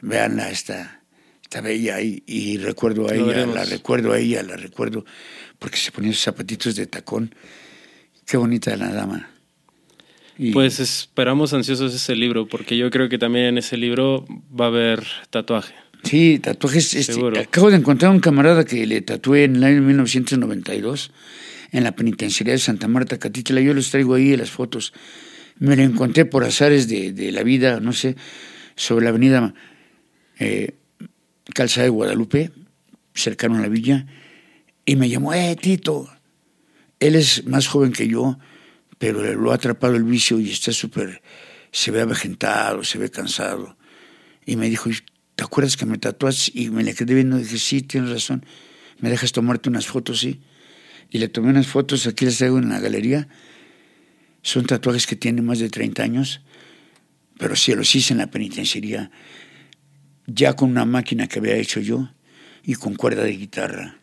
Veanla, 0.00 0.50
está, 0.50 1.02
está 1.42 1.60
bella 1.60 2.00
y, 2.00 2.22
y 2.26 2.56
recuerdo 2.56 3.06
a 3.08 3.12
Lo 3.12 3.16
ella, 3.16 3.24
veremos. 3.26 3.54
la 3.56 3.64
recuerdo 3.66 4.12
a 4.12 4.18
ella, 4.18 4.42
la 4.42 4.56
recuerdo 4.56 5.04
porque 5.58 5.76
se 5.76 5.90
ponía 5.92 6.12
sus 6.12 6.22
zapatitos 6.22 6.76
de 6.76 6.86
tacón. 6.86 7.34
Qué 8.24 8.36
bonita 8.38 8.74
la 8.76 8.92
dama. 8.92 9.28
Y- 10.38 10.52
Pues 10.52 10.78
esperamos 10.78 11.52
ansiosos 11.52 11.92
ese 11.94 12.14
libro, 12.14 12.46
porque 12.46 12.76
yo 12.78 12.90
creo 12.90 13.08
que 13.08 13.18
también 13.18 13.46
en 13.46 13.58
ese 13.58 13.76
libro 13.76 14.24
va 14.58 14.66
a 14.66 14.68
haber 14.68 15.04
tatuaje. 15.30 15.74
Sí, 16.04 16.38
tatuajes. 16.38 16.94
este, 16.94 17.40
acabo 17.40 17.70
de 17.70 17.76
encontrar 17.76 18.12
un 18.12 18.20
camarada 18.20 18.64
que 18.64 18.86
le 18.86 19.00
tatué 19.00 19.42
en 19.44 19.56
el 19.56 19.64
año 19.64 19.82
1992 19.82 21.10
en 21.72 21.82
la 21.82 21.90
penitenciaría 21.96 22.52
de 22.54 22.58
Santa 22.60 22.86
Marta, 22.86 23.18
Catitla. 23.18 23.60
Yo 23.60 23.74
los 23.74 23.90
traigo 23.90 24.14
ahí 24.14 24.36
las 24.36 24.50
fotos. 24.52 24.92
Me 25.58 25.76
lo 25.76 25.82
encontré 25.82 26.24
por 26.24 26.44
azares 26.44 26.88
de, 26.88 27.12
de 27.12 27.32
la 27.32 27.42
vida, 27.42 27.80
no 27.80 27.92
sé, 27.92 28.16
sobre 28.76 29.04
la 29.04 29.10
avenida 29.10 29.54
eh, 30.38 30.74
de 31.54 31.88
Guadalupe, 31.88 32.52
cercano 33.14 33.58
a 33.58 33.60
la 33.60 33.68
villa, 33.68 34.06
y 34.84 34.96
me 34.96 35.08
llamó, 35.08 35.34
eh, 35.34 35.56
Tito. 35.60 36.08
Él 37.00 37.14
es 37.14 37.46
más 37.46 37.66
joven 37.66 37.92
que 37.92 38.08
yo, 38.08 38.38
pero 38.98 39.34
lo 39.34 39.52
ha 39.52 39.54
atrapado 39.54 39.96
el 39.96 40.04
vicio 40.04 40.40
y 40.40 40.50
está 40.50 40.72
súper, 40.72 41.22
se 41.70 41.90
ve 41.90 42.00
avejentado, 42.00 42.84
se 42.84 42.98
ve 42.98 43.10
cansado. 43.10 43.76
Y 44.46 44.56
me 44.56 44.68
dijo, 44.68 44.90
¿te 45.34 45.44
acuerdas 45.44 45.76
que 45.76 45.86
me 45.86 45.98
tatuas? 45.98 46.50
Y 46.54 46.70
me 46.70 46.82
le 46.82 46.94
quedé 46.94 47.14
viendo 47.14 47.38
y 47.38 47.42
dije, 47.42 47.58
sí, 47.58 47.82
tienes 47.82 48.10
razón. 48.10 48.44
¿Me 48.98 49.10
dejas 49.10 49.32
tomarte 49.32 49.68
unas 49.68 49.86
fotos? 49.86 50.20
Sí. 50.20 50.40
Y 51.10 51.18
le 51.18 51.28
tomé 51.28 51.50
unas 51.50 51.66
fotos, 51.66 52.06
aquí 52.06 52.24
las 52.24 52.38
traigo 52.38 52.58
en 52.58 52.70
la 52.70 52.80
galería. 52.80 53.28
Son 54.42 54.64
tatuajes 54.66 55.06
que 55.06 55.16
tienen 55.16 55.44
más 55.44 55.58
de 55.58 55.68
30 55.68 56.02
años, 56.02 56.40
pero 57.38 57.56
sí 57.56 57.74
los 57.74 57.94
hice 57.94 58.14
en 58.14 58.18
la 58.18 58.30
penitenciaría, 58.30 59.10
ya 60.26 60.54
con 60.54 60.70
una 60.70 60.84
máquina 60.84 61.26
que 61.26 61.38
había 61.38 61.56
hecho 61.56 61.80
yo 61.80 62.10
y 62.62 62.74
con 62.74 62.94
cuerda 62.94 63.22
de 63.24 63.32
guitarra. 63.36 63.98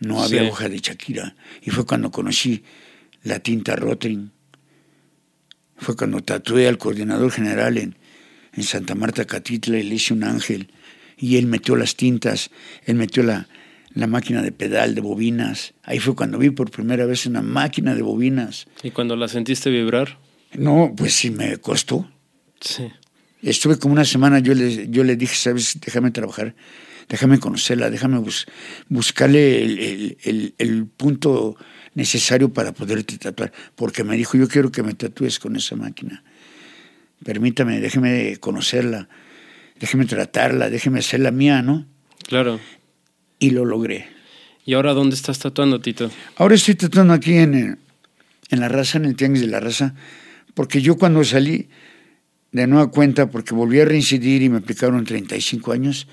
No 0.00 0.22
había 0.22 0.42
Sí. 0.42 0.48
hoja 0.48 0.68
de 0.68 0.78
Shakira. 0.78 1.36
Y 1.62 1.70
fue 1.70 1.86
cuando 1.86 2.10
conocí 2.10 2.64
la 3.22 3.38
tinta 3.38 3.76
Rotring. 3.76 4.30
Fue 5.78 5.96
cuando 5.96 6.20
tatué 6.22 6.68
al 6.68 6.78
coordinador 6.78 7.30
general 7.30 7.78
en, 7.78 7.96
en 8.52 8.62
Santa 8.62 8.94
Marta 8.94 9.24
Catitla 9.24 9.78
y 9.78 9.82
le 9.84 9.94
hice 9.94 10.12
un 10.14 10.24
ángel. 10.24 10.70
Y 11.18 11.36
él 11.36 11.46
metió 11.46 11.76
las 11.76 11.96
tintas, 11.96 12.50
él 12.84 12.96
metió 12.96 13.22
la, 13.22 13.48
la 13.96 14.06
máquina 14.06 14.42
de 14.42 14.52
pedal 14.52 14.94
de 14.94 15.00
bobinas. 15.00 15.72
Ahí 15.82 15.98
fue 15.98 16.14
cuando 16.14 16.38
vi 16.38 16.50
por 16.50 16.70
primera 16.70 17.04
vez 17.06 17.26
una 17.26 17.42
máquina 17.42 17.94
de 17.94 18.02
bobinas. 18.02 18.66
¿Y 18.82 18.90
cuando 18.92 19.16
la 19.16 19.26
sentiste 19.26 19.70
vibrar? 19.70 20.18
No, 20.54 20.94
pues 20.96 21.14
sí 21.14 21.30
me 21.30 21.56
costó. 21.56 22.08
Sí. 22.60 22.88
Estuve 23.42 23.78
como 23.78 23.92
una 23.94 24.04
semana, 24.04 24.38
yo 24.38 24.54
le, 24.54 24.88
yo 24.88 25.02
le 25.02 25.16
dije, 25.16 25.34
sabes, 25.34 25.78
déjame 25.84 26.10
trabajar, 26.10 26.54
déjame 27.08 27.38
conocerla, 27.38 27.90
déjame 27.90 28.18
bus- 28.18 28.46
buscarle 28.88 29.64
el, 29.64 29.78
el- 29.78 30.18
el- 30.24 30.54
el 30.58 30.86
punto 30.86 31.56
necesario 31.94 32.52
para 32.52 32.72
poderte 32.72 33.16
tatuar. 33.18 33.50
Porque 33.76 34.04
me 34.04 34.16
dijo, 34.16 34.36
yo 34.36 34.46
quiero 34.48 34.70
que 34.70 34.82
me 34.82 34.92
tatúes 34.94 35.38
con 35.38 35.56
esa 35.56 35.74
máquina. 35.74 36.22
Permítame, 37.24 37.80
déjeme 37.80 38.36
conocerla, 38.40 39.08
déjeme 39.80 40.04
tratarla, 40.04 40.68
déjeme 40.68 40.98
hacerla 40.98 41.30
mía, 41.30 41.62
¿no? 41.62 41.86
Claro. 42.26 42.60
Y 43.38 43.50
lo 43.50 43.64
logré. 43.64 44.08
¿Y 44.64 44.74
ahora 44.74 44.92
dónde 44.94 45.14
estás 45.14 45.38
tatuando, 45.38 45.80
Tito? 45.80 46.10
Ahora 46.36 46.54
estoy 46.54 46.74
tratando 46.74 47.12
aquí 47.12 47.34
en, 47.34 47.54
el- 47.54 47.78
en 48.50 48.60
la 48.60 48.68
raza, 48.68 48.98
en 48.98 49.04
el 49.04 49.16
Tianguis 49.16 49.42
de 49.42 49.48
la 49.48 49.60
Raza, 49.60 49.94
porque 50.54 50.80
yo 50.82 50.96
cuando 50.96 51.22
salí 51.24 51.68
de 52.52 52.66
nueva 52.66 52.90
cuenta, 52.90 53.30
porque 53.30 53.54
volví 53.54 53.78
a 53.80 53.84
reincidir 53.84 54.42
y 54.42 54.48
me 54.48 54.58
aplicaron 54.58 55.04
35 55.04 55.72
años, 55.72 56.06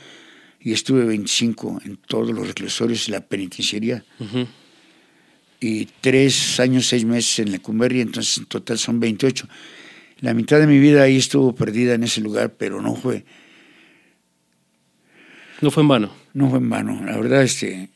y 0.59 0.71
estuve 0.73 1.05
25 1.05 1.81
en 1.85 1.97
todos 1.97 2.31
los 2.31 2.47
reclusorios 2.47 3.07
y 3.07 3.11
la 3.11 3.21
penitenciaría, 3.21 4.03
y 5.59 5.85
tres 6.01 6.59
años, 6.59 6.87
seis 6.87 7.05
meses 7.05 7.39
en 7.39 7.51
Lecumberri, 7.51 8.01
entonces 8.01 8.37
en 8.39 8.45
total 8.45 8.77
son 8.77 8.99
28. 8.99 9.47
La 10.19 10.33
mitad 10.33 10.59
de 10.59 10.67
mi 10.67 10.79
vida 10.79 11.03
ahí 11.03 11.17
estuvo 11.17 11.55
perdida 11.55 11.93
en 11.93 12.03
ese 12.03 12.19
lugar, 12.21 12.53
pero 12.57 12.81
no 12.81 12.95
fue, 12.95 13.25
No 15.61 15.71
fue 15.71 15.83
en 15.83 15.87
vano. 15.89 16.22
No 16.33 16.49
fue 16.49 16.59
en 16.59 16.69
vano. 16.69 17.01
La 17.05 17.17
verdad, 17.17 17.43
este, 17.43 17.89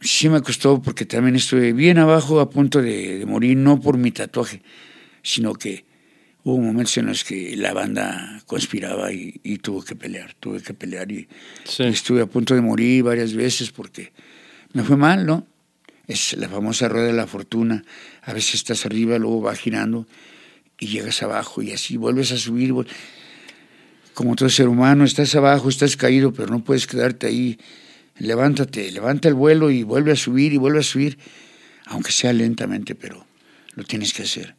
sí 0.00 0.28
me 0.28 0.40
costó 0.42 0.80
porque 0.82 1.04
también 1.06 1.36
estuve 1.36 1.72
bien 1.72 1.98
abajo 1.98 2.40
a 2.40 2.50
punto 2.50 2.80
de, 2.82 3.18
de 3.18 3.26
morir, 3.26 3.56
no 3.56 3.80
por 3.80 3.96
mi 3.98 4.10
tatuaje, 4.10 4.62
sino 5.22 5.54
que 5.54 5.84
hubo 6.42 6.58
momentos 6.58 6.96
en 6.98 7.06
los 7.06 7.24
que 7.24 7.56
la 7.56 7.72
banda 7.72 8.42
conspiraba 8.46 9.12
y, 9.12 9.40
y 9.42 9.58
tuvo 9.58 9.82
que 9.82 9.96
pelear, 9.96 10.34
tuve 10.40 10.60
que 10.62 10.74
pelear 10.74 11.10
y, 11.10 11.26
Sí. 11.64 11.84
y 11.84 11.86
estuve 11.88 12.20
a 12.20 12.26
punto 12.26 12.54
de 12.54 12.60
morir 12.60 13.02
varias 13.04 13.32
veces 13.34 13.70
porque 13.70 14.12
me 14.74 14.82
fue 14.82 14.96
mal, 14.96 15.24
¿no? 15.24 15.46
Es 16.06 16.36
la 16.36 16.50
famosa 16.50 16.86
rueda 16.90 17.06
de 17.06 17.12
la 17.14 17.26
fortuna. 17.26 17.82
A 18.22 18.34
veces 18.34 18.56
estás 18.56 18.84
arriba, 18.84 19.18
luego 19.18 19.40
va 19.40 19.54
girando 19.56 20.06
y 20.78 20.88
llegas 20.88 21.22
abajo 21.22 21.62
y 21.62 21.72
así 21.72 21.96
vuelves 21.96 22.30
a 22.32 22.36
subir. 22.36 22.74
Como 24.14 24.36
todo 24.36 24.48
ser 24.48 24.68
humano, 24.68 25.04
estás 25.04 25.34
abajo, 25.34 25.68
estás 25.68 25.96
caído, 25.96 26.32
pero 26.32 26.48
no 26.48 26.62
puedes 26.62 26.86
quedarte 26.86 27.26
ahí. 27.26 27.58
Levántate, 28.16 28.90
levanta 28.92 29.28
el 29.28 29.34
vuelo 29.34 29.70
y 29.70 29.82
vuelve 29.82 30.12
a 30.12 30.16
subir 30.16 30.52
y 30.52 30.56
vuelve 30.56 30.78
a 30.78 30.84
subir, 30.84 31.18
aunque 31.86 32.12
sea 32.12 32.32
lentamente, 32.32 32.94
pero 32.94 33.26
lo 33.74 33.82
tienes 33.84 34.12
que 34.12 34.22
hacer. 34.22 34.54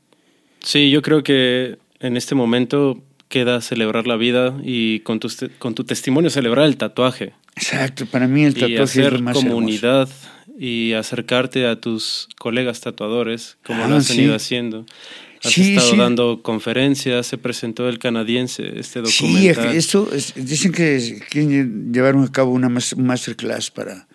Sí, 0.61 0.91
yo 0.91 1.01
creo 1.01 1.23
que 1.23 1.77
en 1.99 2.17
este 2.17 2.35
momento 2.35 3.01
queda 3.29 3.61
celebrar 3.61 4.07
la 4.07 4.17
vida 4.17 4.57
y 4.61 4.99
con 4.99 5.19
tu, 5.19 5.29
con 5.57 5.73
tu 5.73 5.85
testimonio 5.85 6.29
celebrar 6.29 6.65
el 6.65 6.77
tatuaje. 6.77 7.33
Exacto, 7.55 8.05
para 8.05 8.27
mí 8.27 8.43
el 8.43 8.53
tatuaje 8.53 8.73
y 8.73 8.77
hacer 8.77 9.05
es 9.05 9.13
lo 9.13 9.19
más 9.21 9.35
comunidad 9.35 10.09
y 10.57 10.93
acercarte 10.93 11.65
a 11.67 11.79
tus 11.79 12.27
colegas 12.37 12.81
tatuadores, 12.81 13.57
como 13.63 13.87
lo 13.87 13.95
has 13.95 14.09
venido 14.09 14.31
sí. 14.31 14.35
haciendo. 14.35 14.85
Has 15.45 15.53
Sí, 15.53 15.75
estado 15.75 15.91
sí. 15.91 15.97
dando 15.97 16.41
conferencias, 16.41 17.27
se 17.27 17.37
presentó 17.37 17.87
el 17.87 17.99
canadiense, 17.99 18.79
este 18.79 19.05
Sí, 19.05 19.27
documental. 19.27 19.75
esto, 19.75 20.09
es- 20.13 20.33
dicen 20.35 20.71
que 20.71 21.21
quieren 21.29 21.93
llevar 21.93 22.15
a 22.15 22.27
cabo 22.31 22.51
una 22.51 22.67
mas- 22.69 22.93
un 22.93 23.05
masterclass 23.05 23.69
para 23.71 24.07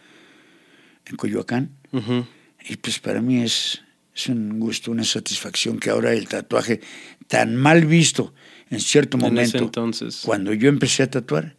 en 1.07 1.17
Coyoacán. 1.17 1.71
Ujú. 1.93 2.27
Y 2.69 2.77
pues 2.77 2.99
para 2.99 3.21
mí 3.23 3.43
es, 3.43 3.81
es 4.15 4.29
un 4.29 4.59
gusto, 4.61 4.91
una 4.91 5.05
satisfacción 5.05 5.79
que 5.79 5.91
ahora 5.91 6.13
el 6.13 6.29
tatuaje 6.29 6.81
tan 7.29 7.57
mal 7.57 7.87
visto 7.87 8.35
en 8.71 8.81
cierto 8.81 9.17
En 9.17 9.23
ese 9.25 9.31
momento, 9.31 9.59
entonces. 9.59 10.21
cuando 10.25 10.53
yo 10.53 10.69
empecé 10.69 11.03
a 11.05 11.11
tatuar, 11.11 11.57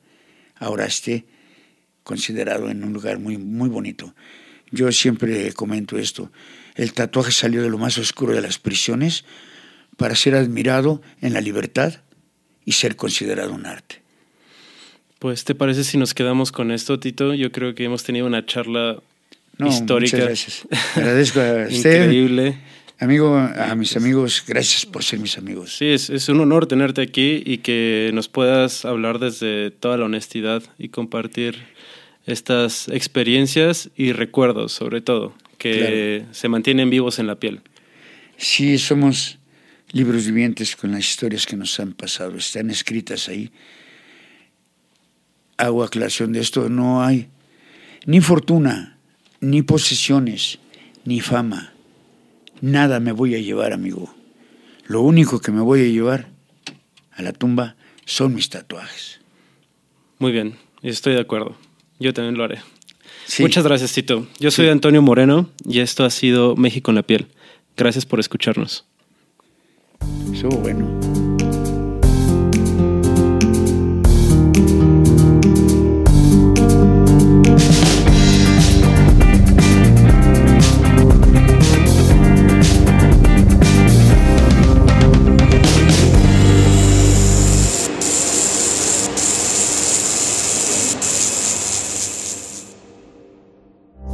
ahora 0.57 0.85
esté 0.85 1.25
considerado 2.03 2.69
en 2.69 2.83
un 2.83 2.93
lugar 2.93 3.19
muy, 3.19 3.37
muy 3.37 3.69
bonito. 3.69 4.13
Yo 4.71 4.91
siempre 4.91 5.51
comento 5.53 5.97
esto, 5.97 6.31
el 6.75 6.93
tatuaje 6.93 7.31
salió 7.31 7.61
de 7.61 7.69
lo 7.69 7.77
más 7.77 7.97
oscuro 7.97 8.33
de 8.33 8.41
las 8.41 8.57
prisiones 8.59 9.25
para 9.97 10.15
ser 10.15 10.35
admirado 10.35 11.01
en 11.21 11.33
la 11.33 11.41
libertad 11.41 12.01
y 12.65 12.73
ser 12.73 12.95
considerado 12.95 13.53
un 13.53 13.65
arte. 13.65 14.01
Pues, 15.19 15.43
¿te 15.43 15.53
parece 15.53 15.83
si 15.83 15.97
nos 15.97 16.13
quedamos 16.13 16.51
con 16.51 16.71
esto, 16.71 16.99
Tito? 16.99 17.33
Yo 17.33 17.51
creo 17.51 17.75
que 17.75 17.83
hemos 17.83 18.03
tenido 18.03 18.25
una 18.25 18.45
charla 18.45 18.97
No, 19.57 19.67
histórica. 19.67 20.17
Muchas 20.17 20.27
gracias. 20.27 20.67
Agradezco 20.95 21.39
a 21.39 21.67
usted, 21.69 22.03
Increíble. 22.05 22.57
amigo, 22.99 23.35
a 23.37 23.75
mis 23.75 23.95
amigos, 23.95 24.43
gracias 24.47 24.85
por 24.87 25.03
ser 25.03 25.19
mis 25.19 25.37
amigos. 25.37 25.75
Sí, 25.77 25.87
es, 25.87 26.09
es 26.09 26.27
un 26.29 26.39
honor 26.39 26.65
tenerte 26.65 27.01
aquí 27.01 27.43
y 27.45 27.59
que 27.59 28.09
nos 28.13 28.29
puedas 28.29 28.83
hablar 28.85 29.19
desde 29.19 29.69
toda 29.69 29.97
la 29.97 30.05
honestidad 30.05 30.63
y 30.79 30.89
compartir 30.89 31.55
estas 32.25 32.87
experiencias 32.87 33.89
y 33.95 34.13
recuerdos, 34.13 34.71
sobre 34.71 35.01
todo, 35.01 35.33
que 35.59 36.25
se 36.31 36.49
mantienen 36.49 36.89
vivos 36.89 37.19
en 37.19 37.27
la 37.27 37.35
piel. 37.35 37.61
Sí, 38.37 38.79
somos 38.79 39.37
libros 39.91 40.25
vivientes 40.25 40.75
con 40.75 40.91
las 40.91 41.01
historias 41.01 41.45
que 41.45 41.55
nos 41.57 41.79
han 41.79 41.93
pasado, 41.93 42.35
están 42.37 42.69
escritas 42.69 43.27
ahí. 43.29 43.51
Hago 45.57 45.83
aclaración 45.83 46.33
de 46.33 46.39
esto, 46.39 46.69
no 46.69 47.03
hay 47.03 47.29
ni 48.05 48.19
fortuna, 48.21 48.97
ni 49.39 49.61
posesiones, 49.61 50.59
ni 51.05 51.19
fama. 51.19 51.73
Nada 52.61 52.99
me 52.99 53.11
voy 53.11 53.35
a 53.35 53.39
llevar, 53.39 53.73
amigo. 53.73 54.13
Lo 54.85 55.01
único 55.01 55.39
que 55.39 55.51
me 55.51 55.61
voy 55.61 55.81
a 55.81 55.87
llevar 55.87 56.29
a 57.11 57.21
la 57.21 57.33
tumba 57.33 57.75
son 58.05 58.33
mis 58.33 58.49
tatuajes. 58.49 59.19
Muy 60.19 60.31
bien, 60.31 60.55
estoy 60.81 61.13
de 61.13 61.21
acuerdo. 61.21 61.55
Yo 61.99 62.13
también 62.13 62.37
lo 62.37 62.43
haré. 62.43 62.59
Sí. 63.25 63.43
Muchas 63.43 63.63
gracias, 63.63 63.93
Tito. 63.93 64.27
Yo 64.39 64.51
soy 64.51 64.65
Sí. 64.65 64.71
Antonio 64.71 65.01
Moreno 65.01 65.49
y 65.65 65.79
esto 65.79 66.03
ha 66.03 66.09
sido 66.09 66.55
México 66.55 66.91
en 66.91 66.95
la 66.95 67.03
piel. 67.03 67.27
Gracias 67.77 68.05
por 68.05 68.19
escucharnos. 68.19 68.85
Estuvo 70.31 70.57
bueno. 70.57 70.87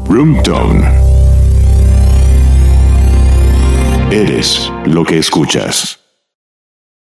Room 0.10 0.42
Tone. 0.44 0.87
Lo 4.94 5.04
que 5.04 5.18
escuchas. 5.18 6.00